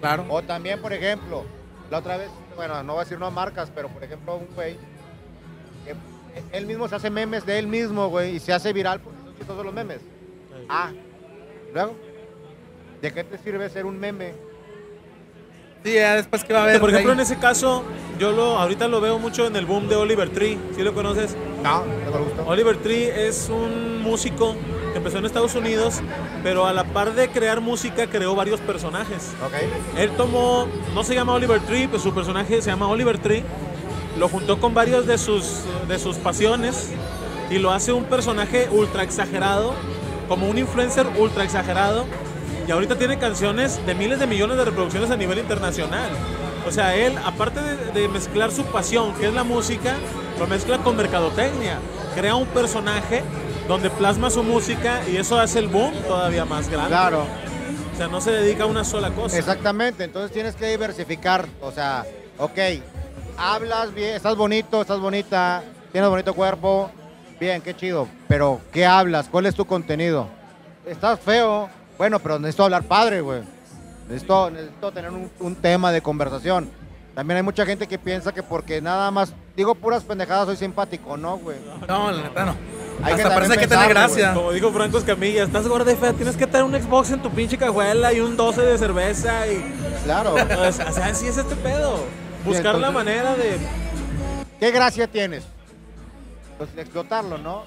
Claro. 0.00 0.24
O 0.28 0.42
también, 0.42 0.80
por 0.80 0.92
ejemplo, 0.92 1.44
la 1.90 1.98
otra 1.98 2.16
vez, 2.16 2.30
bueno, 2.56 2.82
no 2.82 2.94
voy 2.94 3.00
a 3.02 3.04
decir 3.04 3.18
no 3.18 3.30
marcas, 3.30 3.70
pero 3.74 3.88
por 3.88 4.02
ejemplo, 4.02 4.36
un 4.36 4.46
güey, 4.54 4.76
que 5.84 5.94
él 6.56 6.66
mismo 6.66 6.88
se 6.88 6.94
hace 6.94 7.10
memes 7.10 7.44
de 7.44 7.58
él 7.58 7.66
mismo, 7.66 8.08
güey, 8.08 8.36
y 8.36 8.40
se 8.40 8.52
hace 8.52 8.72
viral 8.72 9.00
porque 9.00 9.18
son 9.24 9.36
chistosos 9.36 9.64
los 9.64 9.74
memes. 9.74 10.00
Ah, 10.68 10.90
luego, 11.74 11.94
¿de 13.02 13.12
qué 13.12 13.24
te 13.24 13.36
sirve 13.38 13.68
ser 13.68 13.84
un 13.84 13.98
meme? 13.98 14.32
Sí, 15.84 15.94
ya 15.94 16.16
después 16.16 16.44
que 16.44 16.52
va 16.52 16.60
a 16.60 16.62
haber. 16.64 16.80
Por 16.80 16.90
ejemplo, 16.90 17.12
ahí? 17.12 17.18
en 17.18 17.22
ese 17.22 17.38
caso, 17.38 17.82
yo 18.18 18.32
lo 18.32 18.58
ahorita 18.58 18.88
lo 18.88 19.00
veo 19.00 19.18
mucho 19.18 19.46
en 19.46 19.56
el 19.56 19.66
boom 19.66 19.88
de 19.88 19.96
Oliver 19.96 20.28
Tree. 20.30 20.58
¿Sí 20.76 20.82
lo 20.82 20.94
conoces? 20.94 21.36
No, 21.62 21.84
no 21.84 22.10
me 22.12 22.24
gusta. 22.24 22.42
Oliver 22.42 22.76
Tree 22.76 23.28
es 23.28 23.48
un 23.48 24.00
músico 24.02 24.54
que 24.92 24.98
empezó 24.98 25.18
en 25.18 25.26
Estados 25.26 25.54
Unidos, 25.54 26.00
pero 26.42 26.66
a 26.66 26.72
la 26.72 26.84
par 26.84 27.14
de 27.14 27.28
crear 27.28 27.60
música 27.60 28.06
creó 28.06 28.34
varios 28.36 28.60
personajes. 28.60 29.32
Ok. 29.44 29.54
Él 29.98 30.10
tomó, 30.16 30.68
no 30.94 31.02
se 31.02 31.14
llama 31.14 31.34
Oliver 31.34 31.60
Tree, 31.60 31.88
pues 31.88 32.02
su 32.02 32.14
personaje 32.14 32.62
se 32.62 32.70
llama 32.70 32.86
Oliver 32.88 33.18
Tree. 33.18 33.42
Lo 34.18 34.28
juntó 34.28 34.60
con 34.60 34.74
varios 34.74 35.06
de 35.06 35.18
sus, 35.18 35.62
de 35.88 35.98
sus 35.98 36.16
pasiones 36.16 36.90
y 37.50 37.58
lo 37.58 37.72
hace 37.72 37.92
un 37.92 38.04
personaje 38.04 38.68
ultra 38.70 39.02
exagerado, 39.02 39.74
como 40.28 40.48
un 40.48 40.58
influencer 40.58 41.06
ultra 41.18 41.44
exagerado. 41.44 42.04
Y 42.66 42.70
ahorita 42.70 42.96
tiene 42.96 43.18
canciones 43.18 43.84
de 43.86 43.94
miles 43.94 44.18
de 44.20 44.26
millones 44.26 44.56
de 44.56 44.64
reproducciones 44.64 45.10
a 45.10 45.16
nivel 45.16 45.38
internacional. 45.38 46.10
O 46.66 46.70
sea, 46.70 46.94
él, 46.94 47.14
aparte 47.24 47.60
de, 47.60 48.00
de 48.00 48.08
mezclar 48.08 48.52
su 48.52 48.64
pasión, 48.64 49.14
que 49.14 49.26
es 49.26 49.34
la 49.34 49.42
música, 49.44 49.94
lo 50.38 50.46
mezcla 50.46 50.78
con 50.78 50.96
mercadotecnia. 50.96 51.78
Crea 52.14 52.34
un 52.36 52.46
personaje 52.46 53.22
donde 53.66 53.90
plasma 53.90 54.30
su 54.30 54.42
música 54.42 55.00
y 55.10 55.16
eso 55.16 55.38
hace 55.38 55.58
el 55.58 55.68
boom 55.68 55.92
todavía 56.06 56.44
más 56.44 56.68
grande. 56.68 56.88
Claro, 56.90 57.26
O 57.92 57.96
sea, 57.96 58.06
no 58.08 58.20
se 58.20 58.30
dedica 58.30 58.62
a 58.64 58.66
una 58.66 58.84
sola 58.84 59.10
cosa. 59.10 59.36
exactamente. 59.38 60.04
Entonces 60.04 60.30
tienes 60.32 60.54
que 60.54 60.66
diversificar. 60.68 61.46
O 61.60 61.72
sea, 61.72 62.04
ok, 62.38 62.58
hablas 63.36 63.92
bien, 63.92 64.14
estás 64.14 64.36
bonito, 64.36 64.80
estás 64.82 65.00
bonita, 65.00 65.62
tienes 65.90 66.08
bonito 66.10 66.32
cuerpo. 66.34 66.90
Bien, 67.40 67.60
qué 67.60 67.74
chido. 67.74 68.06
Pero, 68.28 68.60
¿qué 68.72 68.86
hablas? 68.86 69.28
¿Cuál 69.28 69.46
es 69.46 69.54
tu 69.54 69.64
contenido? 69.64 70.28
Estás 70.86 71.18
feo. 71.20 71.68
Bueno, 72.02 72.18
pero 72.18 72.36
necesito 72.36 72.64
hablar 72.64 72.82
padre, 72.82 73.20
güey. 73.20 73.42
Necesito, 74.08 74.50
necesito 74.50 74.90
tener 74.90 75.12
un, 75.12 75.30
un 75.38 75.54
tema 75.54 75.92
de 75.92 76.02
conversación. 76.02 76.68
También 77.14 77.36
hay 77.36 77.42
mucha 77.44 77.64
gente 77.64 77.86
que 77.86 77.96
piensa 77.96 78.34
que 78.34 78.42
porque 78.42 78.80
nada 78.80 79.08
más 79.12 79.32
digo 79.54 79.76
puras 79.76 80.02
pendejadas 80.02 80.46
soy 80.46 80.56
simpático, 80.56 81.16
¿no, 81.16 81.38
güey? 81.38 81.58
No, 81.86 82.10
la 82.10 82.22
neta 82.24 82.44
no. 82.44 82.56
Hay 83.04 83.14
que 83.14 83.22
Hasta 83.22 83.28
también 83.28 83.34
parece 83.34 83.56
que 83.56 83.68
tiene 83.68 83.86
gracia. 83.86 84.34
Como 84.34 84.50
dijo 84.50 84.72
Franco 84.72 84.98
Escamilla, 84.98 85.44
estás 85.44 85.68
gorda 85.68 85.92
y 85.92 85.94
fea, 85.94 86.12
tienes 86.12 86.36
que 86.36 86.48
tener 86.48 86.64
un 86.64 86.74
Xbox 86.74 87.12
en 87.12 87.22
tu 87.22 87.30
pinche 87.30 87.56
cajuela 87.56 88.12
y 88.12 88.18
un 88.18 88.36
12 88.36 88.62
de 88.62 88.78
cerveza 88.78 89.46
y... 89.46 89.64
Claro. 90.02 90.34
O 90.34 90.72
sea, 90.72 91.06
así 91.06 91.28
es 91.28 91.36
este 91.36 91.54
pedo. 91.54 92.00
Buscar 92.44 92.80
la 92.80 92.90
manera 92.90 93.36
de... 93.36 93.58
¿qué 94.58 94.72
gracia 94.72 95.06
tienes? 95.06 95.44
Pues 96.58 96.68
explotarlo, 96.76 97.38
¿no? 97.38 97.62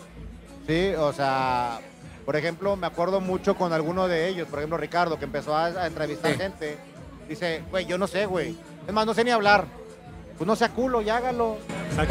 Sí, 0.67 0.91
o 0.97 1.13
sea, 1.13 1.79
por 2.25 2.35
ejemplo, 2.35 2.75
me 2.75 2.87
acuerdo 2.87 3.21
mucho 3.21 3.55
con 3.55 3.71
alguno 3.73 4.07
de 4.07 4.27
ellos, 4.27 4.47
por 4.47 4.59
ejemplo, 4.59 4.77
Ricardo, 4.77 5.17
que 5.19 5.25
empezó 5.25 5.55
a, 5.55 5.65
a 5.67 5.87
entrevistar 5.87 6.31
Sí. 6.31 6.37
gente. 6.37 6.77
Dice, 7.29 7.63
güey, 7.71 7.85
yo 7.85 7.97
no 7.97 8.07
sé, 8.07 8.25
güey. 8.25 8.55
Es 8.87 8.93
más, 8.93 9.05
no 9.05 9.13
sé 9.13 9.23
ni 9.23 9.31
hablar. 9.31 9.65
Pues 10.37 10.47
no 10.47 10.55
sea 10.55 10.69
culo 10.69 11.01
y 11.01 11.09
hágalo. 11.09 11.57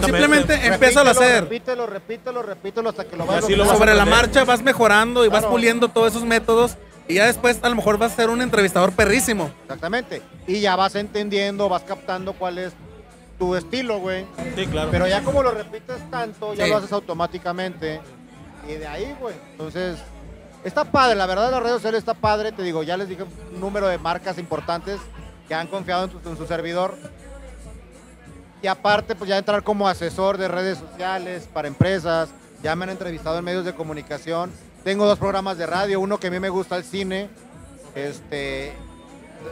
Simplemente 0.03 0.55
empieza 0.67 1.03
a 1.03 1.11
hacer. 1.11 1.45
Repítelo, 1.45 1.87
repítelo, 1.87 2.43
repítelo 2.43 2.89
hasta 2.89 3.05
que 3.05 3.17
lo 3.17 3.27
vas 3.27 3.45
a 3.45 3.67
Sobre 3.77 3.95
la 3.95 4.07
marcha 4.07 4.45
vas 4.45 4.63
mejorando 4.63 5.25
y 5.25 5.29
vas 5.29 5.45
puliendo 5.45 5.89
todos 5.89 6.13
esos 6.13 6.25
métodos. 6.25 6.77
Y 7.07 7.15
ya 7.17 7.27
después 7.27 7.59
a 7.63 7.69
lo 7.69 7.75
mejor 7.77 7.99
vas 7.99 8.13
a 8.13 8.17
ser 8.17 8.31
un 8.31 8.41
entrevistador 8.41 8.93
perrísimo. 8.93 9.51
Exactamente. 9.65 10.23
Y 10.47 10.61
ya 10.61 10.75
vas 10.75 10.95
entendiendo, 10.95 11.69
vas 11.69 11.83
captando 11.83 12.33
cuál 12.33 12.57
es 12.59 12.73
tu 13.39 13.55
estilo, 13.57 13.99
güey. 13.99 14.25
Sí, 14.57 14.67
claro. 14.69 14.89
Pero 14.91 15.07
ya 15.07 15.21
como 15.23 15.43
lo 15.43 15.51
repites 15.51 15.99
tanto, 16.11 16.55
ya 16.55 16.65
Sí. 16.65 16.71
lo 16.71 16.79
haces 16.79 16.93
automáticamente. 16.93 18.01
Y 18.69 18.75
de 18.75 18.87
ahí, 18.87 19.17
güey. 19.21 19.35
Entonces, 19.53 19.99
está 20.65 20.85
padre. 20.85 21.15
La 21.15 21.27
verdad, 21.27 21.51
las 21.51 21.63
redes 21.63 21.77
sociales 21.77 21.99
está 21.99 22.15
padre. 22.15 22.53
Te 22.53 22.63
digo, 22.63 22.83
ya 22.83 22.97
les 22.97 23.09
dije 23.09 23.23
un 23.23 23.61
número 23.61 23.87
de 23.89 23.99
marcas 23.99 24.39
importantes 24.39 25.01
que 25.49 25.55
han 25.55 25.67
confiado 25.67 26.09
en, 26.25 26.37
su 26.37 26.47
servidor. 26.47 26.97
Y 28.63 28.67
aparte, 28.67 29.15
pues 29.15 29.29
ya 29.29 29.37
entrar 29.37 29.63
como 29.63 29.87
asesor 29.87 30.39
de 30.39 30.49
redes 30.49 30.79
sociales 30.79 31.49
para 31.53 31.69
empresas. 31.69 32.31
Ya 32.63 32.75
me 32.75 32.85
han 32.85 32.91
entrevistado 32.91 33.39
en 33.39 33.45
medios 33.45 33.65
de 33.65 33.75
comunicación. 33.75 34.51
Tengo 34.83 35.07
dos 35.07 35.19
programas 35.19 35.59
de 35.59 35.67
radio. 35.67 36.01
Uno 36.01 36.19
que 36.19 36.29
a 36.29 36.31
mí 36.31 36.41
me 36.41 36.49
gusta 36.49 36.77
el 36.77 36.85
cine. 36.85 37.29
Este 37.95 38.73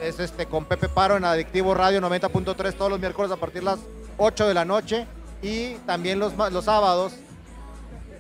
es 0.03 0.19
este 0.19 0.47
con 0.47 0.65
Pepe 0.65 0.89
Paro 0.89 1.19
en 1.19 1.25
Adictivo 1.25 1.75
Radio 1.75 2.01
90.3 2.01 2.75
todos 2.75 2.91
los 2.91 2.99
miércoles 2.99 3.31
a 3.31 3.37
partir 3.37 3.61
de 3.61 3.67
las 3.67 3.79
8 4.17 4.49
de 4.49 4.55
la 4.55 4.65
noche. 4.65 5.07
Y 5.43 5.75
también 5.87 6.19
los, 6.19 6.33
los 6.51 6.65
sábados 6.65 7.13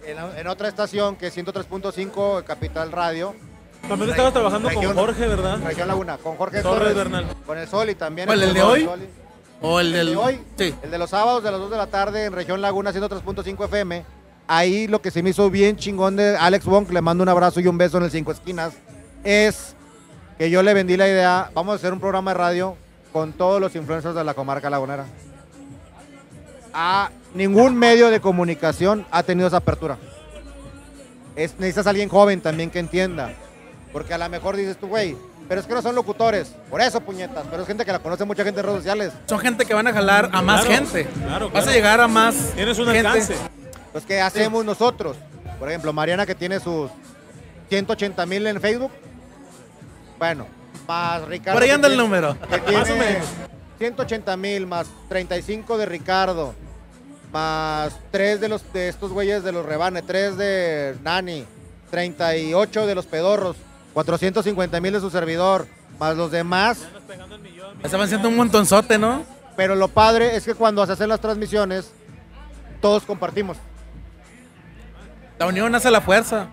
en, 0.05 0.19
en 0.39 0.47
otra 0.47 0.69
estación 0.69 1.17
que 1.17 1.29
es 1.29 1.37
103.5 1.37 2.45
Capital 2.45 2.93
Radio. 2.93 3.35
También 3.89 4.11
estabas 4.11 4.33
trabajando 4.33 4.71
con 4.73 4.95
Jorge, 4.95 5.27
¿verdad? 5.27 5.59
Región 5.65 5.89
Laguna, 5.89 6.17
con 6.19 6.37
Jorge 6.37 6.63
Torres 6.63 6.79
Torres, 6.81 6.95
Bernal. 6.97 7.27
con 7.47 7.59
el 7.59 7.67
Sol 7.69 7.91
y 7.91 7.95
también 7.97 8.27
¿Cuál, 8.27 8.43
el 8.43 8.55
de 8.55 8.63
hoy? 8.63 8.85
Sol 8.85 9.01
y- 9.03 9.09
O 9.65 9.81
el 9.81 9.87
el 9.89 9.93
del. 9.93 10.07
de 10.11 10.17
hoy, 10.17 10.41
Sí. 10.57 10.75
el 10.83 10.91
de 10.91 10.99
los 10.99 11.11
sábados 11.11 11.43
de 11.43 11.51
las 11.51 11.59
2 11.61 11.71
de 11.71 11.77
la 11.77 11.87
tarde 11.89 12.25
en 12.27 12.33
Región 12.33 12.61
Laguna 12.61 12.93
103.5 12.93 13.65
FM. 13.65 14.05
Ahí 14.49 14.87
lo 14.89 15.01
que 15.03 15.11
se 15.11 15.23
me 15.23 15.31
hizo 15.31 15.49
bien 15.51 15.77
chingón 15.77 16.17
de 16.17 16.37
Alex 16.37 16.65
Wong, 16.65 16.91
le 16.91 17.01
mando 17.01 17.23
un 17.23 17.29
abrazo 17.29 17.61
y 17.61 17.67
un 17.67 17.79
beso 17.79 17.99
en 17.99 18.05
el 18.05 18.11
Cinco 18.11 18.33
Esquinas, 18.33 18.73
es 19.25 19.75
que 20.39 20.51
yo 20.51 20.63
le 20.63 20.75
vendí 20.75 20.97
la 20.97 21.09
idea, 21.09 21.51
vamos 21.55 21.73
a 21.73 21.77
hacer 21.77 21.93
un 21.93 22.01
programa 22.01 22.33
de 22.33 22.39
radio 22.39 22.77
con 23.13 23.33
todos 23.33 23.61
los 23.61 23.75
influencers 23.77 24.15
de 24.15 24.25
la 24.25 24.35
comarca 24.35 24.69
lagunera. 24.71 25.07
A 26.75 27.11
ningún 27.35 27.77
medio 27.77 28.11
de 28.11 28.21
comunicación 28.21 29.07
ha 29.11 29.23
tenido 29.23 29.49
esa 29.49 29.59
apertura. 29.59 29.99
Es, 31.37 31.55
necesitas 31.59 31.87
alguien 31.87 32.09
joven 32.09 32.41
también 32.41 32.71
que 32.71 32.79
entienda. 32.79 33.33
Porque 33.93 34.15
a 34.15 34.19
lo 34.19 34.29
mejor 34.29 34.57
dices 34.57 34.77
tú, 34.79 34.89
güey, 34.89 35.17
pero 35.49 35.61
es 35.61 35.67
que 35.67 35.75
no 35.75 35.83
son 35.83 35.95
locutores. 35.95 36.55
Por 36.71 36.81
eso, 36.81 37.01
puñetas. 37.01 37.45
Pero 37.51 37.63
es 37.63 37.69
gente 37.69 37.85
que 37.85 37.93
la 37.93 37.99
conoce 37.99 38.25
mucha 38.25 38.45
gente 38.45 38.61
en 38.61 38.67
redes 38.67 38.79
sociales. 38.79 39.13
Son 39.27 39.39
gente 39.39 39.65
que 39.65 39.75
van 39.75 39.87
a 39.87 39.93
jalar 39.93 40.31
a 40.33 40.43
más 40.43 40.65
Claro, 40.65 40.77
gente. 40.87 41.07
claro, 41.25 41.51
Vas 41.51 41.67
a 41.67 41.73
llegar 41.73 42.01
a 42.01 42.09
más. 42.09 42.35
Tienes 42.55 42.79
un 42.79 42.87
gente. 42.87 43.07
alcance. 43.07 43.35
Pues, 43.93 44.05
¿qué 44.07 44.21
hacemos 44.21 44.65
nosotros? 44.65 45.17
Por 45.59 45.69
ejemplo, 45.69 45.93
Mariana 45.93 46.25
que 46.27 46.35
tiene 46.35 46.59
sus 46.61 46.91
180 47.69 48.25
mil 48.27 48.47
en 48.47 48.61
Facebook. 48.61 48.91
Bueno, 50.19 50.47
más 50.89 51.23
Ricardo. 51.27 51.55
Por 51.57 51.63
ahí 51.63 51.69
que 51.69 51.75
anda 51.75 51.89
el 51.89 51.95
tiene- 51.95 52.03
número. 52.09 52.37
Que 52.49 52.59
tiene 52.59 52.79
Más 52.79 52.91
o 52.91 52.97
menos. 52.97 53.27
180 53.79 54.37
mil 54.37 54.67
más 54.67 54.87
35 55.09 55.77
de 55.79 55.87
Ricardo. 55.87 56.55
Más 57.33 57.99
3 58.11 58.41
de, 58.41 58.49
los, 58.49 58.73
de 58.73 58.89
estos 58.89 59.11
güeyes 59.11 59.43
de 59.43 59.53
los 59.53 59.65
rebane. 59.65 60.03
3 60.03 60.37
de 60.37 60.97
Nani. 61.03 61.47
38 61.91 62.87
de 62.87 62.95
los 62.95 63.07
pedorros. 63.07 63.57
450 63.95 64.81
mil 64.81 64.93
de 64.93 65.01
su 65.01 65.11
servidor. 65.11 65.67
Más 65.99 66.17
los 66.17 66.31
demás. 66.31 66.87
Estaban 67.83 68.09
siendo 68.09 68.29
un 68.29 68.37
montonzote, 68.37 68.99
¿no? 68.99 69.25
Pero 69.57 69.75
lo 69.75 69.89
padre 69.89 70.37
es 70.37 70.45
que 70.45 70.55
cuando 70.55 70.85
se 70.87 70.93
hacen 70.93 71.09
las 71.09 71.21
transmisiones, 71.21 71.91
todos 72.81 73.05
compartimos. 73.05 73.57
La 75.39 75.47
unión 75.47 75.75
hace 75.75 75.91
la 75.91 76.01
fuerza. 76.01 76.49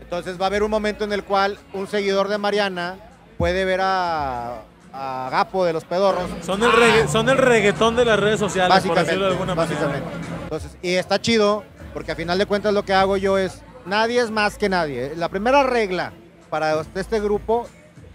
Entonces 0.00 0.40
va 0.40 0.44
a 0.44 0.46
haber 0.48 0.62
un 0.62 0.70
momento 0.70 1.04
en 1.04 1.12
el 1.12 1.24
cual 1.24 1.58
un 1.72 1.86
seguidor 1.86 2.28
de 2.28 2.38
Mariana 2.38 2.96
puede 3.38 3.64
ver 3.64 3.80
a, 3.82 4.62
a 4.92 5.28
Gapo 5.30 5.64
de 5.64 5.72
los 5.72 5.84
pedorros. 5.84 6.28
Son 6.42 6.62
el, 6.62 6.70
regga- 6.72 7.06
son 7.08 7.28
el 7.28 7.38
reggaetón 7.38 7.96
de 7.96 8.04
las 8.04 8.18
redes 8.18 8.40
sociales, 8.40 8.68
Básicamente, 8.70 9.02
decirlo 9.06 9.26
de 9.26 9.32
alguna 9.32 9.54
básicamente. 9.54 10.00
manera. 10.06 10.26
Entonces, 10.44 10.76
y 10.82 10.94
está 10.94 11.20
chido, 11.20 11.64
porque 11.94 12.12
a 12.12 12.16
final 12.16 12.38
de 12.38 12.46
cuentas 12.46 12.74
lo 12.74 12.84
que 12.84 12.92
hago 12.94 13.16
yo 13.16 13.38
es, 13.38 13.62
nadie 13.86 14.20
es 14.20 14.30
más 14.30 14.56
que 14.58 14.68
nadie. 14.68 15.12
La 15.16 15.28
primera 15.28 15.62
regla 15.62 16.12
para 16.50 16.80
este 16.94 17.20
grupo 17.20 17.66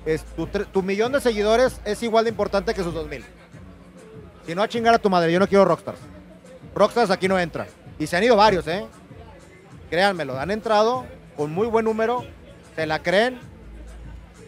es, 0.05 0.23
tu, 0.35 0.47
tu 0.47 0.83
millón 0.83 1.11
de 1.13 1.21
seguidores 1.21 1.79
es 1.85 2.03
igual 2.03 2.25
de 2.25 2.29
importante 2.31 2.73
que 2.73 2.83
sus 2.83 2.93
dos 2.93 3.07
mil. 3.07 3.23
Si 4.45 4.53
no, 4.53 4.61
a 4.61 4.67
chingar 4.67 4.93
a 4.93 4.99
tu 4.99 5.09
madre, 5.09 5.31
yo 5.31 5.39
no 5.39 5.47
quiero 5.47 5.65
rockstars. 5.65 5.97
Rockstars 6.75 7.09
aquí 7.09 7.27
no 7.27 7.39
entran. 7.39 7.67
Y 7.97 8.05
se 8.07 8.17
han 8.17 8.23
ido 8.23 8.35
varios, 8.35 8.67
¿eh? 8.67 8.85
Créanmelo, 9.89 10.37
han 10.39 10.51
entrado 10.51 11.05
con 11.37 11.51
muy 11.51 11.67
buen 11.67 11.85
número, 11.85 12.25
se 12.75 12.85
la 12.85 12.99
creen, 13.01 13.39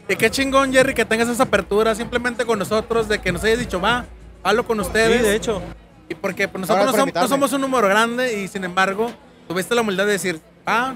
Y 0.09 0.15
qué 0.15 0.29
chingón, 0.31 0.71
Jerry, 0.71 0.93
que 0.93 1.05
tengas 1.05 1.27
esa 1.27 1.43
apertura 1.43 1.93
simplemente 1.95 2.45
con 2.45 2.57
nosotros, 2.59 3.07
de 3.09 3.19
que 3.19 3.31
nos 3.31 3.43
hayas 3.43 3.59
dicho, 3.59 3.81
va, 3.81 4.05
hablo 4.43 4.65
con 4.65 4.77
Sí, 4.77 4.81
ustedes. 4.85 5.21
de 5.21 5.35
hecho. 5.35 5.61
Y 6.09 6.15
porque 6.15 6.47
pues, 6.47 6.61
nosotros 6.67 7.13
no, 7.13 7.27
somos 7.27 7.51
un 7.51 7.61
número 7.61 7.87
grande 7.89 8.39
y 8.41 8.47
sin 8.47 8.63
embargo, 8.63 9.11
tuviste 9.47 9.75
la 9.75 9.81
humildad 9.81 10.05
de 10.05 10.13
decir, 10.13 10.39
ah, 10.65 10.93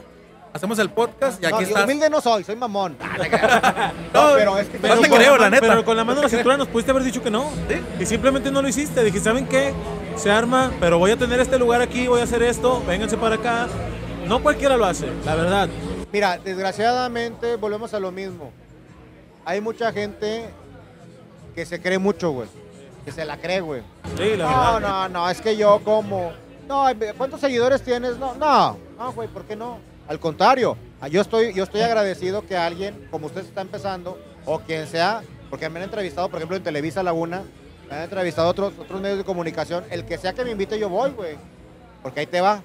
hacemos 0.54 0.80
el 0.80 0.90
podcast 0.90 1.44
y 1.44 1.46
aquí 1.46 1.56
No, 1.56 1.62
estás. 1.62 1.84
humilde 1.84 2.10
no 2.10 2.22
soy, 2.22 2.46
soy 2.46 2.56
mamón. 2.56 2.96
No, 3.02 3.08
No, 4.30 4.36
pero 4.38 4.58
es 4.58 4.70
que 4.70 4.80
no 4.80 4.96
te 5.02 5.10
con- 5.10 5.18
creo, 5.20 5.38
la 5.38 5.50
neta. 5.50 5.68
Pero 5.68 5.84
con 5.84 5.98
la 5.98 6.06
mano 6.06 6.20
en 6.20 6.24
la 6.24 6.30
cintura 6.30 6.56
nos 6.56 6.70
pudiste 6.70 6.92
haber 6.92 7.04
dicho 7.04 7.22
que 7.22 7.30
no. 7.30 7.52
¿Sí? 7.68 7.76
Y 8.00 8.06
simplemente 8.06 8.50
no 8.52 8.62
lo 8.62 8.70
hiciste. 8.70 9.04
Dijiste, 9.04 9.26
¿saben 9.30 9.46
qué? 9.48 9.74
Se 10.16 10.32
arma, 10.32 10.72
pero 10.80 10.98
voy 10.98 11.12
a 11.12 11.18
tener 11.18 11.42
este 11.42 11.60
lugar 11.60 11.82
aquí, 11.82 12.08
voy 12.08 12.22
a 12.22 12.24
hacer 12.24 12.42
esto, 12.44 12.82
vénganse 12.88 13.18
para 13.18 13.36
acá. 13.36 13.68
No 14.26 14.42
cualquiera 14.42 14.78
lo 14.78 14.86
hace, 14.86 15.08
la 15.26 15.36
verdad. 15.36 15.68
Mira, 16.14 16.38
desgraciadamente 16.38 17.58
volvemos 17.58 17.94
a 17.94 18.00
lo 18.00 18.12
mismo. 18.12 18.52
Hay 19.46 19.62
mucha 19.62 19.92
gente 19.92 20.50
que 21.56 21.66
se 21.66 21.82
cree 21.82 21.98
mucho, 21.98 22.32
güey. 22.32 22.48
Que 23.06 23.12
se 23.12 23.26
la 23.26 23.38
cree, 23.38 23.62
güey. 23.62 23.82
Sí, 24.18 24.36
la 24.38 24.46
No, 24.52 24.74
verdad. 24.74 24.80
no, 24.82 25.10
no, 25.10 25.30
es 25.30 25.42
que 25.42 25.58
yo 25.58 25.82
como... 25.84 26.32
No, 26.68 26.86
¿cuántos 27.18 27.42
seguidores 27.42 27.82
tienes? 27.82 28.18
No, 28.18 28.36
no, 28.36 28.78
no, 28.98 29.12
güey, 29.14 29.28
¿por 29.28 29.44
qué 29.44 29.56
no? 29.56 29.80
Al 30.08 30.20
contrario, 30.20 30.78
ah, 31.02 31.08
yo 31.08 31.22
estoy, 31.22 31.54
yo 31.54 31.64
estoy 31.64 31.82
agradecido 31.82 32.46
que 32.46 32.56
alguien, 32.56 33.08
como 33.12 33.28
usted 33.28 33.42
está 33.42 33.62
empezando, 33.62 34.20
o 34.46 34.60
quien 34.60 34.88
sea, 34.88 35.22
porque 35.50 35.70
me 35.70 35.80
han 35.80 35.86
entrevistado, 35.86 36.30
por 36.30 36.38
ejemplo, 36.38 36.56
en 36.58 36.64
Televisa 36.64 37.02
Laguna, 37.04 37.44
me 37.90 37.96
han 37.98 38.04
entrevistado 38.04 38.48
otros, 38.50 38.74
otros 38.80 39.02
medios 39.02 39.18
de 39.18 39.24
comunicación, 39.24 39.84
el 39.90 40.06
que 40.06 40.18
sea 40.18 40.34
que 40.34 40.44
me 40.46 40.52
invite 40.52 40.78
yo 40.80 40.88
voy, 40.90 41.12
güey. 41.12 41.36
Porque 42.04 42.22
ahí 42.22 42.26
te 42.26 42.42
va. 42.42 42.62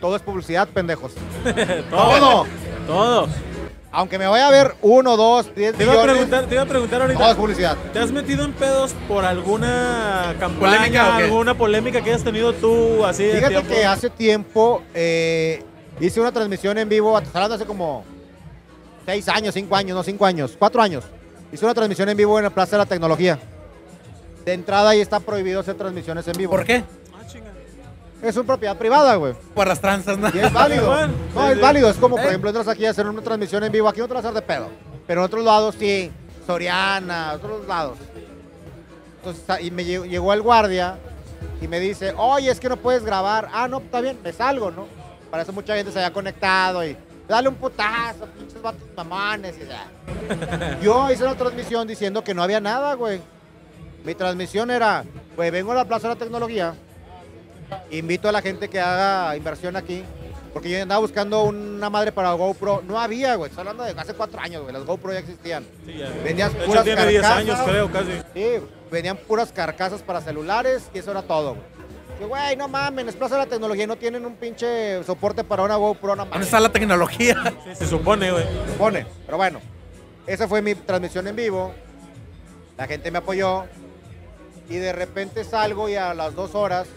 Todo 0.00 0.14
es 0.16 0.22
publicidad, 0.22 0.68
pendejos. 0.68 1.12
Todo. 1.90 2.46
Todos. 2.86 3.30
Aunque 3.90 4.18
me 4.18 4.26
vaya 4.26 4.48
a 4.48 4.50
ver 4.50 4.74
uno, 4.82 5.16
dos, 5.16 5.54
diez 5.54 5.74
Te 5.74 5.84
iba, 5.84 5.94
a 5.94 6.02
preguntar, 6.02 6.44
te 6.46 6.54
iba 6.54 6.62
a 6.62 6.66
preguntar 6.66 7.00
es 7.10 7.16
ahorita. 7.16 7.36
publicidad. 7.36 7.76
¿Te 7.92 7.98
has 7.98 8.12
metido 8.12 8.44
en 8.44 8.52
pedos 8.52 8.94
por 9.08 9.24
alguna 9.24 10.34
campaña, 10.38 10.76
¿Polémica 10.76 11.16
alguna 11.16 11.54
polémica 11.54 12.02
que 12.02 12.10
hayas 12.10 12.22
tenido 12.24 12.52
tú 12.52 13.04
así 13.04 13.24
de 13.24 13.36
Fíjate 13.36 13.54
tiempo? 13.54 13.70
que 13.74 13.84
hace 13.86 14.10
tiempo 14.10 14.82
eh, 14.92 15.62
hice 16.00 16.20
una 16.20 16.32
transmisión 16.32 16.76
en 16.76 16.88
vivo, 16.88 17.16
hablando 17.16 17.54
hace 17.54 17.64
como 17.64 18.04
seis 19.06 19.26
años, 19.28 19.54
cinco 19.54 19.74
años, 19.74 19.96
no 19.96 20.02
cinco 20.02 20.26
años, 20.26 20.54
cuatro 20.58 20.82
años. 20.82 21.04
Hice 21.50 21.64
una 21.64 21.72
transmisión 21.72 22.10
en 22.10 22.16
vivo 22.16 22.38
en 22.38 22.44
la 22.44 22.50
Plaza 22.50 22.72
de 22.72 22.78
la 22.78 22.86
Tecnología. 22.86 23.38
De 24.44 24.52
entrada 24.52 24.90
ahí 24.90 25.00
está 25.00 25.18
prohibido 25.18 25.60
hacer 25.60 25.76
transmisiones 25.76 26.28
en 26.28 26.34
vivo. 26.34 26.50
¿Por 26.50 26.64
qué? 26.64 26.84
Es 28.22 28.36
una 28.36 28.46
propiedad 28.46 28.76
privada, 28.76 29.14
güey. 29.16 29.34
Por 29.54 29.68
las 29.68 29.80
tranzas, 29.80 30.18
¿no? 30.18 30.28
Y 30.34 30.38
es 30.38 30.52
válido. 30.52 30.94
No, 31.34 31.50
es 31.50 31.60
válido. 31.60 31.88
Es 31.88 31.96
como, 31.96 32.16
por 32.16 32.26
ejemplo, 32.26 32.50
entras 32.50 32.68
aquí 32.68 32.84
a 32.84 32.90
hacer 32.90 33.06
una 33.06 33.22
transmisión 33.22 33.62
en 33.62 33.70
vivo. 33.70 33.88
Aquí 33.88 34.00
no 34.00 34.08
te 34.08 34.14
vas 34.14 34.24
a 34.24 34.28
hacer 34.28 34.40
de 34.40 34.46
pedo. 34.46 34.68
Pero 35.06 35.20
en 35.20 35.26
otros 35.26 35.44
lados 35.44 35.76
sí. 35.78 36.10
Soriana, 36.46 37.32
otros 37.34 37.66
lados. 37.68 37.98
Entonces, 39.16 39.66
y 39.66 39.70
me 39.70 39.84
llegó, 39.84 40.04
llegó 40.04 40.32
el 40.32 40.42
guardia 40.42 40.98
y 41.60 41.68
me 41.68 41.78
dice, 41.78 42.14
oye, 42.16 42.50
es 42.50 42.58
que 42.58 42.68
no 42.68 42.76
puedes 42.76 43.04
grabar. 43.04 43.48
Ah, 43.52 43.68
no, 43.68 43.78
está 43.78 44.00
bien, 44.00 44.18
me 44.22 44.32
salgo, 44.32 44.70
¿no? 44.70 44.86
Para 45.30 45.42
eso 45.42 45.52
mucha 45.52 45.76
gente 45.76 45.92
se 45.92 45.98
había 45.98 46.12
conectado 46.12 46.84
y 46.84 46.96
dale 47.28 47.48
un 47.48 47.56
putazo, 47.56 48.26
pinches 48.38 48.62
vatos 48.62 48.80
mamones. 48.96 49.56
Y 49.58 49.66
ya. 49.68 50.78
Yo 50.82 51.10
hice 51.10 51.24
una 51.24 51.34
transmisión 51.34 51.86
diciendo 51.86 52.24
que 52.24 52.34
no 52.34 52.42
había 52.42 52.60
nada, 52.60 52.94
güey. 52.94 53.20
Mi 54.04 54.14
transmisión 54.14 54.70
era, 54.70 55.04
pues 55.36 55.52
vengo 55.52 55.72
a 55.72 55.74
la 55.74 55.84
Plaza 55.84 56.08
de 56.08 56.14
la 56.14 56.18
Tecnología, 56.18 56.74
invito 57.90 58.28
a 58.28 58.32
la 58.32 58.42
gente 58.42 58.68
que 58.68 58.80
haga 58.80 59.36
inversión 59.36 59.76
aquí, 59.76 60.02
porque 60.52 60.70
yo 60.70 60.82
andaba 60.82 61.00
buscando 61.00 61.44
una 61.44 61.90
madre 61.90 62.12
para 62.12 62.32
GoPro. 62.32 62.82
No 62.86 62.98
había, 63.00 63.34
güey. 63.36 63.50
Estoy 63.50 63.60
hablando 63.62 63.84
de 63.84 63.90
hace 64.00 64.14
cuatro 64.14 64.40
años, 64.40 64.62
güey. 64.62 64.72
Las 64.72 64.84
GoPro 64.84 65.12
ya 65.12 65.18
existían. 65.20 65.64
Sí, 65.86 65.94
ya. 65.98 66.08
Vendías 66.24 66.52
De 66.52 66.58
hecho, 66.58 66.66
puras 66.66 66.84
tiene 66.84 67.06
10 67.06 67.22
carcasas. 67.22 67.38
años, 67.44 67.68
creo, 67.68 67.92
casi. 67.92 68.12
Sí, 68.34 68.46
venían 68.90 69.16
puras 69.16 69.52
carcasas 69.52 70.02
para 70.02 70.20
celulares 70.20 70.88
y 70.94 70.98
eso 70.98 71.10
era 71.10 71.22
todo. 71.22 71.50
güey. 71.54 71.78
Que, 72.18 72.24
güey, 72.24 72.56
no 72.56 72.66
mames, 72.66 73.06
desplaza 73.06 73.38
la 73.38 73.46
tecnología 73.46 73.84
y 73.84 73.86
no 73.86 73.96
tienen 73.96 74.26
un 74.26 74.34
pinche 74.34 75.04
soporte 75.04 75.44
para 75.44 75.62
una 75.62 75.76
GoPro, 75.76 76.16
no 76.16 76.24
¿Dónde 76.26 76.44
está 76.44 76.58
la 76.58 76.72
tecnología? 76.72 77.36
Sí, 77.64 77.76
se 77.76 77.86
supone, 77.86 78.32
güey. 78.32 78.44
Pone. 78.76 79.06
Pero 79.24 79.36
bueno, 79.36 79.60
esa 80.26 80.48
fue 80.48 80.60
mi 80.60 80.74
transmisión 80.74 81.28
en 81.28 81.36
vivo. 81.36 81.72
La 82.76 82.86
gente 82.88 83.10
me 83.12 83.18
apoyó. 83.18 83.66
Y 84.68 84.76
de 84.76 84.92
repente 84.92 85.44
salgo 85.44 85.88
y 85.88 85.94
a 85.94 86.12
las 86.12 86.34
dos 86.34 86.54
horas 86.54 86.88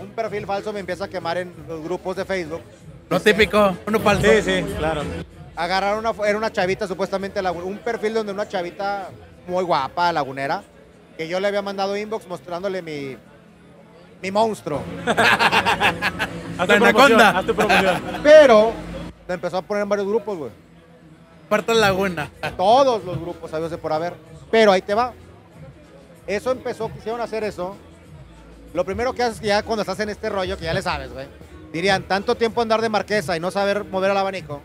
un 0.00 0.10
perfil 0.10 0.46
falso 0.46 0.72
me 0.72 0.80
empieza 0.80 1.04
a 1.04 1.08
quemar 1.08 1.38
en 1.38 1.52
los 1.68 1.82
grupos 1.82 2.16
de 2.16 2.24
Facebook. 2.24 2.62
Lo 3.08 3.20
típico, 3.20 3.76
uno 3.86 4.00
falso. 4.00 4.22
Sí, 4.30 4.42
sí, 4.42 4.64
claro. 4.78 5.02
Agarraron 5.56 5.98
una, 6.06 6.26
era 6.28 6.38
una 6.38 6.50
chavita 6.52 6.86
supuestamente, 6.86 7.40
un 7.40 7.78
perfil 7.78 8.14
donde 8.14 8.32
una 8.32 8.48
chavita 8.48 9.08
muy 9.46 9.64
guapa, 9.64 10.12
lagunera, 10.12 10.62
que 11.16 11.28
yo 11.28 11.40
le 11.40 11.48
había 11.48 11.60
mandado 11.62 11.96
inbox 11.96 12.26
mostrándole 12.28 12.80
mi, 12.82 13.16
mi 14.22 14.30
monstruo. 14.30 14.80
Hazte 15.04 15.14
La 16.56 16.66
promoción, 16.66 17.20
anaconda. 17.20 17.38
hazte 17.38 17.54
promoción. 17.54 18.02
Pero 18.22 18.72
me 19.28 19.34
empezó 19.34 19.58
a 19.58 19.62
poner 19.62 19.82
en 19.82 19.88
varios 19.88 20.06
grupos, 20.06 20.38
güey. 20.38 20.50
Puerto 21.48 21.74
Laguna. 21.74 22.30
Todos 22.56 23.04
los 23.04 23.20
grupos, 23.20 23.50
sabios 23.50 23.70
de 23.72 23.78
por 23.78 23.92
haber. 23.92 24.14
Pero 24.50 24.70
ahí 24.70 24.82
te 24.82 24.94
va. 24.94 25.12
Eso 26.26 26.52
empezó, 26.52 26.90
quisieron 26.92 27.20
hacer 27.20 27.42
eso. 27.42 27.74
Lo 28.74 28.84
primero 28.84 29.12
que 29.12 29.22
haces 29.22 29.40
ya 29.40 29.62
cuando 29.62 29.82
estás 29.82 29.98
en 30.00 30.08
este 30.10 30.28
rollo, 30.28 30.56
que 30.56 30.64
ya 30.64 30.74
le 30.74 30.82
sabes, 30.82 31.12
güey. 31.12 31.26
Dirían, 31.72 32.02
tanto 32.04 32.34
tiempo 32.36 32.62
andar 32.62 32.80
de 32.80 32.88
marquesa 32.88 33.36
y 33.36 33.40
no 33.40 33.50
saber 33.50 33.84
mover 33.84 34.10
el 34.10 34.16
abanico. 34.16 34.60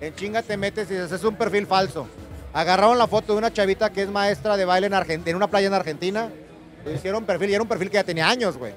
En 0.00 0.14
chinga 0.14 0.42
te 0.42 0.56
metes 0.56 0.90
y 0.90 0.94
dices, 0.94 1.12
es 1.12 1.24
un 1.24 1.36
perfil 1.36 1.66
falso. 1.66 2.06
Agarraron 2.52 2.98
la 2.98 3.06
foto 3.06 3.32
de 3.32 3.38
una 3.38 3.52
chavita 3.52 3.90
que 3.90 4.02
es 4.02 4.08
maestra 4.08 4.56
de 4.56 4.64
baile 4.64 4.86
en, 4.86 4.92
Argen- 4.92 5.22
en 5.26 5.36
una 5.36 5.48
playa 5.48 5.66
en 5.68 5.74
Argentina. 5.74 6.28
Le 6.84 6.94
hicieron 6.94 7.24
perfil 7.24 7.50
y 7.50 7.54
era 7.54 7.62
un 7.62 7.68
perfil 7.68 7.88
que 7.90 7.94
ya 7.94 8.04
tenía 8.04 8.28
años, 8.28 8.56
güey. 8.56 8.72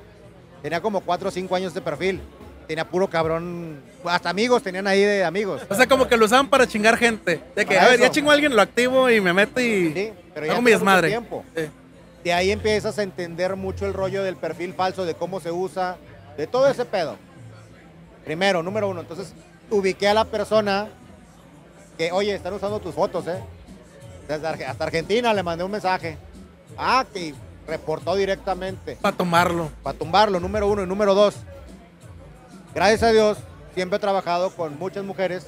Tenía 0.62 0.82
como 0.82 1.02
4 1.02 1.30
o 1.30 1.32
5 1.32 1.56
años 1.56 1.74
de 1.74 1.82
perfil. 1.82 2.22
Tenía 2.68 2.86
puro 2.88 3.08
cabrón. 3.10 3.80
Hasta 4.06 4.30
amigos 4.30 4.64
tenían 4.64 4.88
ahí 4.88 5.02
de 5.02 5.24
amigos. 5.24 5.62
O 5.70 5.76
sea, 5.76 5.88
como 5.88 6.08
que 6.08 6.18
lo 6.18 6.26
usaban 6.26 6.50
para 6.50 6.66
chingar 6.68 6.98
gente. 6.98 7.42
De 7.56 7.66
que, 7.66 7.76
Para 7.76 7.86
a 7.88 7.90
ver, 7.92 8.00
ya 8.00 8.06
eso. 8.06 8.14
chingo 8.14 8.32
a 8.32 8.34
alguien, 8.34 8.56
lo 8.56 8.62
activo 8.62 9.10
y 9.10 9.22
me 9.22 9.34
meto 9.34 9.60
y 9.62 9.94
Sí, 9.94 10.12
pero 10.34 10.46
ya 10.48 10.54
hago 10.54 10.62
mi 10.62 10.72
desmadre. 10.72 11.10
tiempo. 11.10 11.46
Sí. 11.56 11.64
De 12.24 12.34
ahí 12.34 12.52
empiezas 12.52 12.98
a 13.00 13.04
entender 13.04 13.56
mucho 13.56 13.86
el 13.86 13.94
rollo 13.94 14.24
del 14.24 14.36
perfil 14.36 14.74
falso, 14.74 15.06
de 15.06 15.14
cómo 15.14 15.40
se 15.40 15.52
usa, 15.52 15.98
de 16.36 16.48
todo 16.48 16.68
ese 16.68 16.86
pedo. 16.86 17.16
Primero, 18.26 18.62
número 18.62 18.90
uno. 18.90 19.02
Entonces, 19.02 19.34
ubiqué 19.70 20.08
a 20.08 20.14
la 20.14 20.26
persona 20.26 20.88
que, 21.98 22.12
oye, 22.12 22.36
están 22.36 22.54
usando 22.54 22.80
tus 22.80 22.94
fotos, 22.94 23.28
¿eh? 23.28 23.42
Desde 24.28 24.66
hasta 24.66 24.84
Argentina 24.84 25.34
le 25.34 25.44
mandé 25.44 25.64
un 25.64 25.72
mensaje. 25.72 26.18
Ah, 26.78 27.06
que 27.14 27.34
reportó 27.66 28.16
directamente. 28.16 28.98
Para 29.02 29.16
tomarlo. 29.16 29.72
Para 29.84 29.98
tumbarlo, 29.98 30.40
número 30.40 30.68
uno. 30.68 30.84
Y 30.84 30.88
número 30.88 31.14
dos, 31.14 31.36
gracias 32.74 33.04
a 33.04 33.12
Dios, 33.12 33.38
siempre 33.74 33.98
he 33.98 34.00
trabajado 34.00 34.50
con 34.52 34.78
muchas 34.78 35.04
mujeres 35.04 35.46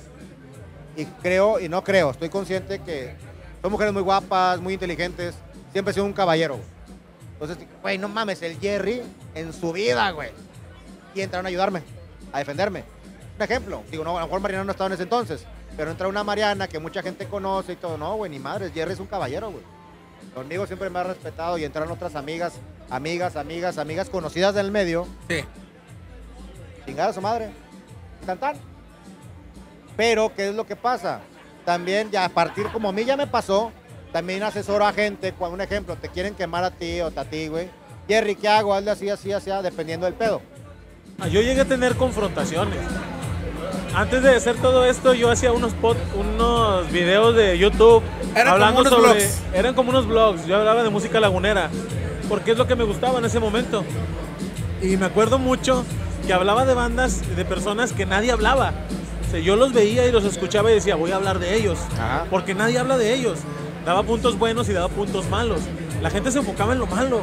y 0.95 1.05
creo, 1.05 1.59
y 1.59 1.69
no 1.69 1.83
creo, 1.83 2.11
estoy 2.11 2.29
consciente 2.29 2.79
que 2.79 3.15
son 3.61 3.71
mujeres 3.71 3.93
muy 3.93 4.01
guapas, 4.01 4.59
muy 4.59 4.73
inteligentes. 4.73 5.35
Siempre 5.71 5.91
he 5.91 5.93
sido 5.93 6.05
un 6.05 6.13
caballero. 6.13 6.55
güey. 6.55 6.67
Entonces, 7.33 7.67
güey, 7.81 7.97
no 7.97 8.09
mames, 8.09 8.41
el 8.41 8.59
Jerry 8.59 9.01
en 9.35 9.53
su 9.53 9.71
vida, 9.71 10.09
güey. 10.11 10.31
Y 11.15 11.21
entraron 11.21 11.45
a 11.45 11.49
ayudarme, 11.49 11.81
a 12.33 12.39
defenderme. 12.39 12.83
Un 13.37 13.43
ejemplo, 13.43 13.83
digo, 13.89 14.03
no, 14.03 14.17
a 14.17 14.21
lo 14.21 14.27
mejor 14.27 14.41
Mariana 14.41 14.65
no 14.65 14.71
estaba 14.71 14.87
en 14.87 14.93
ese 14.93 15.03
entonces, 15.03 15.45
pero 15.77 15.89
entra 15.91 16.07
una 16.09 16.23
Mariana 16.25 16.67
que 16.67 16.79
mucha 16.79 17.01
gente 17.01 17.25
conoce 17.27 17.73
y 17.73 17.75
todo. 17.77 17.97
No, 17.97 18.15
güey, 18.15 18.29
ni 18.29 18.39
madre, 18.39 18.71
Jerry 18.71 18.93
es 18.93 18.99
un 18.99 19.07
caballero, 19.07 19.51
güey. 19.51 19.63
Conmigo 20.35 20.67
siempre 20.67 20.89
me 20.89 20.99
ha 20.99 21.03
respetado 21.03 21.57
y 21.57 21.63
entraron 21.63 21.89
otras 21.91 22.15
amigas, 22.15 22.53
amigas, 22.89 23.35
amigas, 23.37 23.77
amigas 23.77 24.09
conocidas 24.09 24.53
del 24.53 24.69
medio 24.71 25.07
Sí. 25.29 25.43
Chingada 26.85 27.13
su 27.13 27.21
madre. 27.21 27.51
Tan. 28.25 28.57
Pero, 29.95 30.33
¿qué 30.35 30.49
es 30.49 30.55
lo 30.55 30.65
que 30.65 30.75
pasa? 30.75 31.21
También, 31.65 32.11
ya 32.11 32.25
a 32.25 32.29
partir, 32.29 32.67
como 32.71 32.89
a 32.89 32.91
mí 32.91 33.05
ya 33.05 33.15
me 33.17 33.27
pasó, 33.27 33.71
también 34.11 34.43
asesoro 34.43 34.85
a 34.85 34.93
gente, 34.93 35.33
cuando 35.33 35.55
un 35.55 35.61
ejemplo, 35.61 35.95
te 35.95 36.09
quieren 36.09 36.33
quemar 36.35 36.63
a 36.63 36.71
ti 36.71 36.99
o 37.01 37.07
a 37.15 37.25
ti, 37.25 37.47
güey. 37.47 37.69
Jerry, 38.07 38.35
¿qué 38.35 38.47
hago? 38.47 38.73
Hazle 38.73 38.91
así, 38.91 39.09
así, 39.09 39.31
así, 39.31 39.51
dependiendo 39.63 40.05
del 40.05 40.15
pedo. 40.15 40.41
Ah, 41.19 41.27
Yo 41.27 41.41
llegué 41.41 41.61
a 41.61 41.65
tener 41.65 41.95
confrontaciones. 41.95 42.79
Antes 43.95 44.21
de 44.23 44.35
hacer 44.35 44.55
todo 44.57 44.85
esto, 44.85 45.13
yo 45.13 45.31
hacía 45.31 45.51
unos 45.51 45.73
pod- 45.75 45.97
unos 46.15 46.89
videos 46.91 47.35
de 47.35 47.57
YouTube 47.57 48.03
Eran 48.35 48.47
hablando 48.53 48.83
como 48.83 48.89
unos 48.89 48.93
sobre. 49.07 49.19
vlogs. 49.25 49.39
Eran 49.53 49.73
como 49.75 49.89
unos 49.89 50.07
vlogs. 50.07 50.45
Yo 50.45 50.55
hablaba 50.57 50.83
de 50.83 50.89
música 50.89 51.19
lagunera. 51.19 51.69
Porque 52.29 52.51
es 52.51 52.57
lo 52.57 52.67
que 52.67 52.75
me 52.75 52.83
gustaba 52.83 53.17
en 53.19 53.25
ese 53.25 53.39
momento. 53.39 53.83
Y 54.81 54.95
me 54.97 55.05
acuerdo 55.07 55.39
mucho 55.39 55.83
que 56.25 56.33
hablaba 56.33 56.65
de 56.65 56.75
bandas, 56.75 57.35
de 57.35 57.43
personas 57.45 57.91
que 57.91 58.05
nadie 58.05 58.31
hablaba. 58.31 58.73
O 59.27 59.31
sea, 59.31 59.39
yo 59.39 59.55
los 59.55 59.73
veía 59.73 60.05
y 60.07 60.11
los 60.11 60.23
escuchaba 60.23 60.71
y 60.71 60.75
decía, 60.75 60.95
voy 60.95 61.11
a 61.11 61.15
hablar 61.15 61.39
de 61.39 61.55
ellos. 61.55 61.79
Ajá. 61.93 62.25
Porque 62.29 62.53
nadie 62.53 62.77
habla 62.79 62.97
de 62.97 63.13
ellos. 63.15 63.39
Daba 63.85 64.03
puntos 64.03 64.37
buenos 64.37 64.69
y 64.69 64.73
daba 64.73 64.87
puntos 64.89 65.29
malos. 65.29 65.61
La 66.01 66.09
gente 66.09 66.31
se 66.31 66.39
enfocaba 66.39 66.73
en 66.73 66.79
lo 66.79 66.85
malo. 66.87 67.21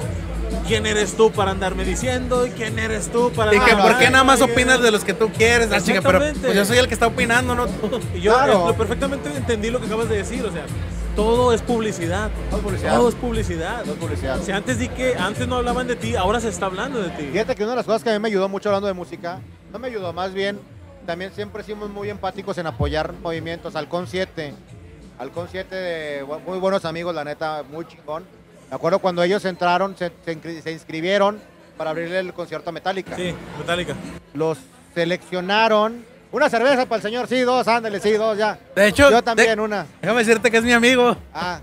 ¿Quién 0.66 0.86
eres 0.86 1.16
tú 1.16 1.30
para 1.30 1.50
andarme 1.52 1.84
diciendo? 1.84 2.46
¿Y 2.46 2.50
quién 2.50 2.78
eres 2.78 3.10
tú 3.10 3.30
para 3.32 3.54
Y 3.54 3.60
que 3.60 3.76
por 3.76 3.98
qué 3.98 4.10
nada 4.10 4.24
más 4.24 4.40
opinas 4.40 4.80
de 4.80 4.90
los 4.90 5.04
que 5.04 5.14
tú 5.14 5.28
quieres, 5.30 5.70
la 5.70 5.80
pero 6.02 6.18
pues 6.18 6.54
yo 6.54 6.64
soy 6.64 6.78
el 6.78 6.88
que 6.88 6.94
está 6.94 7.06
opinando, 7.06 7.54
no. 7.54 7.66
Y 8.14 8.20
yo 8.20 8.32
Claro. 8.32 8.70
eh, 8.70 8.74
perfectamente 8.74 9.28
entendí 9.34 9.70
lo 9.70 9.80
que 9.80 9.86
acabas 9.86 10.08
de 10.08 10.16
decir, 10.18 10.44
o 10.44 10.52
sea, 10.52 10.64
todo 11.14 11.52
es 11.52 11.62
publicidad. 11.62 12.30
Todo 12.50 12.58
es 12.58 12.64
publicidad. 12.64 12.94
Todo 12.96 13.08
es 13.08 13.14
publicidad. 13.14 13.82
Todo 13.82 13.92
es 13.94 13.98
publicidad. 13.98 14.40
O 14.40 14.42
sea, 14.42 14.56
antes 14.56 14.78
di 14.78 14.88
que 14.88 15.14
antes 15.16 15.46
no 15.48 15.56
hablaban 15.56 15.86
de 15.86 15.96
ti, 15.96 16.14
ahora 16.16 16.40
se 16.40 16.48
está 16.48 16.66
hablando 16.66 17.00
de 17.02 17.10
ti. 17.10 17.28
Fíjate 17.32 17.54
que 17.54 17.62
una 17.62 17.72
de 17.72 17.76
las 17.76 17.86
cosas 17.86 18.02
que 18.04 18.10
a 18.10 18.12
mí 18.12 18.18
me 18.18 18.28
ayudó 18.28 18.48
mucho 18.48 18.68
hablando 18.68 18.86
de 18.88 18.92
música, 18.94 19.40
no 19.72 19.78
me 19.78 19.88
ayudó, 19.88 20.12
más 20.12 20.34
bien, 20.34 20.58
también 21.06 21.32
siempre 21.34 21.62
fuimos 21.62 21.90
muy 21.90 22.10
empáticos 22.10 22.58
en 22.58 22.66
apoyar 22.66 23.12
movimientos. 23.22 23.76
Halcón 23.76 24.06
7, 24.08 24.54
Halcón 25.18 25.48
7 25.50 25.74
de 25.74 26.24
muy 26.46 26.58
buenos 26.58 26.84
amigos, 26.84 27.14
la 27.14 27.24
neta, 27.24 27.62
muy 27.70 27.86
chingón. 27.86 28.24
Me 28.70 28.76
acuerdo 28.76 28.98
cuando 28.98 29.22
ellos 29.22 29.44
entraron, 29.44 29.96
se, 29.96 30.10
se 30.24 30.36
inscri- 30.36 30.60
se 30.62 30.72
inscribieron 30.72 31.40
para 31.78 31.90
abrirle 31.90 32.18
el 32.18 32.32
concierto 32.34 32.70
a 32.70 32.72
Metallica. 32.72 33.16
Sí, 33.16 33.34
Metallica. 33.58 33.94
Los 34.34 34.58
seleccionaron. 34.94 36.04
Una 36.32 36.50
cerveza 36.50 36.84
para 36.86 36.96
el 36.96 37.02
señor, 37.02 37.28
sí, 37.28 37.40
dos, 37.42 37.66
ándale, 37.68 38.00
sí, 38.00 38.12
dos, 38.12 38.36
ya. 38.36 38.58
De 38.74 38.88
hecho, 38.88 39.10
Yo 39.10 39.22
también, 39.22 39.56
de- 39.56 39.62
una. 39.62 39.86
déjame 40.02 40.18
decirte 40.24 40.50
que 40.50 40.58
es 40.58 40.64
mi 40.64 40.72
amigo. 40.72 41.16
Ah, 41.32 41.60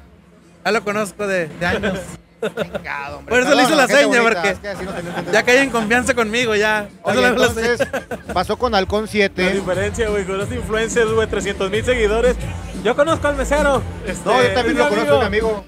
Ya 0.65 0.71
lo 0.71 0.83
conozco 0.83 1.27
de, 1.27 1.47
de 1.47 1.65
años. 1.65 1.99
chingado, 2.61 3.19
hombre. 3.19 3.35
Por 3.35 3.39
eso 3.43 3.55
le 3.55 3.63
hice 3.63 3.71
Perdón, 3.73 3.77
la 3.77 3.87
seña, 3.87 4.07
bonita, 4.07 4.23
porque 4.33 4.49
es 4.49 4.59
que 4.59 4.67
así 4.69 4.85
no 4.85 5.31
ya 5.31 5.43
caí 5.43 5.57
en 5.59 5.69
confianza 5.69 6.13
conmigo, 6.13 6.55
ya. 6.55 6.87
Oye, 7.03 7.21
la 7.21 7.29
seña. 7.29 7.29
entonces, 7.73 7.87
pasó 8.33 8.57
con 8.57 8.73
Halcón 8.73 9.03
La 9.03 9.07
7. 9.11 9.49
diferencia, 9.51 10.09
güey, 10.09 10.25
con 10.25 10.37
los 10.37 10.51
influencers, 10.51 11.11
güey, 11.11 11.27
300 11.27 11.69
mil 11.69 11.83
seguidores. 11.85 12.35
Yo 12.83 12.95
conozco 12.95 13.27
al 13.27 13.35
mesero. 13.35 13.81
este, 14.05 14.27
No, 14.29 14.41
yo 14.41 14.53
también 14.53 14.77
es 14.77 14.83
lo 14.83 14.89
mi 14.89 14.95
conozco, 14.95 15.19
mi 15.19 15.25
amigo. 15.25 15.65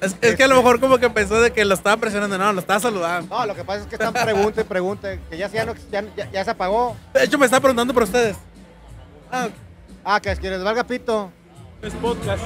Es, 0.00 0.16
es 0.20 0.36
que 0.36 0.44
a 0.44 0.48
lo 0.48 0.56
mejor 0.56 0.80
como 0.80 0.98
que 0.98 1.08
pensó 1.10 1.40
de 1.40 1.52
que 1.52 1.64
lo 1.64 1.74
estaba 1.74 1.96
presionando. 1.96 2.36
No, 2.38 2.52
lo 2.52 2.60
estaba 2.60 2.80
saludando. 2.80 3.34
No, 3.38 3.46
lo 3.46 3.54
que 3.54 3.64
pasa 3.64 3.80
es 3.82 3.86
que 3.86 3.94
están 3.94 4.12
pregunte 4.12 4.60
y 4.62 4.64
pregunte, 4.64 5.20
que 5.30 5.36
ya, 5.38 5.48
no- 5.64 5.74
ya, 5.90 6.04
ya- 6.16 6.30
ya 6.30 6.44
se 6.44 6.50
apagó. 6.50 6.96
De 7.14 7.24
hecho, 7.24 7.38
me 7.38 7.44
estaba 7.46 7.60
preguntando 7.60 7.94
por 7.94 8.02
ustedes. 8.02 8.36
Ah, 9.30 9.48
Ah, 10.06 10.20
que 10.20 10.30
es 10.30 10.38
que 10.38 10.50
les 10.50 10.62
valga 10.62 10.84
pito. 10.84 11.30
Es 11.80 11.94
podcast. 11.94 12.42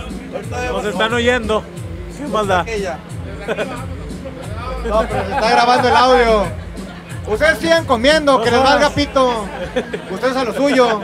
Nos 0.72 0.84
están 0.84 1.12
oyendo. 1.12 1.64
¿Qué 2.16 2.24
más 2.28 2.46
da? 2.46 2.60
aquella. 2.60 2.98
No, 4.88 5.00
pero 5.08 5.26
se 5.26 5.32
está 5.32 5.50
grabando 5.50 5.88
el 5.88 5.96
audio. 5.96 6.44
Ustedes 7.26 7.58
sigan 7.58 7.84
comiendo, 7.84 8.40
que 8.42 8.50
les 8.50 8.62
valga 8.62 8.90
pito. 8.90 9.44
Ustedes 10.10 10.36
a 10.36 10.44
lo 10.44 10.54
suyo. 10.54 11.00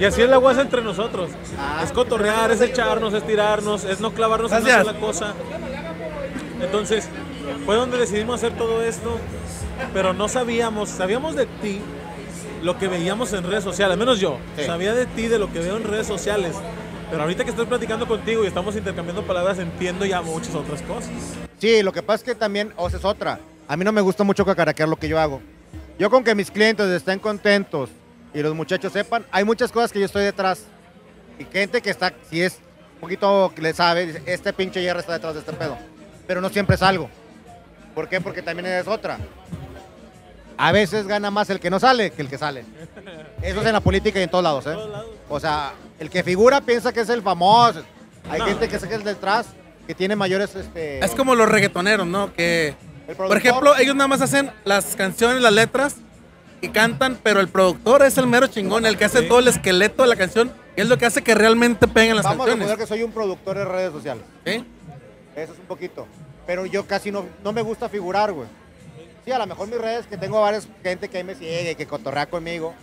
Y 0.00 0.04
así 0.06 0.22
es 0.22 0.30
la 0.30 0.38
guasa 0.38 0.62
entre 0.62 0.80
nosotros. 0.82 1.28
Ah. 1.58 1.82
Es 1.84 1.92
cotorrear, 1.92 2.50
es 2.50 2.62
echarnos, 2.62 3.12
es 3.12 3.22
tirarnos, 3.26 3.84
es 3.84 4.00
no 4.00 4.12
clavarnos 4.14 4.50
en 4.50 4.62
una 4.62 4.78
sola 4.82 4.98
cosa. 4.98 5.34
Entonces, 6.62 7.06
fue 7.66 7.76
donde 7.76 7.98
decidimos 7.98 8.36
hacer 8.36 8.56
todo 8.56 8.82
esto, 8.82 9.18
pero 9.92 10.14
no 10.14 10.26
sabíamos, 10.28 10.88
sabíamos 10.88 11.36
de 11.36 11.44
ti 11.44 11.80
lo 12.62 12.78
que 12.78 12.88
veíamos 12.88 13.34
en 13.34 13.44
redes 13.44 13.62
sociales, 13.62 13.92
al 13.92 13.98
menos 13.98 14.20
yo, 14.20 14.38
Sí. 14.56 14.64
sabía 14.64 14.94
de 14.94 15.04
ti 15.04 15.28
de 15.28 15.38
lo 15.38 15.52
que 15.52 15.58
veo 15.60 15.76
en 15.76 15.84
redes 15.84 16.06
sociales. 16.06 16.56
Pero 17.10 17.22
ahorita 17.22 17.44
que 17.44 17.50
estoy 17.50 17.66
platicando 17.66 18.06
contigo 18.08 18.44
y 18.44 18.46
estamos 18.46 18.76
intercambiando 18.76 19.22
palabras, 19.24 19.58
entiendo 19.58 20.06
ya 20.06 20.22
muchas 20.22 20.54
otras 20.54 20.80
cosas. 20.82 21.10
Sí, 21.58 21.82
lo 21.82 21.92
que 21.92 22.02
pasa 22.02 22.16
es 22.16 22.22
que 22.22 22.34
también, 22.34 22.72
o 22.76 22.88
sea, 22.88 22.98
es 23.00 23.04
otra. 23.04 23.38
A 23.68 23.76
mí 23.76 23.84
no 23.84 23.92
me 23.92 24.00
gusta 24.00 24.24
mucho 24.24 24.46
cacaraquear 24.46 24.88
lo 24.88 24.96
que 24.96 25.08
yo 25.08 25.20
hago. 25.20 25.42
Yo 25.98 26.08
con 26.08 26.24
que 26.24 26.34
mis 26.34 26.50
clientes 26.50 26.86
estén 26.88 27.18
contentos 27.18 27.90
y 28.34 28.42
los 28.42 28.54
muchachos 28.54 28.92
sepan, 28.92 29.24
hay 29.30 29.44
muchas 29.44 29.72
cosas 29.72 29.92
que 29.92 29.98
yo 30.00 30.06
estoy 30.06 30.24
detrás. 30.24 30.64
Y 31.38 31.44
gente 31.44 31.80
que 31.80 31.90
está, 31.90 32.12
si 32.28 32.42
es 32.42 32.58
un 32.94 33.00
poquito 33.00 33.52
que 33.54 33.62
le 33.62 33.72
sabe, 33.72 34.06
dice, 34.06 34.22
este 34.26 34.52
pinche 34.52 34.82
hierro 34.82 35.00
está 35.00 35.14
detrás 35.14 35.34
de 35.34 35.40
este 35.40 35.52
pedo. 35.52 35.76
Pero 36.26 36.40
no 36.40 36.48
siempre 36.50 36.76
salgo. 36.76 37.08
¿Por 37.94 38.08
qué? 38.08 38.20
Porque 38.20 38.42
también 38.42 38.66
es 38.66 38.86
otra. 38.86 39.18
A 40.56 40.72
veces 40.72 41.06
gana 41.06 41.30
más 41.30 41.48
el 41.48 41.58
que 41.58 41.70
no 41.70 41.80
sale 41.80 42.10
que 42.10 42.20
el 42.22 42.28
que 42.28 42.36
sale. 42.36 42.64
Eso 43.42 43.60
es 43.62 43.66
en 43.66 43.72
la 43.72 43.80
política 43.80 44.20
y 44.20 44.24
en 44.24 44.30
todos 44.30 44.44
lados, 44.44 44.66
¿eh? 44.66 44.76
O 45.28 45.40
sea, 45.40 45.72
el 45.98 46.10
que 46.10 46.22
figura 46.22 46.60
piensa 46.60 46.92
que 46.92 47.00
es 47.00 47.08
el 47.08 47.22
famoso. 47.22 47.82
Hay 48.28 48.40
No. 48.40 48.46
gente 48.46 48.68
que 48.68 48.76
es 48.76 48.82
el 48.82 49.02
detrás, 49.02 49.46
que 49.86 49.94
tiene 49.94 50.14
mayores, 50.14 50.54
este... 50.54 51.02
Es 51.02 51.12
como 51.12 51.34
los 51.34 51.48
reggaetoneros, 51.48 52.06
¿no? 52.06 52.32
Que 52.34 52.74
Por 53.16 53.36
ejemplo, 53.38 53.74
ellos 53.78 53.96
nada 53.96 54.08
más 54.08 54.20
hacen 54.20 54.52
las 54.64 54.94
canciones, 54.94 55.40
las 55.40 55.52
letras 55.54 55.96
y 56.60 56.68
cantan, 56.68 57.18
pero 57.22 57.40
el 57.40 57.48
productor 57.48 58.02
es 58.02 58.18
el 58.18 58.26
mero 58.26 58.46
chingón, 58.46 58.84
el 58.86 58.96
que 58.96 59.04
hace 59.06 59.20
Sí. 59.20 59.28
todo 59.28 59.38
el 59.38 59.48
esqueleto 59.48 60.02
de 60.02 60.08
la 60.08 60.16
canción 60.16 60.52
y 60.76 60.80
es 60.82 60.88
lo 60.88 60.98
que 60.98 61.06
hace 61.06 61.22
que 61.22 61.34
realmente 61.34 61.88
peguen 61.88 62.16
las 62.16 62.24
Vamos 62.24 62.46
a 62.46 62.50
canciones. 62.50 62.68
suponer 62.68 62.78
que 62.78 62.86
soy 62.94 63.02
un 63.02 63.12
productor 63.12 63.56
de 63.58 63.64
redes 63.64 63.92
sociales. 63.92 64.24
¿Sí? 64.44 64.64
Eso 65.36 65.52
es 65.54 65.58
un 65.58 65.66
poquito. 65.66 66.06
Pero 66.46 66.66
yo 66.66 66.86
casi 66.86 67.10
no, 67.10 67.24
no 67.44 67.52
me 67.52 67.62
gusta 67.62 67.88
figurar, 67.88 68.32
güey. 68.32 68.48
Sí, 69.24 69.30
a 69.32 69.38
lo 69.38 69.46
mejor 69.46 69.68
mis 69.68 69.78
redes, 69.78 70.06
que 70.06 70.16
tengo 70.16 70.40
varias 70.40 70.66
gente 70.82 71.08
que 71.08 71.18
ahí 71.18 71.24
me 71.24 71.34
sigue, 71.34 71.74
que 71.76 71.86
cotorrea 71.86 72.26
conmigo. 72.26 72.74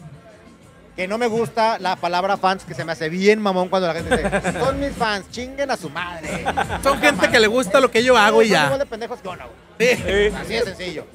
Que 0.96 1.08
no 1.08 1.18
me 1.20 1.28
gusta 1.28 1.78
la 1.80 1.96
palabra 1.96 2.38
fans, 2.38 2.64
que 2.64 2.74
se 2.74 2.84
me 2.84 2.92
hace 2.94 3.10
bien 3.10 3.40
mamón 3.40 3.70
cuando 3.70 3.88
la 3.88 3.94
gente 3.94 4.18
dice, 4.18 4.60
son 4.60 4.80
mis 4.80 4.92
fans, 4.94 5.30
chinguen 5.30 5.70
a 5.70 5.78
su 5.78 5.90
madre. 5.92 6.44
Son 6.82 6.98
gente 7.00 7.30
que 7.30 7.40
le 7.40 7.46
gusta 7.48 7.80
lo 7.80 7.92
que 7.92 8.04
yo 8.04 8.18
hago 8.18 8.42
y 8.42 8.48
Son 8.50 8.56
igual 8.56 8.72
ya. 8.72 8.78
de 8.80 8.86
pendejos 8.88 9.20
que 9.22 9.28
uno, 9.28 9.44
güey. 9.78 9.96
Sí. 9.96 10.04
Sí. 10.04 10.36
Así 10.36 10.54
de 10.54 10.62
sencillo. 10.64 11.06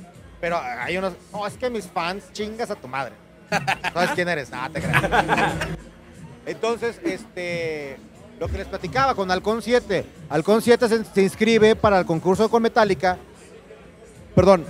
Pero 0.42 0.60
hay 0.60 0.98
unos, 0.98 1.12
no, 1.32 1.46
es 1.46 1.54
que 1.54 1.70
mis 1.70 1.86
fans 1.86 2.24
chingas 2.32 2.68
a 2.68 2.74
tu 2.74 2.88
madre. 2.88 3.12
¿Sabes 3.94 4.10
quién 4.16 4.28
eres? 4.28 4.48
Ah, 4.52 4.68
te 4.72 4.82
creas. 4.82 5.04
Entonces, 6.44 6.98
este, 7.04 7.96
lo 8.40 8.48
que 8.48 8.58
les 8.58 8.66
platicaba 8.66 9.14
con 9.14 9.30
Halcón 9.30 9.62
7. 9.62 10.04
Halcón 10.28 10.60
7 10.60 10.88
se, 10.88 11.04
se 11.04 11.22
inscribe 11.22 11.76
para 11.76 12.00
el 12.00 12.06
concurso 12.06 12.50
con 12.50 12.60
Metallica. 12.60 13.18
Perdón. 14.34 14.66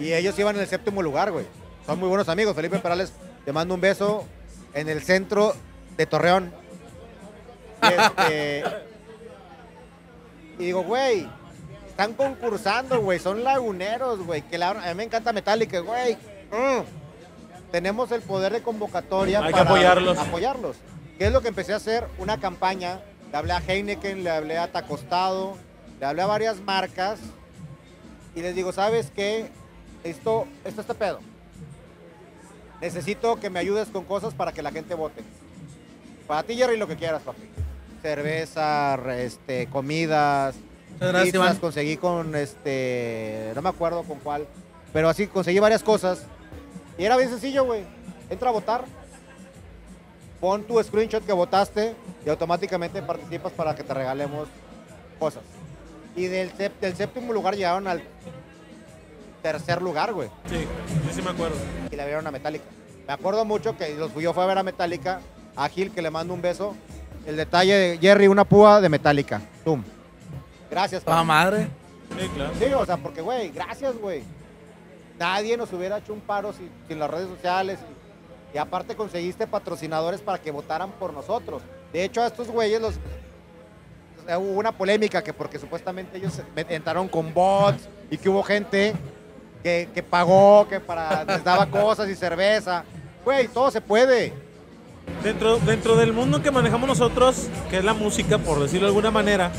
Y 0.00 0.14
ellos 0.14 0.38
iban 0.38 0.56
en 0.56 0.62
el 0.62 0.66
séptimo 0.66 1.02
lugar, 1.02 1.30
güey. 1.30 1.44
Son 1.84 1.98
muy 1.98 2.08
buenos 2.08 2.30
amigos. 2.30 2.56
Felipe 2.56 2.78
Perales, 2.78 3.12
te 3.44 3.52
mando 3.52 3.74
un 3.74 3.82
beso 3.82 4.24
en 4.72 4.88
el 4.88 5.02
centro 5.02 5.54
de 5.94 6.06
Torreón. 6.06 6.54
Este, 7.82 8.64
y 10.58 10.64
digo, 10.64 10.84
güey, 10.84 11.28
están 11.98 12.14
concursando, 12.14 13.00
güey. 13.00 13.18
Son 13.18 13.42
laguneros, 13.42 14.24
güey. 14.24 14.42
Que 14.42 14.56
la- 14.56 14.70
a 14.70 14.88
mí 14.90 14.94
me 14.94 15.02
encanta 15.02 15.32
Metallica, 15.32 15.80
güey. 15.80 16.14
Mm. 16.52 16.82
Tenemos 17.72 18.12
el 18.12 18.22
poder 18.22 18.52
de 18.52 18.62
convocatoria 18.62 19.40
Hay 19.40 19.46
que 19.46 19.50
para 19.52 19.64
apoyarlos. 19.64 20.16
apoyarlos. 20.16 20.76
¿Qué 21.18 21.26
es 21.26 21.32
lo 21.32 21.42
que 21.42 21.48
empecé 21.48 21.72
a 21.72 21.76
hacer? 21.76 22.06
Una 22.18 22.38
campaña. 22.38 23.00
Le 23.32 23.36
hablé 23.36 23.52
a 23.52 23.58
Heineken, 23.66 24.22
le 24.22 24.30
hablé 24.30 24.58
a 24.58 24.70
Tacostado, 24.70 25.56
le 25.98 26.06
hablé 26.06 26.22
a 26.22 26.26
varias 26.26 26.60
marcas. 26.60 27.18
Y 28.36 28.42
les 28.42 28.54
digo, 28.54 28.70
¿sabes 28.72 29.10
qué? 29.14 29.50
Esto, 30.04 30.46
esto 30.64 30.80
está 30.80 30.94
pedo. 30.94 31.18
Necesito 32.80 33.40
que 33.40 33.50
me 33.50 33.58
ayudes 33.58 33.88
con 33.88 34.04
cosas 34.04 34.34
para 34.34 34.52
que 34.52 34.62
la 34.62 34.70
gente 34.70 34.94
vote. 34.94 35.22
Para 36.28 36.44
ti, 36.44 36.54
Jerry, 36.54 36.76
lo 36.76 36.86
que 36.86 36.94
quieras, 36.96 37.22
papi. 37.22 37.42
Cerveza, 38.02 38.94
este, 39.16 39.66
comidas, 39.66 40.54
Muchas 40.98 41.12
gracias, 41.12 41.32
pizzas, 41.32 41.46
Iván. 41.46 41.56
conseguí 41.58 41.96
con 41.96 42.34
este, 42.34 43.52
no 43.54 43.62
me 43.62 43.68
acuerdo 43.68 44.02
con 44.02 44.18
cuál, 44.18 44.46
pero 44.92 45.08
así 45.08 45.28
conseguí 45.28 45.60
varias 45.60 45.82
cosas. 45.82 46.24
Y 46.98 47.04
era 47.04 47.16
bien 47.16 47.30
sencillo, 47.30 47.64
güey. 47.64 47.84
Entra 48.28 48.48
a 48.48 48.52
votar, 48.52 48.84
pon 50.40 50.64
tu 50.64 50.82
screenshot 50.82 51.24
que 51.24 51.32
votaste 51.32 51.94
y 52.26 52.28
automáticamente 52.28 53.00
participas 53.02 53.52
para 53.52 53.76
que 53.76 53.84
te 53.84 53.94
regalemos 53.94 54.48
cosas. 55.20 55.42
Y 56.16 56.26
del, 56.26 56.50
del 56.80 56.96
séptimo 56.96 57.32
lugar 57.32 57.54
llegaron 57.54 57.86
al 57.86 58.02
tercer 59.40 59.80
lugar, 59.80 60.12
güey. 60.12 60.28
Sí, 60.48 60.56
sí, 60.56 61.10
sí 61.14 61.22
me 61.22 61.30
acuerdo. 61.30 61.56
Y 61.92 61.96
la 61.96 62.06
vieron 62.06 62.26
a 62.26 62.32
Metallica. 62.32 62.64
Me 63.06 63.12
acuerdo 63.12 63.44
mucho 63.44 63.76
que 63.76 63.94
los 63.94 64.12
yo 64.14 64.34
fui 64.34 64.42
a 64.42 64.46
ver 64.46 64.58
a 64.58 64.64
Metallica, 64.64 65.20
a 65.54 65.68
Gil 65.68 65.92
que 65.92 66.02
le 66.02 66.10
mando 66.10 66.34
un 66.34 66.42
beso. 66.42 66.74
El 67.24 67.36
detalle 67.36 67.74
de 67.74 67.98
Jerry, 67.98 68.26
una 68.26 68.44
púa 68.44 68.80
de 68.80 68.88
Metallica. 68.88 69.40
Tum. 69.64 69.84
Gracias, 70.70 71.04
Toda 71.04 71.24
madre. 71.24 71.68
Sí, 72.18 72.28
claro. 72.34 72.52
Sí, 72.58 72.64
o 72.72 72.86
sea, 72.86 72.96
porque, 72.96 73.20
güey, 73.20 73.50
gracias, 73.50 73.96
güey. 73.96 74.22
Nadie 75.18 75.56
nos 75.56 75.72
hubiera 75.72 75.98
hecho 75.98 76.12
un 76.12 76.20
paro 76.20 76.52
sin, 76.52 76.70
sin 76.86 76.98
las 76.98 77.10
redes 77.10 77.28
sociales. 77.28 77.78
Y, 77.80 77.98
y 78.54 78.58
aparte 78.58 78.96
conseguiste 78.96 79.46
patrocinadores 79.46 80.20
para 80.20 80.38
que 80.38 80.50
votaran 80.50 80.90
por 80.92 81.12
nosotros. 81.12 81.62
De 81.92 82.04
hecho, 82.04 82.22
a 82.22 82.26
estos 82.26 82.48
güeyes 82.48 82.80
los... 82.80 82.94
sea, 84.24 84.38
hubo 84.38 84.58
una 84.58 84.72
polémica 84.72 85.22
que 85.22 85.32
porque 85.32 85.58
supuestamente 85.58 86.18
ellos 86.18 86.40
entraron 86.56 87.08
con 87.08 87.32
bots 87.32 87.88
y 88.10 88.16
que 88.16 88.28
hubo 88.28 88.42
gente 88.42 88.94
que, 89.62 89.88
que 89.92 90.02
pagó, 90.02 90.66
que 90.68 90.80
para, 90.80 91.24
les 91.24 91.44
daba 91.44 91.66
cosas 91.70 92.08
y 92.08 92.14
cerveza. 92.14 92.84
Güey, 93.24 93.48
todo 93.48 93.70
se 93.70 93.80
puede. 93.80 94.32
Dentro, 95.22 95.58
dentro 95.58 95.96
del 95.96 96.12
mundo 96.12 96.42
que 96.42 96.50
manejamos 96.50 96.88
nosotros, 96.88 97.48
que 97.70 97.78
es 97.78 97.84
la 97.84 97.94
música, 97.94 98.38
por 98.38 98.60
decirlo 98.60 98.86
de 98.86 98.90
alguna 98.90 99.10
manera, 99.10 99.50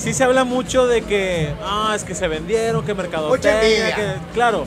sí 0.00 0.14
se 0.14 0.24
habla 0.24 0.44
mucho 0.44 0.86
de 0.86 1.02
que, 1.02 1.52
ah, 1.64 1.92
es 1.94 2.04
que 2.04 2.14
se 2.14 2.26
vendieron, 2.28 2.84
que 2.84 2.94
mercadotecnia, 2.94 3.94
que, 3.94 4.06
claro. 4.34 4.64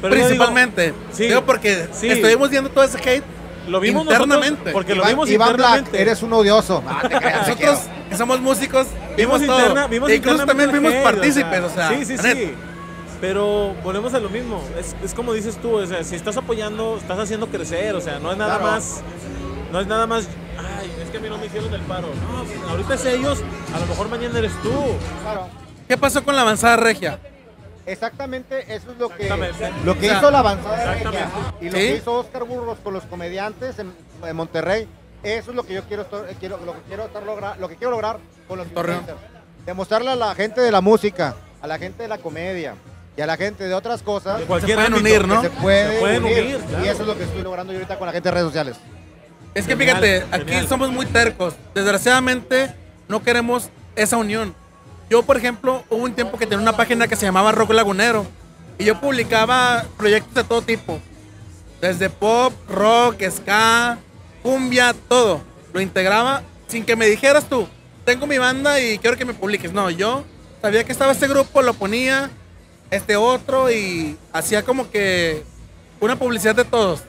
Pero 0.00 0.14
yo 0.14 0.20
digo, 0.20 0.26
Principalmente. 0.28 0.94
sí, 1.12 1.24
Digo 1.28 1.44
porque 1.46 1.86
sí. 1.92 2.08
estuvimos 2.10 2.50
viendo 2.50 2.68
todo 2.70 2.82
ese 2.84 2.98
hate. 2.98 3.24
lo 3.68 3.78
vimos 3.78 4.02
internamente. 4.02 4.50
nosotros, 4.50 4.72
porque 4.74 4.94
lo 4.96 5.04
vimos 5.04 5.30
Iván 5.30 5.54
Black, 5.56 5.68
internamente. 5.70 6.02
eres 6.02 6.22
un 6.24 6.32
odioso. 6.32 6.82
Ah, 6.88 7.02
te 7.02 7.08
creas, 7.16 7.44
te 7.44 7.50
Nosotros, 7.52 7.78
que 8.10 8.16
somos 8.16 8.40
músicos, 8.40 8.86
vimos, 9.16 9.40
Vimos 9.40 9.46
todo. 9.46 9.60
interna- 9.68 9.86
vimos 9.86 10.10
E 10.10 10.16
incluso 10.16 10.44
también 10.44 10.72
vimos 10.72 10.92
partícipes, 10.94 11.60
o 11.60 11.70
sea. 11.70 11.88
Sí, 11.90 12.04
sí, 12.04 12.18
sí. 12.18 12.52
Pero 13.20 13.74
volvemos 13.84 14.12
a 14.14 14.18
lo 14.18 14.28
mismo. 14.28 14.60
Es, 14.76 14.96
es 15.04 15.14
como 15.14 15.32
dices 15.32 15.56
tú, 15.62 15.76
o 15.76 15.86
sea, 15.86 16.02
si 16.02 16.16
estás 16.16 16.36
apoyando, 16.36 16.96
estás 17.00 17.20
haciendo 17.20 17.46
crecer, 17.46 17.94
o 17.94 18.00
sea, 18.00 18.18
no 18.18 18.32
es 18.32 18.36
nada 18.36 18.58
Claro. 18.58 18.72
más. 18.72 19.00
No 19.72 19.80
es 19.80 19.86
nada 19.86 20.06
más. 20.06 20.28
Ay, 20.58 20.92
es 21.02 21.10
que 21.10 21.16
a 21.16 21.20
mí 21.20 21.28
no 21.28 21.38
me 21.38 21.46
hicieron 21.46 21.72
el 21.72 21.80
paro. 21.82 22.08
No, 22.08 22.44
pues, 22.44 22.58
ahorita 22.70 22.94
es 22.94 23.04
ellos, 23.06 23.42
a 23.74 23.80
lo 23.80 23.86
mejor 23.86 24.08
mañana 24.08 24.38
eres 24.38 24.52
tú. 24.62 24.70
Claro. 25.22 25.48
¿Qué 25.88 25.96
pasó 25.98 26.22
con 26.24 26.36
la 26.36 26.42
avanzada 26.42 26.76
regia? 26.76 27.18
Exactamente, 27.84 28.72
eso 28.72 28.92
es 28.92 28.98
lo 28.98 29.08
que, 29.08 29.28
lo 29.84 29.98
que 29.98 30.06
hizo 30.06 30.30
la 30.30 30.38
avanzada 30.38 30.92
regia 30.94 31.08
exactamente. 31.10 31.56
y 31.60 31.64
lo 31.66 31.72
Sí. 31.72 31.78
que 31.78 31.96
hizo 31.96 32.12
Oscar 32.14 32.44
Burgos 32.44 32.78
con 32.84 32.94
los 32.94 33.02
comediantes 33.04 33.78
en, 33.80 33.92
en 34.24 34.36
Monterrey. 34.36 34.86
Eso 35.24 35.50
es 35.50 35.56
lo 35.56 35.64
que 35.64 35.74
yo 35.74 35.82
quiero, 35.84 36.02
estar- 36.02 36.26
eh, 36.28 36.36
quiero 36.38 36.58
lo 36.64 36.74
que 36.74 36.80
quiero 36.86 37.04
estar 37.04 37.22
logra- 37.24 37.56
lo 37.58 37.68
que 37.68 37.76
quiero 37.76 37.90
lograr 37.90 38.18
con 38.46 38.58
los 38.58 38.66
influencers. 38.68 39.18
Demostrarle 39.66 40.10
a 40.10 40.16
la 40.16 40.34
gente 40.34 40.60
de 40.60 40.70
la 40.70 40.80
música, 40.80 41.34
a 41.60 41.66
la 41.66 41.78
gente 41.78 42.02
de 42.04 42.08
la 42.08 42.18
comedia 42.18 42.74
y 43.16 43.20
a 43.20 43.26
la 43.26 43.36
gente 43.36 43.64
de 43.64 43.74
otras 43.74 44.02
cosas 44.02 44.38
De 44.38 44.42
Se 44.44 44.46
pueden 44.46 44.78
ámbito. 44.94 45.00
unir, 45.00 45.26
¿no? 45.28 45.42
que 45.42 45.48
se 45.48 45.54
puede 45.54 45.94
Se 45.94 46.00
pueden 46.00 46.24
unir. 46.24 46.38
unir, 46.44 46.56
claro. 46.60 46.84
Y 46.84 46.88
eso 46.88 47.02
es 47.02 47.08
lo 47.08 47.16
que 47.18 47.24
estoy 47.24 47.42
logrando 47.42 47.72
yo 47.72 47.78
ahorita 47.80 47.98
con 47.98 48.06
la 48.06 48.12
gente 48.12 48.28
de 48.28 48.32
redes 48.32 48.46
sociales. 48.46 48.76
Es 49.54 49.66
que 49.66 49.76
Genial, 49.76 50.00
fíjate, 50.00 50.26
aquí 50.30 50.66
somos 50.66 50.90
muy 50.90 51.06
tercos. 51.06 51.54
Desgraciadamente, 51.74 52.74
no 53.08 53.22
queremos 53.22 53.68
esa 53.96 54.16
unión. 54.16 54.54
Yo, 55.10 55.22
por 55.22 55.36
ejemplo, 55.36 55.84
hubo 55.90 56.04
un 56.04 56.14
tiempo 56.14 56.38
que 56.38 56.46
tenía 56.46 56.62
una 56.62 56.76
página 56.76 57.06
que 57.06 57.16
se 57.16 57.26
llamaba 57.26 57.52
Rock 57.52 57.72
Lagunero. 57.72 58.26
Y 58.78 58.84
yo 58.84 58.98
publicaba 59.00 59.84
proyectos 59.98 60.34
de 60.34 60.44
todo 60.44 60.62
tipo. 60.62 61.00
Desde 61.80 62.08
pop, 62.08 62.52
rock, 62.68 63.22
ska, 63.30 63.98
cumbia, 64.42 64.94
todo. 65.08 65.42
Lo 65.72 65.80
integraba 65.80 66.42
sin 66.72 66.86
que 66.86 66.96
me 66.96 67.06
dijeras 67.06 67.44
tú, 67.50 67.68
tengo 68.04 68.26
mi 68.26 68.38
banda 68.38 68.80
y 68.80 68.98
quiero 68.98 69.18
que 69.18 69.26
me 69.26 69.34
publiques. 69.34 69.72
No, 69.72 69.90
yo 69.90 70.24
sabía 70.62 70.84
que 70.84 70.92
estaba 70.92 71.12
este 71.12 71.28
grupo, 71.28 71.60
lo 71.60 71.74
ponía, 71.74 72.30
este 72.90 73.16
otro 73.16 73.70
y 73.70 74.16
hacía 74.32 74.62
como 74.62 74.90
que 74.90 75.42
una 76.00 76.16
publicidad 76.16 76.56
de 76.56 76.64
todos. 76.64 77.02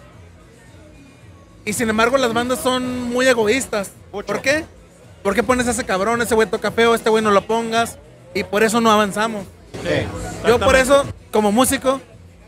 Y 1.66 1.74
sin 1.74 1.90
embargo 1.90 2.18
las 2.18 2.34
bandas 2.34 2.60
son 2.60 3.04
muy 3.10 3.28
egoístas. 3.28 3.92
Mucho. 4.12 4.26
¿Por 4.28 4.42
qué? 4.42 4.66
¿Por 5.22 5.34
qué 5.34 5.44
pones 5.44 5.68
a 5.68 5.72
ese 5.72 5.86
cabrón, 5.86 6.22
ese 6.22 6.36
güey 6.36 6.48
toca 6.50 6.72
feo, 6.72 6.94
este 6.96 7.10
güey 7.10 7.24
no 7.24 7.32
lo 7.32 7.42
pongas? 7.48 7.98
Y 8.34 8.44
por 8.44 8.64
eso 8.64 8.82
no 8.82 8.92
avanzamos. 8.92 9.46
Yo 10.48 10.60
por 10.60 10.76
eso, 10.76 11.06
como 11.32 11.52
músico, 11.52 12.02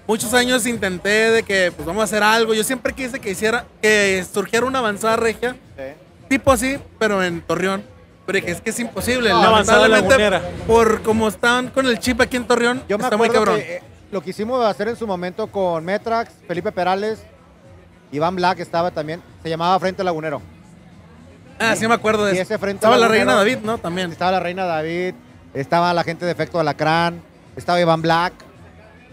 muchos 0.08 0.34
años 0.34 0.66
intenté 0.66 1.32
de 1.32 1.44
que 1.44 1.72
pues 1.76 1.86
vamos 1.86 2.02
a 2.02 2.04
hacer 2.06 2.24
algo. 2.24 2.54
Yo 2.54 2.64
siempre 2.64 2.94
quise 2.94 3.20
que 3.20 3.32
hiciera, 3.32 3.66
que 3.82 4.26
surgiera 4.32 4.66
una 4.66 4.80
avanzada 4.80 5.16
regia, 5.16 5.56
Sí. 5.78 5.84
tipo 6.28 6.52
así, 6.52 6.78
pero 7.00 7.24
en 7.24 7.42
Torreón. 7.42 7.84
Pero 8.26 8.38
dije, 8.40 8.52
es 8.52 8.60
que 8.62 8.72
es 8.72 8.80
imposible. 8.80 9.32
Avanzada 9.32 9.88
Lamentablemente, 9.88 10.48
por 10.68 11.02
como 11.04 11.28
están 11.28 11.70
con 11.70 11.86
el 11.86 12.00
chip 12.00 12.20
aquí 12.22 12.36
en 12.38 12.46
Torreón, 12.46 12.84
Yo 12.90 12.98
me 12.98 13.04
está 13.04 13.16
muy 13.16 13.28
acuerdo 13.28 13.46
cabrón. 13.46 13.62
que 13.64 13.76
eh, 13.78 13.84
lo 14.12 14.22
que 14.22 14.32
hicimos 14.32 14.66
hacer 14.66 14.88
en 14.88 14.96
su 14.96 15.06
momento 15.08 15.48
con 15.48 15.86
Metrax, 15.86 16.32
Felipe 16.48 16.72
Perales, 16.72 17.20
Iván 18.16 18.36
Black 18.36 18.60
estaba 18.60 18.92
también, 18.92 19.22
se 19.44 19.50
llamaba 19.50 19.80
Frente 19.80 20.04
Lagunero. 20.04 20.42
Ah, 21.60 21.76
sí 21.76 21.88
me 21.88 21.94
acuerdo 21.94 22.26
de 22.26 22.32
Y 22.34 22.36
eso. 22.36 22.44
ese 22.44 22.58
frente 22.58 22.78
Estaba 22.86 22.98
la 22.98 23.08
reina 23.08 23.34
David, 23.34 23.60
¿no? 23.64 23.78
También. 23.78 24.12
Estaba 24.12 24.32
la 24.32 24.40
reina 24.42 24.66
David, 24.66 25.14
estaba 25.54 25.94
la 25.94 26.04
gente 26.04 26.26
de 26.26 26.32
Efecto 26.32 26.60
Alacrán, 26.60 27.22
estaba 27.56 27.80
Iván 27.80 28.02
Black, 28.02 28.34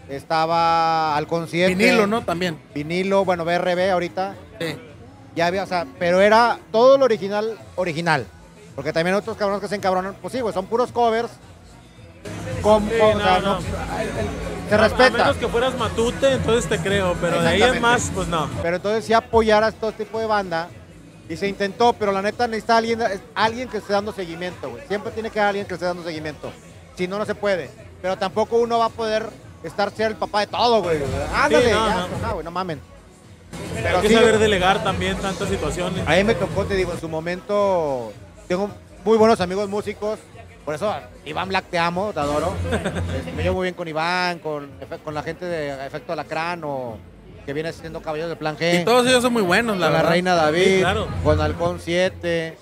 estaba 0.08 1.16
Halcón 1.16 1.46
7. 1.48 1.74
Vinilo, 1.74 2.06
¿no? 2.06 2.22
También. 2.22 2.58
Vinilo, 2.74 3.24
bueno, 3.24 3.44
BRB 3.44 3.90
ahorita. 3.92 4.34
Sí. 4.60 4.76
Ya 5.36 5.46
había, 5.46 5.62
o 5.62 5.66
sea, 5.66 5.86
pero 5.98 6.20
era 6.20 6.58
todo 6.72 6.98
lo 6.98 7.04
original, 7.04 7.56
original. 7.76 8.26
Porque 8.74 8.92
también 8.92 9.14
otros 9.16 9.36
cabrones 9.36 9.62
que 9.62 9.68
se 9.68 9.76
encabronan, 9.76 10.16
pues 10.20 10.32
sí, 10.32 10.40
güey, 10.40 10.52
son 10.52 10.66
puros 10.66 10.90
covers. 10.92 11.30
Con, 12.60 12.88
Sí, 12.88 12.94
o 13.00 13.18
sea, 13.20 13.38
no, 13.40 13.54
no. 13.54 13.58
Se 14.76 14.82
A 14.82 14.88
respeta. 14.88 15.10
menos 15.18 15.36
que 15.36 15.48
fueras 15.48 15.76
matute, 15.76 16.32
entonces 16.32 16.66
te 16.68 16.78
creo, 16.78 17.14
pero 17.20 17.42
de 17.42 17.48
ahí 17.48 17.54
Exactamente. 17.62 17.80
más, 17.80 18.10
pues 18.14 18.28
no. 18.28 18.48
Pero 18.62 18.76
entonces 18.76 19.04
sí 19.04 19.12
apoyar 19.12 19.62
a 19.64 19.70
todo 19.72 19.92
tipo 19.92 20.18
de 20.18 20.26
banda. 20.26 20.68
Y 21.28 21.36
se 21.36 21.46
intentó, 21.48 21.92
pero 21.92 22.10
la 22.12 22.20
neta 22.22 22.46
necesita 22.46 22.76
alguien, 22.78 23.00
alguien 23.34 23.68
que 23.68 23.78
esté 23.78 23.92
dando 23.92 24.12
seguimiento, 24.12 24.70
güey. 24.70 24.82
Siempre 24.88 25.12
tiene 25.12 25.30
que 25.30 25.38
haber 25.40 25.50
alguien 25.50 25.66
que 25.66 25.74
esté 25.74 25.86
dando 25.86 26.02
seguimiento. 26.02 26.50
Si 26.96 27.06
no, 27.06 27.18
no 27.18 27.24
se 27.24 27.34
puede. 27.34 27.70
Pero 28.02 28.16
tampoco 28.16 28.56
uno 28.56 28.78
va 28.78 28.86
a 28.86 28.90
poder 28.90 29.28
estar 29.62 29.90
ser 29.92 30.08
el 30.12 30.16
papá 30.16 30.40
de 30.40 30.46
todo, 30.48 30.82
güey. 30.82 30.98
Ándale, 31.34 31.72
no, 31.72 31.86
ya, 31.88 32.06
no. 32.08 32.26
no, 32.26 32.32
güey, 32.34 32.44
no 32.44 32.50
mamen. 32.50 32.80
Hay 33.76 33.82
Pero 33.82 34.00
que 34.02 34.08
sí, 34.08 34.14
saber 34.14 34.38
delegar 34.38 34.82
también 34.82 35.16
tantas 35.18 35.48
situaciones. 35.48 36.06
a 36.06 36.10
mí 36.12 36.24
me 36.24 36.34
tocó, 36.34 36.64
te 36.64 36.74
digo, 36.74 36.92
en 36.92 37.00
su 37.00 37.08
momento, 37.08 38.12
tengo 38.48 38.70
muy 39.04 39.16
buenos 39.18 39.40
amigos 39.40 39.68
músicos, 39.68 40.18
por 40.64 40.74
eso, 40.74 40.94
Iván 41.24 41.48
Black, 41.48 41.66
te 41.70 41.78
amo, 41.78 42.12
te 42.12 42.20
adoro. 42.20 42.54
Este, 43.16 43.32
me 43.32 43.42
llevo 43.42 43.56
muy 43.56 43.64
bien 43.64 43.74
con 43.74 43.88
Iván, 43.88 44.38
con, 44.38 44.70
la 45.12 45.22
gente 45.22 45.44
de 45.44 45.86
Efecto 45.86 46.12
Alacrán 46.12 46.62
o 46.64 46.98
que 47.44 47.52
viene 47.52 47.72
siendo 47.72 48.00
Caballeros 48.00 48.30
de 48.30 48.36
Plan 48.36 48.56
G. 48.56 48.82
Y 48.82 48.84
todos 48.84 49.06
ellos 49.06 49.22
son 49.22 49.32
muy 49.32 49.42
buenos, 49.42 49.76
la 49.78 49.86
con 49.86 49.94
la. 49.94 50.02
Reina 50.02 50.34
David, 50.34 50.64
Sí, 50.64 50.80
claro. 50.80 51.08
con 51.24 51.40
Halcón 51.40 51.80
7, 51.80 52.56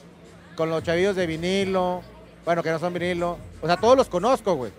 con 0.57 0.71
los 0.71 0.83
chavillos 0.83 1.15
de 1.17 1.27
vinilo, 1.27 2.03
bueno, 2.45 2.63
que 2.63 2.71
no 2.71 2.79
son 2.79 2.95
vinilo. 2.95 3.39
O 3.61 3.67
sea, 3.67 3.77
todos 3.77 3.97
los 3.97 4.09
conozco, 4.09 4.55
güey. 4.55 4.73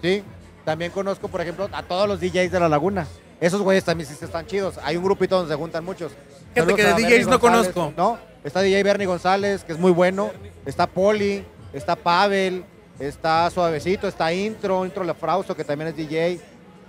Sí. 0.00 0.22
También 0.64 0.92
conozco, 0.92 1.28
por 1.28 1.40
ejemplo, 1.40 1.68
a 1.72 1.82
todos 1.82 2.06
los 2.06 2.20
DJs 2.20 2.52
de 2.52 2.60
La 2.60 2.68
Laguna. 2.68 3.06
Esos 3.40 3.62
güeyes 3.62 3.84
también 3.84 4.08
sí 4.08 4.16
están 4.22 4.46
chidos. 4.46 4.78
Hay 4.82 4.96
un 4.96 5.02
grupito 5.02 5.36
donde 5.36 5.52
se 5.52 5.58
juntan 5.58 5.84
muchos. 5.84 6.12
Fíjate 6.54 6.74
que 6.74 6.84
de 6.84 6.92
DJs 6.92 7.02
Bernie 7.02 7.24
no 7.24 7.38
González, 7.38 7.72
conozco. 7.72 7.94
No, 7.96 8.18
está 8.44 8.60
DJ 8.60 8.82
Bernie 8.82 9.06
González, 9.06 9.64
que 9.64 9.72
es 9.72 9.78
muy 9.78 9.90
bueno. 9.90 10.30
Está 10.66 10.86
Poli, 10.86 11.44
está 11.72 11.96
Pavel, 11.96 12.64
está 12.98 13.50
Suavecito, 13.50 14.08
está 14.08 14.32
Intro, 14.32 14.84
Intro 14.84 15.04
Lefrausto, 15.04 15.56
que 15.56 15.64
también 15.64 15.88
es 15.88 15.96
DJ. 15.96 16.40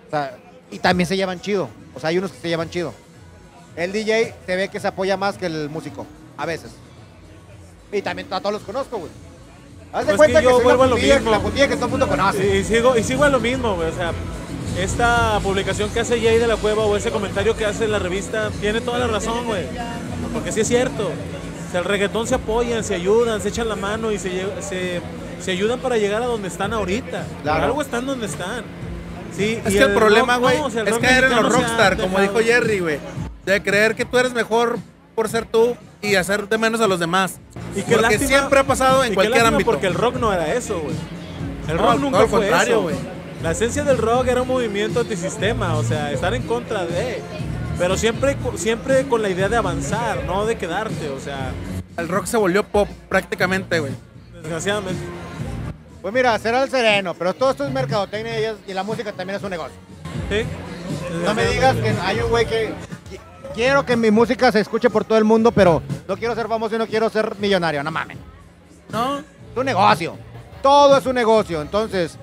O 0.08 0.10
sea, 0.12 0.38
y 0.70 0.80
también 0.80 1.08
se 1.08 1.16
llevan 1.18 1.40
chido. 1.40 1.70
O 1.94 2.00
sea, 2.00 2.10
hay 2.10 2.18
unos 2.18 2.32
que 2.32 2.40
se 2.40 2.48
llevan 2.50 2.70
chido. 2.70 2.94
El 3.76 3.92
DJ 3.92 4.34
se 4.46 4.56
ve 4.56 4.68
que 4.70 4.80
se 4.80 4.88
apoya 4.88 5.18
más 5.18 5.38
que 5.38 5.46
el 5.46 5.70
músico, 5.70 6.06
a 6.38 6.46
veces. 6.46 6.72
Y 7.92 8.02
también 8.02 8.28
a 8.32 8.40
todos 8.40 8.54
los 8.54 8.64
conozco, 8.64 8.98
güey. 8.98 9.12
Haz 9.94 10.08
de 10.08 10.16
Pues 10.16 10.18
cuenta 10.18 10.40
que 10.40 10.46
que, 10.46 10.52
yo 10.52 10.56
soy 10.58 10.64
vuelvo 10.64 10.84
a 10.84 10.86
la 10.86 10.90
lo 10.92 10.96
putilla, 10.96 11.16
mismo. 11.16 11.32
la 11.32 11.40
putilla 11.40 11.68
que 11.68 11.76
todo 11.76 11.86
el 11.86 11.92
mundo 11.92 12.08
conoce. 12.08 12.60
Y 12.60 12.64
sigo, 12.64 12.98
y 12.98 13.04
sigo 13.04 13.24
a 13.24 13.30
lo 13.30 13.40
mismo, 13.40 13.76
güey. 13.76 13.90
O 13.90 13.94
sea, 13.94 14.14
esta 14.78 15.40
publicación 15.44 15.90
que 15.90 16.00
hace 16.00 16.22
Jay 16.22 16.38
de 16.38 16.48
la 16.48 16.56
Cueva 16.56 16.86
o 16.86 16.96
ese 16.96 17.12
comentario 17.12 17.56
que 17.58 17.66
hace 17.66 17.86
en 17.86 17.92
la 17.92 18.00
revista 18.00 18.50
tiene 18.62 18.80
toda 18.80 19.00
la 19.00 19.08
razón, 19.08 19.46
güey. 19.46 19.66
Porque 20.34 20.52
sí 20.52 20.62
es 20.62 20.68
cierto. 20.68 21.12
O 21.72 21.74
sea, 21.74 21.80
el 21.80 21.86
reggaetón 21.86 22.28
se 22.28 22.36
apoyan, 22.36 22.84
se 22.84 22.96
ayudan, 22.96 23.40
se 23.42 23.48
echan 23.48 23.70
la 23.70 23.78
mano 23.78 24.12
y 24.12 24.20
se, 24.20 24.30
se, 24.62 25.00
se 25.40 25.52
ayudan 25.52 25.80
para 25.80 25.96
llegar 25.98 26.22
a 26.22 26.26
donde 26.26 26.50
están 26.50 26.74
ahorita. 26.74 27.26
Claro. 27.44 27.60
Por 27.60 27.66
algo 27.70 27.82
están 27.82 28.06
donde 28.06 28.26
están. 28.26 28.66
Sí, 29.34 29.58
Es 29.64 29.74
y 29.74 29.78
que 29.78 29.84
el 29.84 29.94
problema, 29.94 30.34
rock 30.34 30.42
güey, 30.44 30.58
no, 30.58 30.66
o 30.66 30.70
sea, 30.70 30.82
el 30.82 30.90
es 30.90 30.98
caer 31.00 31.24
en 31.24 31.36
los 31.38 31.50
rockstar, 31.54 31.96
como 31.98 32.20
dijo. 32.20 32.40
Jerry, 32.40 32.80
güey. 32.80 33.00
De 33.46 33.64
creer 33.64 33.96
que 33.96 34.04
tú 34.04 34.18
eres 34.18 34.34
mejor 34.34 34.80
por 35.16 35.30
ser 35.30 35.46
tú 35.46 35.78
y 36.02 36.16
hacer 36.16 36.50
de 36.50 36.58
menos 36.58 36.82
a 36.82 36.88
los 36.88 37.00
demás. 37.00 37.40
Y 37.74 37.84
qué 37.84 37.94
porque 37.96 38.02
lástima- 38.18 38.28
siempre 38.28 38.60
ha 38.60 38.64
pasado 38.66 39.06
en 39.06 39.14
cualquier 39.14 39.46
ámbito. 39.46 39.72
Porque 39.72 39.88
el 39.88 39.94
rock 39.94 40.16
no 40.18 40.34
era 40.34 40.54
eso, 40.54 40.78
güey. 40.82 40.96
El 41.70 41.78
No, 41.78 41.84
rock 41.84 41.92
todo 41.92 42.00
nunca 42.02 42.18
fue 42.28 42.40
contrario, 42.42 42.74
eso. 42.74 42.82
güey. 42.82 42.96
La 43.42 43.52
esencia 43.52 43.86
del 43.86 43.98
rock 43.98 44.28
era 44.28 44.42
un 44.42 44.48
movimiento 44.50 45.00
antisistema, 45.00 45.76
o 45.78 45.84
sea, 45.84 46.12
estar 46.12 46.34
en 46.34 46.44
contra 46.44 46.86
de. 46.86 47.22
Pero 47.82 47.98
siempre, 47.98 48.38
siempre 48.58 49.08
con 49.08 49.24
la 49.24 49.30
idea 49.30 49.50
de 49.50 49.58
avanzar, 49.58 50.24
no 50.26 50.46
de 50.46 50.56
quedarte, 50.56 51.10
o 51.10 51.20
sea, 51.20 51.52
El 51.98 52.08
rock 52.08 52.26
se 52.28 52.38
volvió 52.38 52.64
pop 52.64 52.88
prácticamente, 53.10 53.80
güey. 53.80 53.92
desgraciadamente. 54.40 55.02
Pues 56.00 56.14
mira, 56.14 56.38
será 56.38 56.62
el 56.64 56.70
sereno, 56.70 57.16
pero 57.16 57.34
todo 57.34 57.50
esto 57.52 57.66
es 57.66 57.72
mercadotecnia 57.72 58.40
y, 58.40 58.44
es- 58.44 58.56
y 58.68 58.74
la 58.74 58.84
música 58.84 59.12
también 59.12 59.38
es 59.38 59.44
un 59.44 59.50
negocio. 59.50 59.76
¿Sí? 60.30 60.44
No 61.26 61.34
me 61.34 61.46
digas 61.48 61.76
que 61.78 61.90
hay 62.04 62.20
un 62.20 62.30
güey 62.30 62.46
que 62.46 62.70
qui- 63.10 63.20
quiero 63.56 63.84
que 63.84 63.96
mi 63.98 64.12
música 64.12 64.52
se 64.52 64.60
escuche 64.60 64.90
por 64.92 65.04
todo 65.04 65.18
el 65.18 65.24
mundo, 65.24 65.52
pero 65.52 65.82
no 66.08 66.16
quiero 66.18 66.36
ser 66.36 66.48
famoso 66.48 66.76
y 66.76 66.78
no 66.78 66.86
quiero 66.88 67.10
ser 67.10 67.36
millonario, 67.40 67.82
no 67.84 67.90
mames. 67.92 68.18
No, 68.92 69.18
Es 69.20 69.24
un 69.58 69.66
negocio. 69.66 70.18
Todo 70.62 70.98
es 70.98 71.06
un 71.08 71.16
negocio. 71.16 71.62
Entonces, 71.64 72.16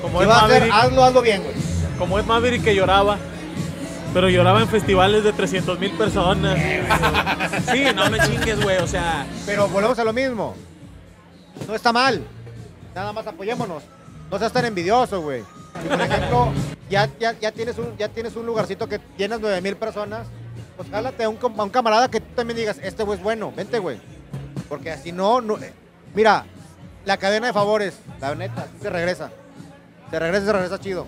Como 0.00 0.18
si 0.18 0.22
es 0.24 0.28
vas 0.28 0.42
a 0.42 0.46
hacer, 0.46 0.60
Maverick, 0.68 0.74
hazlo, 0.74 1.04
hazlo 1.04 1.22
bien, 1.22 1.42
güey. 1.42 1.54
como 1.98 2.18
es 2.18 2.26
Maverick 2.26 2.64
que 2.64 2.74
lloraba, 2.74 3.16
pero 4.14 4.28
lloraba 4.28 4.60
en 4.60 4.68
festivales 4.68 5.24
de 5.24 5.32
300 5.32 5.78
mil 5.78 5.90
personas. 5.92 6.58
Sí, 7.72 7.84
no 7.94 8.10
me 8.10 8.18
chingues, 8.20 8.62
güey, 8.62 8.78
o 8.78 8.86
sea, 8.86 9.26
Pero 9.46 9.68
volvemos 9.68 9.98
a 9.98 10.04
lo 10.04 10.12
mismo. 10.12 10.54
No 11.66 11.74
está 11.74 11.92
mal. 11.92 12.22
Nada 12.94 13.12
más 13.12 13.26
apoyémonos. 13.26 13.82
No 14.30 14.38
seas 14.38 14.52
tan 14.52 14.64
envidioso, 14.64 15.20
güey. 15.20 15.42
Si, 15.82 15.88
por 15.88 16.00
ejemplo, 16.00 16.52
ya, 16.90 17.08
ya, 17.18 17.38
ya, 17.38 17.52
tienes 17.52 17.78
un, 17.78 17.96
ya 17.96 18.08
tienes 18.08 18.34
un 18.36 18.46
lugarcito 18.46 18.88
que 18.88 18.98
tienes 18.98 19.40
9 19.40 19.60
mil 19.60 19.76
personas, 19.76 20.26
pues 20.76 20.88
jálate 20.90 21.24
a 21.24 21.28
un, 21.28 21.38
a 21.40 21.62
un 21.62 21.70
camarada 21.70 22.08
que 22.10 22.20
tú 22.20 22.34
también 22.34 22.56
digas, 22.56 22.78
este 22.82 23.02
güey 23.04 23.18
es 23.18 23.22
bueno, 23.22 23.52
vente, 23.54 23.78
güey. 23.78 24.00
Porque 24.68 24.90
así 24.90 25.12
no, 25.12 25.40
no. 25.40 25.56
eh, 25.58 25.72
Mira, 26.14 26.44
la 27.04 27.16
cadena 27.16 27.46
de 27.48 27.52
favores, 27.52 27.98
la 28.20 28.34
neta, 28.34 28.66
se 28.80 28.90
regresa. 28.90 29.30
Se 30.10 30.18
regresa 30.18 30.42
y 30.42 30.46
se 30.46 30.52
regresa 30.52 30.80
chido. 30.80 31.06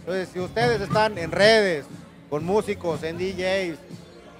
Entonces, 0.00 0.28
si 0.32 0.40
ustedes 0.40 0.80
están 0.80 1.16
en 1.18 1.30
redes, 1.30 1.84
con 2.32 2.46
músicos, 2.46 3.02
en 3.02 3.18
DJs, 3.18 3.76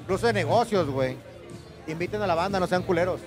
incluso 0.01 0.27
de 0.27 0.33
negocios, 0.33 0.89
güey, 0.89 1.15
inviten 1.87 2.23
a 2.23 2.27
la 2.27 2.35
banda, 2.35 2.59
no 2.59 2.67
sean 2.67 2.83
culeros. 2.85 3.21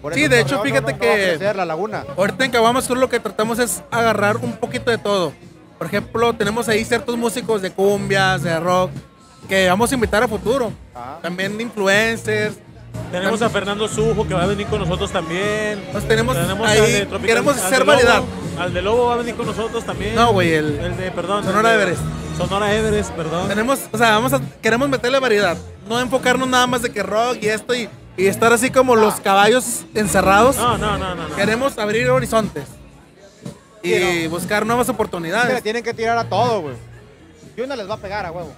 Por 0.00 0.14
Sí, 0.14 0.22
eso 0.22 0.30
de 0.30 0.40
hecho, 0.40 0.56
no- 0.56 0.62
fíjate 0.62 0.92
no- 0.94 0.98
no 0.98 1.04
va 1.06 1.12
a 1.12 1.16
que- 1.16 1.22
crecer, 1.36 1.54
la 1.56 1.66
laguna. 1.66 2.04
Ahorita 2.16 2.46
en 2.46 2.50
Caguamas 2.50 2.84
Sur 2.86 2.96
lo 2.96 3.10
que 3.10 3.20
tratamos 3.20 3.58
es 3.58 3.82
agarrar 3.90 4.38
un 4.38 4.52
poquito 4.56 4.90
de 4.90 4.96
todo. 4.96 5.34
Por 5.76 5.86
ejemplo, 5.86 6.32
tenemos 6.32 6.66
ahí 6.70 6.82
ciertos 6.82 7.14
músicos 7.18 7.60
de 7.60 7.72
cumbias, 7.72 8.42
de 8.42 8.58
rock, 8.58 8.90
que 9.50 9.68
vamos 9.68 9.92
a 9.92 9.94
invitar 9.96 10.22
a 10.22 10.28
futuro. 10.28 10.72
Ajá. 10.94 11.18
También 11.20 11.60
influencers. 11.60 12.56
tenemos 13.12 13.42
a 13.42 13.50
Fernando 13.50 13.86
Sujo 13.86 14.26
que 14.26 14.32
va 14.32 14.44
a 14.44 14.46
venir 14.46 14.66
con 14.66 14.80
nosotros 14.80 15.10
también. 15.12 15.84
Nos 15.92 16.04
tenemos 16.08 16.36
Tenemos 16.36 16.66
ahí, 16.66 16.78
al 16.78 16.86
de 16.86 17.06
Tropical- 17.06 17.26
queremos 17.26 17.56
hacer 17.58 17.84
variedad. 17.84 18.22
Al 18.58 18.72
de 18.72 18.80
Lobo 18.80 19.06
va 19.08 19.14
a 19.14 19.16
venir 19.18 19.34
con 19.34 19.44
nosotros 19.46 19.84
también. 19.84 20.14
No, 20.14 20.32
güey, 20.32 20.54
el- 20.54 20.78
El 20.78 20.96
de, 20.96 21.10
perdón. 21.10 21.44
Sonora 21.44 21.68
de- 21.70 21.74
Everest. 21.82 22.00
Sonora 22.36 22.74
Everest, 22.74 23.10
perdón. 23.12 23.48
Tenemos, 23.48 23.80
o 23.92 23.98
sea, 23.98 24.10
vamos 24.12 24.32
a, 24.32 24.40
queremos 24.62 24.88
meterle 24.88 25.18
variedad. 25.20 25.56
No 25.88 26.00
enfocarnos 26.00 26.48
nada 26.48 26.66
más 26.66 26.82
de 26.82 26.90
que 26.90 27.02
rock 27.02 27.38
y 27.40 27.46
esto 27.48 27.74
y, 27.74 27.88
y 28.16 28.26
estar 28.26 28.52
así 28.52 28.70
como 28.70 28.96
los 28.96 29.14
caballos 29.20 29.84
encerrados. 29.94 30.56
No, 30.56 30.76
no, 30.78 30.98
no, 30.98 31.14
no. 31.14 31.28
no. 31.28 31.36
Queremos 31.36 31.78
abrir 31.78 32.08
horizontes. 32.10 32.64
Y 33.82 33.92
Sí, 33.94 34.26
buscar 34.28 34.64
nuevas 34.66 34.86
le 34.86 34.92
oportunidades. 34.94 35.62
tienen 35.62 35.82
que 35.82 35.92
tirar 35.94 36.16
a 36.18 36.24
todo, 36.28 36.62
güey. 36.62 36.74
Y 37.56 37.60
una 37.60 37.76
les 37.76 37.88
va 37.88 37.94
a 37.94 37.98
pegar 37.98 38.24
a 38.26 38.32
huevo. 38.32 38.52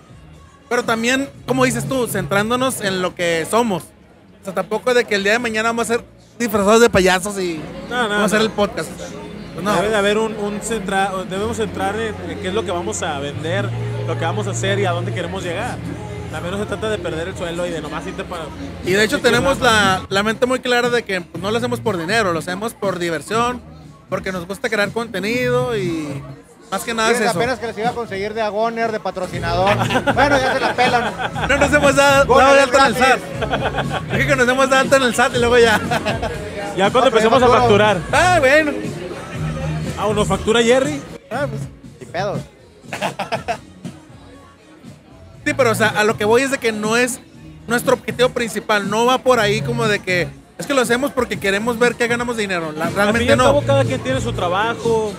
Pero 0.68 0.84
también, 0.84 1.28
como 1.46 1.64
dices 1.64 1.88
tú, 1.88 2.06
centrándonos 2.06 2.80
en 2.80 3.02
lo 3.02 3.14
que 3.14 3.46
somos. 3.50 3.82
O 4.42 4.44
sea, 4.44 4.54
tampoco 4.54 4.94
de 4.94 5.04
que 5.04 5.16
el 5.16 5.22
día 5.24 5.32
de 5.32 5.38
mañana 5.38 5.68
vamos 5.70 5.90
a 5.90 5.94
ser 5.94 6.04
disfrazados 6.38 6.80
de 6.80 6.88
payasos 6.90 7.38
y 7.40 7.60
No, 7.90 8.02
no, 8.04 8.08
vamos 8.08 8.22
a 8.22 8.24
hacer 8.26 8.38
no. 8.38 8.44
el 8.46 8.50
podcast. 8.52 8.88
No. 9.62 9.74
Debe 9.76 9.88
de 9.88 9.96
haber 9.96 10.18
un, 10.18 10.34
un 10.36 10.60
centra- 10.60 11.12
debemos 11.28 11.56
centrar 11.56 11.96
en, 11.96 12.14
en 12.30 12.38
qué 12.40 12.48
es 12.48 12.54
lo 12.54 12.64
que 12.64 12.70
vamos 12.70 13.02
a 13.02 13.18
vender, 13.20 13.68
lo 14.06 14.18
que 14.18 14.24
vamos 14.24 14.46
a 14.46 14.50
hacer 14.50 14.78
y 14.78 14.84
a 14.84 14.92
dónde 14.92 15.12
queremos 15.14 15.42
llegar. 15.42 15.76
También 16.30 16.52
no 16.54 16.60
se 16.60 16.66
trata 16.66 16.90
de 16.90 16.98
perder 16.98 17.28
el 17.28 17.36
suelo 17.36 17.66
y 17.66 17.70
de 17.70 17.80
nomás 17.80 18.06
irte 18.06 18.22
para... 18.24 18.44
Y 18.84 18.92
de 18.92 19.04
hecho 19.04 19.20
tenemos 19.20 19.60
la, 19.60 20.02
la 20.08 20.22
mente 20.22 20.44
muy 20.46 20.60
clara 20.60 20.90
de 20.90 21.02
que 21.04 21.24
no 21.40 21.50
lo 21.50 21.56
hacemos 21.56 21.80
por 21.80 21.96
dinero, 21.96 22.32
lo 22.32 22.40
hacemos 22.40 22.74
por 22.74 22.98
diversión, 22.98 23.62
porque 24.10 24.32
nos 24.32 24.46
gusta 24.46 24.68
crear 24.68 24.90
contenido 24.90 25.76
y 25.76 26.22
más 26.70 26.82
que 26.82 26.94
nada 26.94 27.12
es 27.12 27.20
eso. 27.20 27.30
apenas 27.30 27.58
que 27.60 27.68
les 27.68 27.78
iba 27.78 27.88
a 27.90 27.92
conseguir 27.92 28.34
de 28.34 28.42
Agoner, 28.42 28.90
de 28.92 29.00
patrocinador. 29.00 29.76
bueno, 30.14 30.36
ya 30.38 30.52
se 30.52 30.60
la 30.60 30.74
pelan. 30.74 31.14
No 31.48 31.56
nos 31.58 31.72
hemos 31.72 31.94
dado, 31.96 32.34
dado 32.38 32.54
de 32.54 32.60
alta 32.60 32.78
en 32.78 32.86
el 32.86 32.96
SAT. 32.96 33.20
Dije 34.12 34.26
que 34.26 34.36
nos 34.36 34.48
hemos 34.48 34.68
dado 34.68 34.82
alta 34.82 34.96
en 34.96 35.02
el 35.04 35.14
SAT 35.14 35.36
y 35.36 35.38
luego 35.38 35.58
ya. 35.58 35.80
Ya 36.76 36.90
cuando 36.90 37.00
No, 37.10 37.16
empecemos 37.16 37.42
a 37.42 37.46
factura- 37.46 37.94
facturar. 37.94 37.98
Ah, 38.12 38.36
bueno. 38.40 38.72
Ah, 39.98 40.06
¿o 40.06 40.14
nos 40.14 40.28
factura 40.28 40.62
Jerry? 40.62 41.00
Ah, 41.30 41.46
pues, 41.48 41.62
Sin 41.98 42.08
pedos. 42.08 42.40
Sí, 45.44 45.54
pero 45.56 45.70
o 45.70 45.74
sea, 45.76 45.88
a 45.90 46.02
lo 46.02 46.16
que 46.16 46.24
voy 46.24 46.42
es 46.42 46.50
de 46.50 46.58
que 46.58 46.72
no 46.72 46.96
es 46.96 47.20
nuestro 47.68 47.94
objetivo 47.94 48.30
principal. 48.30 48.90
No 48.90 49.06
va 49.06 49.18
por 49.18 49.38
ahí 49.38 49.60
como 49.60 49.86
de 49.86 50.00
que 50.00 50.28
es 50.58 50.66
que 50.66 50.74
lo 50.74 50.80
hacemos 50.80 51.12
porque 51.12 51.38
queremos 51.38 51.78
ver 51.78 51.94
que 51.94 52.08
ganamos 52.08 52.36
dinero. 52.36 52.72
La- 52.72 52.90
realmente 52.90 53.32
al 53.32 53.38
cabo, 53.38 53.60
no. 53.60 53.66
cada 53.66 53.84
quien 53.84 54.00
tiene 54.00 54.20
su 54.20 54.32
trabajo. 54.32 55.12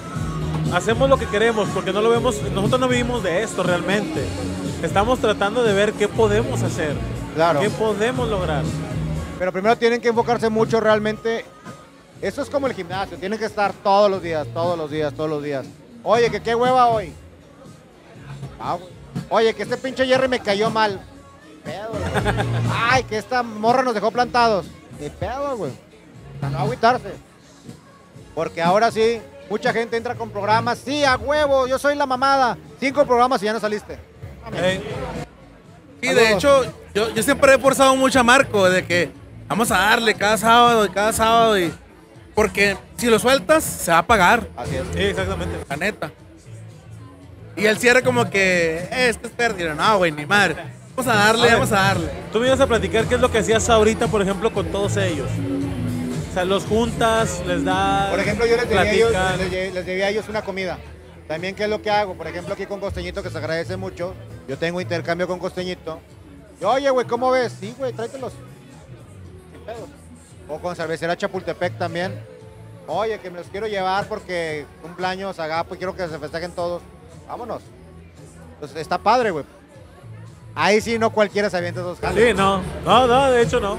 Hacemos 0.74 1.10
lo 1.10 1.18
que 1.18 1.28
queremos 1.28 1.70
porque 1.74 1.94
no 1.94 2.02
lo 2.02 2.10
vemos, 2.10 2.42
nosotros 2.54 2.78
no 2.82 2.90
vivimos 2.90 3.24
de 3.24 3.42
esto 3.42 3.64
realmente. 3.64 4.22
Estamos 4.84 5.20
tratando 5.20 5.64
de 5.64 5.72
ver 5.74 5.94
qué 5.94 6.10
podemos 6.10 6.62
hacer, 6.62 6.94
Claro. 7.34 7.62
qué 7.62 7.70
podemos 7.70 8.28
lograr. 8.28 8.64
Pero 9.40 9.54
primero 9.54 9.78
tienen 9.78 10.02
que 10.02 10.10
enfocarse 10.10 10.50
mucho 10.50 10.82
realmente. 10.82 11.46
Eso 12.22 12.42
es 12.42 12.50
como 12.50 12.68
el 12.68 12.74
gimnasio. 12.74 13.18
Tienen 13.18 13.38
que 13.38 13.46
estar 13.46 13.74
todos 13.74 14.10
los 14.10 14.22
días, 14.22 14.48
todos 14.54 14.78
los 14.78 14.90
días, 14.90 15.14
todos 15.14 15.30
los 15.30 15.44
días. 15.44 15.66
Oye, 16.04 16.30
que 16.32 16.42
qué 16.42 16.56
hueva 16.56 16.88
hoy. 16.88 17.14
Ah, 18.60 18.76
güey. 18.80 18.92
Oye, 19.30 19.54
que 19.54 19.64
este 19.64 19.78
pinche 19.78 20.06
Jerry 20.06 20.28
me 20.28 20.40
cayó 20.40 20.70
mal. 20.70 21.00
Ni 21.48 21.72
pedo, 21.72 21.90
güey. 21.92 22.36
Ay, 22.90 23.04
que 23.04 23.18
esta 23.18 23.44
morra 23.44 23.84
nos 23.84 23.94
dejó 23.94 24.12
plantados. 24.12 24.66
Ni 25.00 25.10
pedo, 25.10 25.58
güey. 25.58 25.72
Sea, 26.40 26.50
no 26.50 26.60
agüitarse. 26.60 27.14
Porque 28.34 28.62
ahora 28.62 28.92
sí, 28.92 29.22
mucha 29.50 29.74
gente 29.74 29.98
entra 29.98 30.16
con 30.16 30.30
programas. 30.30 30.80
Sí, 30.80 31.04
a 31.04 31.16
huevo, 31.16 31.68
yo 31.68 31.78
soy 31.78 31.96
la 31.96 32.06
mamada. 32.06 32.58
Cinco 32.80 33.06
programas 33.06 33.42
y 33.42 33.46
ya 33.46 33.54
no 33.54 33.60
saliste. 33.60 34.00
Ey, 34.54 34.82
Sí, 36.02 36.14
de 36.14 36.32
hecho, 36.32 36.64
yo, 36.94 37.10
yo 37.10 37.24
siempre 37.24 37.56
he 37.56 37.58
forzado 37.58 37.96
mucho 37.96 38.20
a 38.20 38.24
Marco 38.24 38.70
de 38.70 38.86
que 38.86 39.12
vamos 39.48 39.72
a 39.72 39.78
darle 39.80 40.14
cada 40.14 40.38
sábado 40.38 40.86
y 40.86 40.90
cada 40.90 41.12
sábado 41.12 41.60
y 41.60 41.74
Porque 42.38 42.78
si 42.98 43.08
lo 43.08 43.18
sueltas, 43.18 43.64
se 43.64 43.90
va 43.90 43.98
a 43.98 44.06
pagar, 44.06 44.48
Así 44.56 44.76
es. 44.76 44.84
Sí, 44.94 45.02
exactamente. 45.02 45.58
la 45.68 45.76
neta. 45.76 46.12
Y 47.56 47.66
el 47.66 47.80
cierre 47.80 48.04
como 48.04 48.30
que, 48.30 48.78
eh, 48.92 49.10
esto 49.10 49.26
es 49.26 49.34
pérdida. 49.34 49.74
No, 49.74 49.98
güey, 49.98 50.12
ni 50.12 50.28
madre. 50.28 50.56
Vamos 50.96 51.12
a 51.12 51.16
darle, 51.16 51.42
A 51.42 51.46
ver. 51.46 51.54
vamos 51.56 51.72
a 51.72 51.82
darle. 51.82 52.12
Tú 52.32 52.40
me 52.40 52.46
ibas 52.46 52.60
a 52.60 52.68
platicar 52.68 53.06
qué 53.06 53.16
es 53.16 53.22
lo 53.22 53.32
que 53.32 53.40
hacías 53.40 53.68
ahorita, 53.72 54.08
por 54.08 54.22
ejemplo, 54.22 54.54
con 54.54 54.68
todos 54.68 54.98
ellos. 54.98 55.28
O 56.30 56.34
sea, 56.36 56.46
los 56.46 56.64
juntas, 56.66 57.42
les 57.48 57.66
das. 57.66 58.12
Por 58.12 58.20
ejemplo, 58.20 58.46
yo 58.46 58.56
les 58.56 58.70
debía, 58.70 58.82
a 58.84 58.94
ellos, 58.94 59.12
les, 59.40 59.74
les 59.74 59.86
debía 59.88 60.06
a 60.06 60.10
ellos 60.10 60.30
una 60.30 60.44
comida. 60.44 60.78
También, 61.28 61.56
¿qué 61.56 61.64
es 61.64 61.70
lo 61.72 61.82
que 61.82 61.90
hago? 61.90 62.14
Por 62.14 62.28
ejemplo, 62.28 62.54
aquí 62.54 62.68
con 62.68 62.80
Costeñito, 62.80 63.24
que 63.24 63.32
se 63.32 63.38
agradece 63.40 63.78
mucho. 63.78 64.14
Yo 64.48 64.60
tengo 64.60 64.80
intercambio 64.80 65.28
con 65.28 65.40
Costeñito. 65.40 66.00
Y, 66.62 66.66
Oye, 66.66 66.88
güey, 66.92 67.08
¿cómo 67.08 67.32
ves? 67.32 67.56
Sí, 67.60 67.74
güey, 67.80 67.94
tráetelos. 67.94 68.34
Sin 69.52 69.62
pedos. 69.62 69.90
O 70.48 70.60
con 70.60 70.76
cervecera 70.76 71.18
Chapultepec 71.18 71.78
también. 71.78 72.14
Oye, 72.88 73.20
que 73.20 73.30
me 73.30 73.38
los 73.40 73.48
quiero 73.48 73.68
llevar 73.68 74.08
porque 74.08 74.66
cumpleaños, 74.82 75.40
agapo, 75.40 75.76
y 75.76 75.78
quiero 75.78 75.96
que 75.96 76.08
se 76.08 76.18
festejen 76.20 76.52
todos. 76.52 76.82
Vámonos. 77.28 77.62
Entonces, 78.54 78.78
está 78.78 78.98
padre, 78.98 79.32
güey. 79.32 79.44
Ahí 80.56 80.82
sí 80.82 80.98
no 80.98 81.12
cualquiera 81.12 81.50
se 81.50 81.58
avienta 81.58 81.82
esos 81.82 82.00
jales. 82.00 82.30
Sí, 82.30 82.34
no. 82.34 82.62
No, 82.86 83.06
no, 83.06 83.30
de 83.32 83.42
hecho 83.44 83.60
no. 83.60 83.78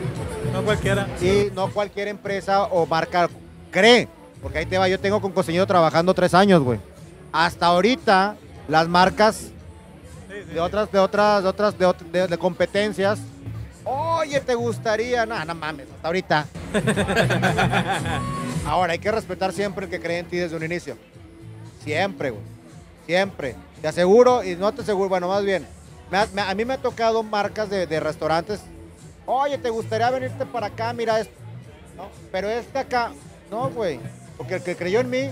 No 0.53 0.63
cualquiera. 0.63 1.09
Sí, 1.19 1.51
no 1.55 1.69
cualquier 1.73 2.09
empresa 2.09 2.65
o 2.65 2.87
marca 2.87 3.29
cree. 3.71 4.09
Porque 4.43 4.59
ahí 4.59 4.67
te 4.67 4.79
va, 4.79 4.89
yo 4.89 5.01
tengo 5.01 5.21
con 5.21 5.33
Costeñito 5.33 5.67
trabajando 5.67 6.15
tres 6.15 6.35
años, 6.35 6.63
güey. 6.63 6.79
Hasta 7.33 7.67
ahorita, 7.67 8.37
las 8.69 8.87
marcas 8.89 9.37
Sí, 10.29 10.35
sí, 10.47 10.55
de 10.55 10.61
otras, 10.61 10.93
de 10.93 10.99
otras, 10.99 11.43
de 11.43 11.49
otras, 11.49 11.79
de, 11.79 11.87
ot- 11.87 12.11
de- 12.13 12.29
de 12.29 12.39
competencias. 12.39 13.19
Oye, 13.91 14.41
¿te 14.41 14.55
gustaría? 14.55 15.25
No, 15.25 15.43
no 15.45 15.55
mames, 15.55 15.87
hasta 15.95 16.09
ahorita. 16.09 16.47
Ahora, 18.67 18.93
hay 18.93 18.99
que 18.99 19.11
respetar 19.11 19.53
siempre 19.53 19.87
el 19.87 19.91
que 19.91 19.99
cree 20.01 20.19
en 20.19 20.27
ti 20.27 20.37
desde 20.37 20.57
un 20.57 20.63
inicio. 20.65 20.97
Siempre, 21.83 22.31
güey. 22.31 22.43
Siempre. 23.07 23.55
Te 23.81 23.89
aseguro 23.89 24.45
y 24.45 24.57
no 24.57 24.73
te 24.73 24.83
aseguro, 24.83 25.09
bueno, 25.09 25.29
más 25.29 25.43
bien. 25.45 25.67
me 26.11 26.19
ha- 26.19 26.29
me- 26.35 26.43
a 26.43 26.55
mí 26.55 26.65
me 26.65 26.75
ha 26.75 26.79
tocado 26.79 27.23
marcas 27.23 27.71
de, 27.71 27.87
de 27.87 28.01
restaurantes. 28.01 28.61
Oye, 29.27 29.57
¿te 29.59 29.71
gustaría 29.71 30.11
venirte 30.11 30.45
para 30.47 30.67
acá? 30.69 30.93
Mira 30.93 31.21
esto. 31.21 31.33
No, 31.97 32.09
pero 32.33 32.49
este 32.51 32.79
acá, 32.79 33.13
no, 33.51 33.71
güey. 33.71 34.01
Porque 34.37 34.55
el 34.57 34.63
que 34.63 34.77
creyó 34.77 35.01
en 35.01 35.11
mí, 35.11 35.31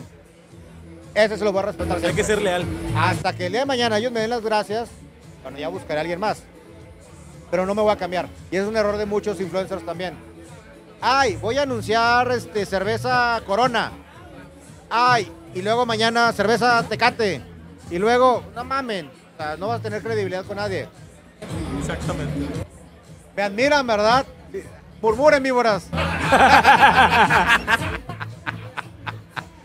ese 1.14 1.36
se 1.38 1.44
lo 1.44 1.52
voy 1.52 1.62
a 1.62 1.66
respetar 1.66 1.96
Hay 1.96 2.00
siempre. 2.02 2.22
que 2.22 2.26
ser 2.26 2.42
leal. 2.42 2.64
Hasta 2.96 3.32
que 3.34 3.46
el 3.46 3.52
día 3.52 3.60
de 3.60 3.66
mañana 3.66 3.98
ellos 3.98 4.12
me 4.12 4.20
den 4.20 4.30
las 4.30 4.42
gracias, 4.42 4.88
bueno, 5.42 5.58
ya 5.58 5.68
buscaré 5.68 5.98
a 5.98 6.02
alguien 6.02 6.20
más. 6.20 6.42
Pero 7.50 7.66
no 7.66 7.74
me 7.74 7.82
voy 7.82 7.92
a 7.92 7.96
cambiar. 7.96 8.28
Y 8.50 8.56
es 8.56 8.66
un 8.66 8.76
error 8.76 8.96
de 8.96 9.06
muchos 9.06 9.40
influencers 9.40 9.84
también. 9.84 10.14
Ay, 11.00 11.36
voy 11.36 11.58
a 11.58 11.62
anunciar 11.62 12.30
este, 12.32 12.66
cerveza 12.66 13.40
Corona. 13.46 13.92
Ay, 14.90 15.30
y 15.54 15.62
luego 15.62 15.86
mañana 15.86 16.32
cerveza 16.32 16.82
Tecate. 16.88 17.42
Y 17.90 17.98
luego, 17.98 18.42
no 18.54 18.64
mamen, 18.64 19.06
o 19.06 19.36
sea, 19.36 19.56
no 19.56 19.68
vas 19.68 19.80
a 19.80 19.82
tener 19.82 20.02
credibilidad 20.02 20.44
con 20.44 20.56
nadie. 20.56 20.88
Exactamente. 21.78 22.46
Me 23.36 23.42
admiran, 23.42 23.86
¿verdad? 23.86 24.26
Murmuren, 25.00 25.42
víboras. 25.42 25.88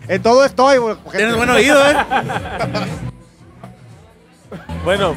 en 0.07 0.21
todo 0.21 0.45
estoy. 0.45 0.77
Tienes 1.11 1.35
buen 1.35 1.49
oído, 1.49 1.89
¿eh? 1.89 1.95
Bueno, 4.83 5.13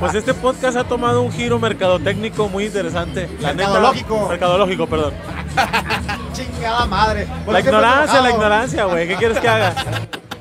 pues 0.00 0.14
este 0.14 0.34
podcast 0.34 0.76
ha 0.76 0.84
tomado 0.84 1.22
un 1.22 1.30
giro 1.32 1.58
mercadotécnico 1.60 2.48
muy 2.48 2.64
interesante. 2.66 3.28
La 3.40 3.52
neta- 3.52 3.68
Mercadológico. 3.68 4.28
mercadológico, 4.28 4.86
perdón. 4.88 5.14
Chingada 6.32 6.86
madre. 6.86 7.26
La 7.46 7.60
ignorancia, 7.60 8.20
la 8.20 8.30
ignorancia, 8.30 8.84
güey. 8.86 9.06
¿Qué 9.06 9.14
quieres 9.16 9.38
que 9.38 9.48
haga? 9.48 9.74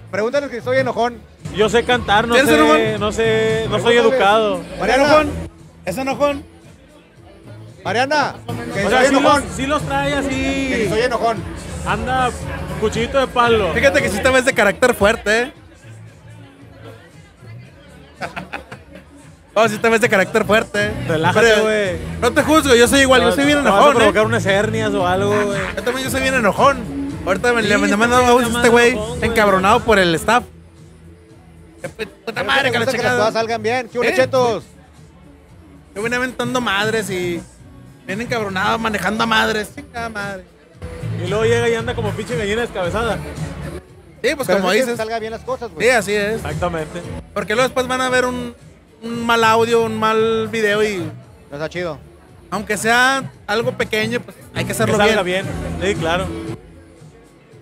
Pregúntales 0.09 0.49
que 0.49 0.57
estoy 0.57 0.77
enojón. 0.77 1.17
Yo 1.55 1.69
sé 1.69 1.83
cantar, 1.83 2.27
no 2.27 2.33
¿Tienes 2.33 2.51
sé, 2.51 2.57
enojón? 2.57 2.99
no 2.99 3.11
sé, 3.11 3.65
no 3.69 3.75
soy 3.79 3.83
Pregúntale. 3.95 4.15
educado. 4.17 4.61
Mariana, 4.79 5.03
enojón? 5.05 5.29
¿Es 5.85 5.97
enojón? 5.97 6.43
Mariana, 7.83 8.35
que 8.73 8.85
O 8.85 8.89
sea, 8.89 8.99
soy 9.01 9.07
sí 9.09 9.15
enojón. 9.15 9.41
los, 9.45 9.53
sí 9.55 9.65
los 9.67 9.81
trae 9.83 10.09
Que 10.11 10.17
así. 10.17 10.89
soy 10.89 11.01
enojón. 11.01 11.37
Anda 11.87 12.31
cuchillito 12.81 13.19
de 13.19 13.27
palo. 13.27 13.71
Fíjate 13.73 14.01
que 14.01 14.09
sí 14.09 14.19
te 14.21 14.29
ves 14.29 14.43
de 14.45 14.53
carácter 14.53 14.95
fuerte, 14.95 15.41
¿eh? 15.43 15.53
Oh, 19.57 19.69
sí 19.69 19.77
te 19.77 19.87
ves 19.87 20.01
de 20.01 20.09
carácter 20.09 20.43
fuerte. 20.43 20.91
Relájate, 21.07 21.61
güey. 21.61 21.95
No 22.19 22.29
te 22.33 22.43
juzgo, 22.43 22.75
yo 22.75 22.89
soy 22.89 22.99
igual, 23.01 23.21
yo 23.21 23.29
No, 23.29 23.35
soy 23.35 23.45
bien 23.45 23.59
te 23.59 23.63
vas 23.63 23.73
a 23.73 23.77
enojón, 23.77 23.93
¿eh? 23.93 23.95
provocar 23.99 24.25
unas 24.25 24.45
hernias 24.45 24.93
o 24.93 25.07
algo, 25.07 25.29
güey. 25.29 25.59
Yo 25.77 25.81
también 25.81 26.03
yo 26.03 26.11
soy 26.11 26.21
bien 26.21 26.33
enojón. 26.33 26.83
Ahorita 27.25 27.53
me, 27.53 27.61
Sí, 27.61 27.69
le 27.69 27.75
está 27.75 28.57
este 28.57 28.67
güey 28.69 28.91
enojón, 28.91 29.23
encabronado 29.23 29.79
por 29.79 29.97
el 29.97 30.13
staff. 30.15 30.43
Puta 32.25 32.43
madre, 32.43 32.69
que 32.69 32.79
la 32.79 32.85
que 32.85 32.97
las 32.97 33.13
cosas 33.13 33.33
salgan 33.33 33.63
bien. 33.63 33.87
¿Qué 33.87 33.97
hubo, 33.97 34.05
¿Eh? 34.05 34.13
chetos? 34.13 34.65
Yo 35.95 36.03
vine 36.03 36.17
aventando 36.17 36.59
madres 36.59 37.09
y 37.09 37.41
viene 38.05 38.25
encabronado 38.25 38.77
manejando 38.77 39.23
a 39.23 39.27
madres. 39.27 39.73
Chingada 39.73 40.09
madre. 40.09 40.43
Y 41.23 41.29
luego 41.29 41.45
llega 41.45 41.69
y 41.69 41.75
anda 41.75 41.95
como 41.95 42.11
pinche 42.11 42.35
gallina 42.35 42.61
descabezada. 42.61 43.17
Sí, 44.29 44.35
pues 44.35 44.47
Pero 44.47 44.59
como 44.59 44.71
sí 44.71 44.77
que 44.79 44.83
dices. 44.83 44.97
salgan 44.97 45.19
bien 45.19 45.31
las 45.31 45.41
cosas, 45.41 45.69
Sí, 45.69 45.75
güey. 45.75 45.89
así 45.89 46.13
es. 46.13 46.35
Exactamente. 46.35 47.01
Porque 47.33 47.53
luego 47.53 47.67
después 47.67 47.87
van 47.87 48.01
a 48.01 48.09
ver 48.09 48.25
un, 48.25 48.55
un 49.03 49.25
mal 49.25 49.43
audio, 49.43 49.83
un 49.83 49.97
mal 49.99 50.47
video 50.49 50.83
y 50.83 50.97
No 50.97 51.57
está 51.57 51.69
chido. 51.69 51.97
aunque 52.49 52.77
sea 52.77 53.31
algo 53.47 53.71
pequeño, 53.73 54.19
pues 54.21 54.35
hay 54.53 54.63
que 54.63 54.67
Que 54.67 54.71
hacerlo 54.73 54.97
salga 54.97 55.21
bien. 55.23 55.45
bien. 55.79 55.93
Sí, 55.93 55.99
claro. 55.99 56.25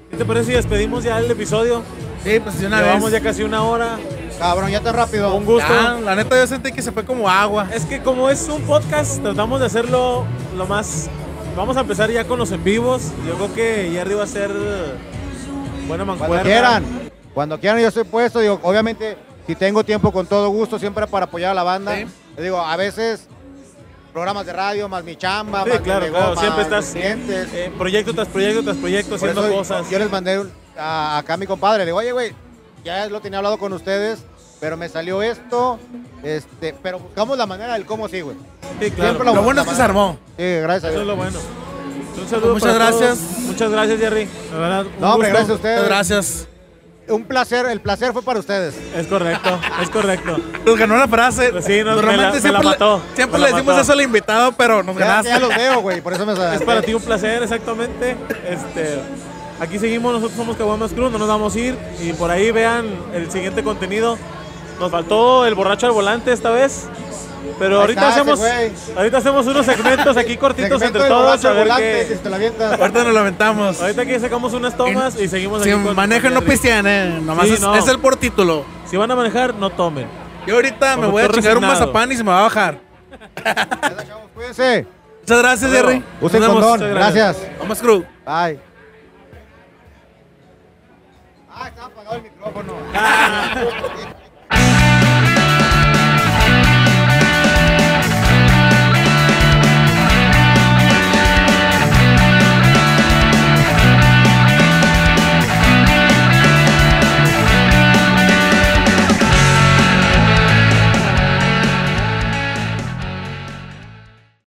¿Qué 0.10 0.18
te 0.18 0.26
parece 0.26 0.46
si 0.48 0.52
despedimos 0.54 1.04
ya 1.04 1.18
el 1.20 1.30
episodio? 1.32 1.82
Sí, 2.24 2.40
pues 2.40 2.60
de 2.60 2.68
una 2.68 2.82
Llevamos 2.82 3.12
vez. 3.12 3.22
ya 3.22 3.28
casi 3.30 3.44
una 3.44 3.64
hora. 3.64 3.98
Cabrón, 4.40 4.70
ya 4.72 4.80
tan 4.80 4.96
rápido. 4.96 5.34
Un 5.36 5.46
gusto. 5.46 5.68
Ya, 5.68 6.00
la 6.00 6.16
neta 6.16 6.36
yo 6.38 6.46
sentí 6.48 6.72
que 6.72 6.82
se 6.82 6.92
fue 6.92 7.04
como 7.04 7.30
agua. 7.30 7.68
Es 7.74 7.86
que 7.86 8.02
como 8.02 8.30
es 8.30 8.48
un 8.48 8.62
podcast, 8.62 9.22
tratamos 9.22 9.60
de 9.60 9.66
hacerlo 9.66 10.26
lo 10.56 10.66
más... 10.66 11.10
Vamos 11.58 11.78
a 11.78 11.82
empezar 11.82 12.10
ya 12.10 12.26
con 12.26 12.40
los 12.40 12.52
en 12.52 12.64
vivos. 12.64 13.12
Yo 13.28 13.36
creo 13.36 13.54
que 13.54 13.90
Jerry 13.92 14.16
va 14.16 14.24
a 14.24 14.28
ser 14.28 14.50
buena 15.88 16.06
mancuerna. 16.06 16.36
Cuando 16.36 16.44
quieran. 16.50 17.12
Cuando 17.34 17.60
quieran, 17.60 17.80
yo 17.82 17.88
estoy 17.88 18.04
puesto. 18.04 18.40
Digo, 18.40 18.60
obviamente, 18.64 19.18
si 19.48 19.56
tengo 19.56 19.84
tiempo, 19.84 20.12
con 20.12 20.26
todo 20.28 20.50
gusto, 20.50 20.78
siempre 20.80 21.08
para 21.08 21.26
apoyar 21.26 21.52
a 21.52 21.54
la 21.54 21.64
banda. 21.64 21.96
Sí. 21.96 22.06
Les 22.36 22.44
digo, 22.44 22.60
a 22.60 22.76
veces 22.78 23.28
programas 24.12 24.46
de 24.46 24.54
radio, 24.54 24.88
más 24.88 25.04
mi 25.04 25.16
chamba, 25.16 25.64
Sí, 25.64 25.70
más 25.70 25.80
mi 25.80 25.84
claro, 25.86 26.06
nego, 26.06 26.18
claro. 26.18 26.36
Siempre 26.38 26.62
estás 26.64 26.86
clientes. 26.92 27.50
eh, 27.54 27.72
proyecto 27.78 28.14
tras 28.14 28.28
proyecto 28.28 28.64
tras 28.64 28.78
proyecto 28.78 29.10
Por 29.10 29.16
haciendo 29.18 29.46
eso 29.48 29.54
cosas. 29.56 29.90
Yo 29.90 29.98
les 30.00 30.12
mandé 30.12 30.40
un- 30.40 30.52
a- 30.78 31.18
acá 31.18 31.34
a 31.34 31.38
mi 31.38 31.48
compadre, 31.48 31.80
le 31.80 31.86
digo, 31.86 31.98
oye, 31.98 32.12
güey, 32.12 32.34
ya 32.84 33.08
lo 33.08 33.22
tenía 33.22 33.38
hablado 33.40 33.58
con 33.58 33.74
ustedes, 33.74 34.20
pero 34.60 34.78
me 34.78 34.88
salió 34.88 35.24
esto, 35.24 35.80
este, 36.22 36.76
pero 36.84 37.00
buscamos 37.00 37.38
la 37.40 37.48
manera 37.48 37.74
del 37.74 37.86
cómo 37.88 38.08
sí, 38.08 38.22
güey. 38.22 38.38
Sí, 38.80 38.92
claro. 38.92 39.12
Siempre 39.12 39.26
lo- 39.26 39.34
Lo 39.36 39.42
bueno 39.44 39.62
es 39.64 39.68
que 39.68 39.76
se 39.76 39.82
armó. 39.82 40.18
Sí, 40.38 40.44
gracias 40.44 40.84
a 40.84 40.88
Eso 40.88 40.88
es 40.88 40.94
Dios. 40.94 41.08
lo 41.08 41.16
bueno. 41.16 41.40
Un 42.22 42.30
saludo 42.30 42.54
Muchas 42.54 42.72
para 42.74 42.90
todos. 42.90 43.00
gracias. 43.02 43.40
Muchas 43.48 43.72
gracias, 43.72 44.00
Jerry. 44.00 44.26
De 44.26 44.58
verdad, 44.58 44.86
un 44.86 45.02
No, 45.02 45.14
hombre, 45.14 45.30
gusto. 45.30 45.38
gracias 45.38 45.50
a 45.50 45.54
ustedes. 45.56 45.78
Muchas 45.78 45.90
gracias. 45.90 46.48
Un 47.10 47.24
placer, 47.26 47.66
el 47.66 47.82
placer 47.82 48.14
fue 48.14 48.22
para 48.22 48.40
ustedes. 48.40 48.76
Es 48.96 49.08
correcto, 49.08 49.60
es 49.82 49.90
correcto. 49.90 50.38
Nos 50.66 50.78
ganó 50.78 50.96
la 50.96 51.08
frase. 51.08 51.50
Pues 51.52 51.66
sí, 51.66 51.84
nos- 51.84 51.98
Normalmente 51.98 52.08
me 52.08 52.18
la- 52.18 52.24
me 52.24 52.32
la 52.32 52.40
siempre, 52.40 52.62
le- 52.62 52.70
mató, 52.70 53.02
siempre 53.14 53.40
me 53.40 53.46
le 53.46 53.52
decimos 53.52 53.74
mató. 53.74 53.82
eso 53.82 53.92
al 53.92 54.02
invitado, 54.02 54.52
pero 54.54 54.84
nos 54.84 54.96
Ya, 54.98 55.06
ganaste. 55.06 55.30
ya 55.30 55.40
los 55.40 55.50
veo, 55.50 55.82
güey, 55.82 56.00
por 56.02 56.14
eso 56.14 56.26
me 56.26 56.32
Es 56.56 56.62
para 56.62 56.82
ti 56.82 56.94
un 56.94 57.02
placer, 57.02 57.44
exactamente. 57.44 58.16
Este, 58.48 59.00
aquí 59.60 59.80
seguimos, 59.80 60.14
nosotros 60.14 60.38
somos 60.38 60.56
Caguamas 60.56 60.94
Cruz, 60.94 61.12
no 61.12 61.18
nos 61.18 61.28
vamos 61.28 61.54
a 61.54 61.60
ir. 61.60 61.78
Y 62.02 62.14
por 62.14 62.32
ahí 62.32 62.52
vean 62.52 62.86
el 63.14 63.30
siguiente 63.30 63.64
contenido. 63.64 64.18
Nos 64.80 64.90
faltó 64.90 65.46
el 65.46 65.56
borracho 65.56 65.88
al 65.88 65.92
volante 65.92 66.32
esta 66.32 66.52
vez. 66.52 66.86
Pero 67.60 67.82
ahorita 67.82 68.10
está 68.10 68.22
hacemos, 68.22 68.40
ahorita 68.96 69.18
hacemos 69.18 69.48
unos 69.48 69.66
segmentos 69.66 70.18
aquí 70.18 70.38
cortitos 70.38 70.80
Segmento 70.80 71.00
entre 71.00 71.10
todos. 71.10 71.46
A 71.46 71.52
ver 71.52 71.64
volante, 71.64 72.08
si 72.08 72.16
te. 72.16 72.64
Ahorita 72.64 73.04
nos 73.04 73.14
lo 73.14 73.20
aventamos. 73.20 73.82
Ahorita 73.82 74.02
aquí 74.02 74.20
sacamos 74.20 74.54
unas 74.54 74.76
tomas 74.76 75.20
y 75.20 75.28
seguimos 75.28 75.64
Si 75.64 75.74
manejan, 75.74 76.34
no 76.34 76.42
pistean, 76.42 76.86
eh. 76.88 77.20
Nomás 77.22 77.48
Sí, 77.48 77.54
es, 77.54 77.62
no. 77.62 77.76
es 77.76 77.88
el 77.88 78.00
por 78.00 78.16
título. 78.16 78.66
Si 78.86 78.98
van 78.98 79.10
a 79.12 79.16
manejar, 79.16 79.56
no 79.56 79.70
tomen. 79.70 80.08
Yo 80.46 80.56
ahorita 80.56 80.98
me 80.98 81.08
voy 81.08 81.24
a 81.24 81.30
chingar 81.30 81.58
un 81.58 81.66
mazapán 81.66 82.12
y 82.12 82.18
se 82.18 82.24
me 82.24 82.32
va 82.32 82.40
a 82.40 82.44
bajar. 82.44 82.80
Cuídense. 84.34 84.86
Muchas 85.22 85.38
gracias. 85.40 85.72
Jerry. 85.72 86.04
Usen 86.20 86.44
condón. 86.44 86.80
Gracias. 86.80 87.38
Vamos, 87.60 87.80
crew. 87.80 88.04
Bye. 88.26 88.60
Ah, 91.56 91.68
está 91.68 91.86
apagado 91.86 92.16
el 92.18 92.24
micrófono. 92.24 92.74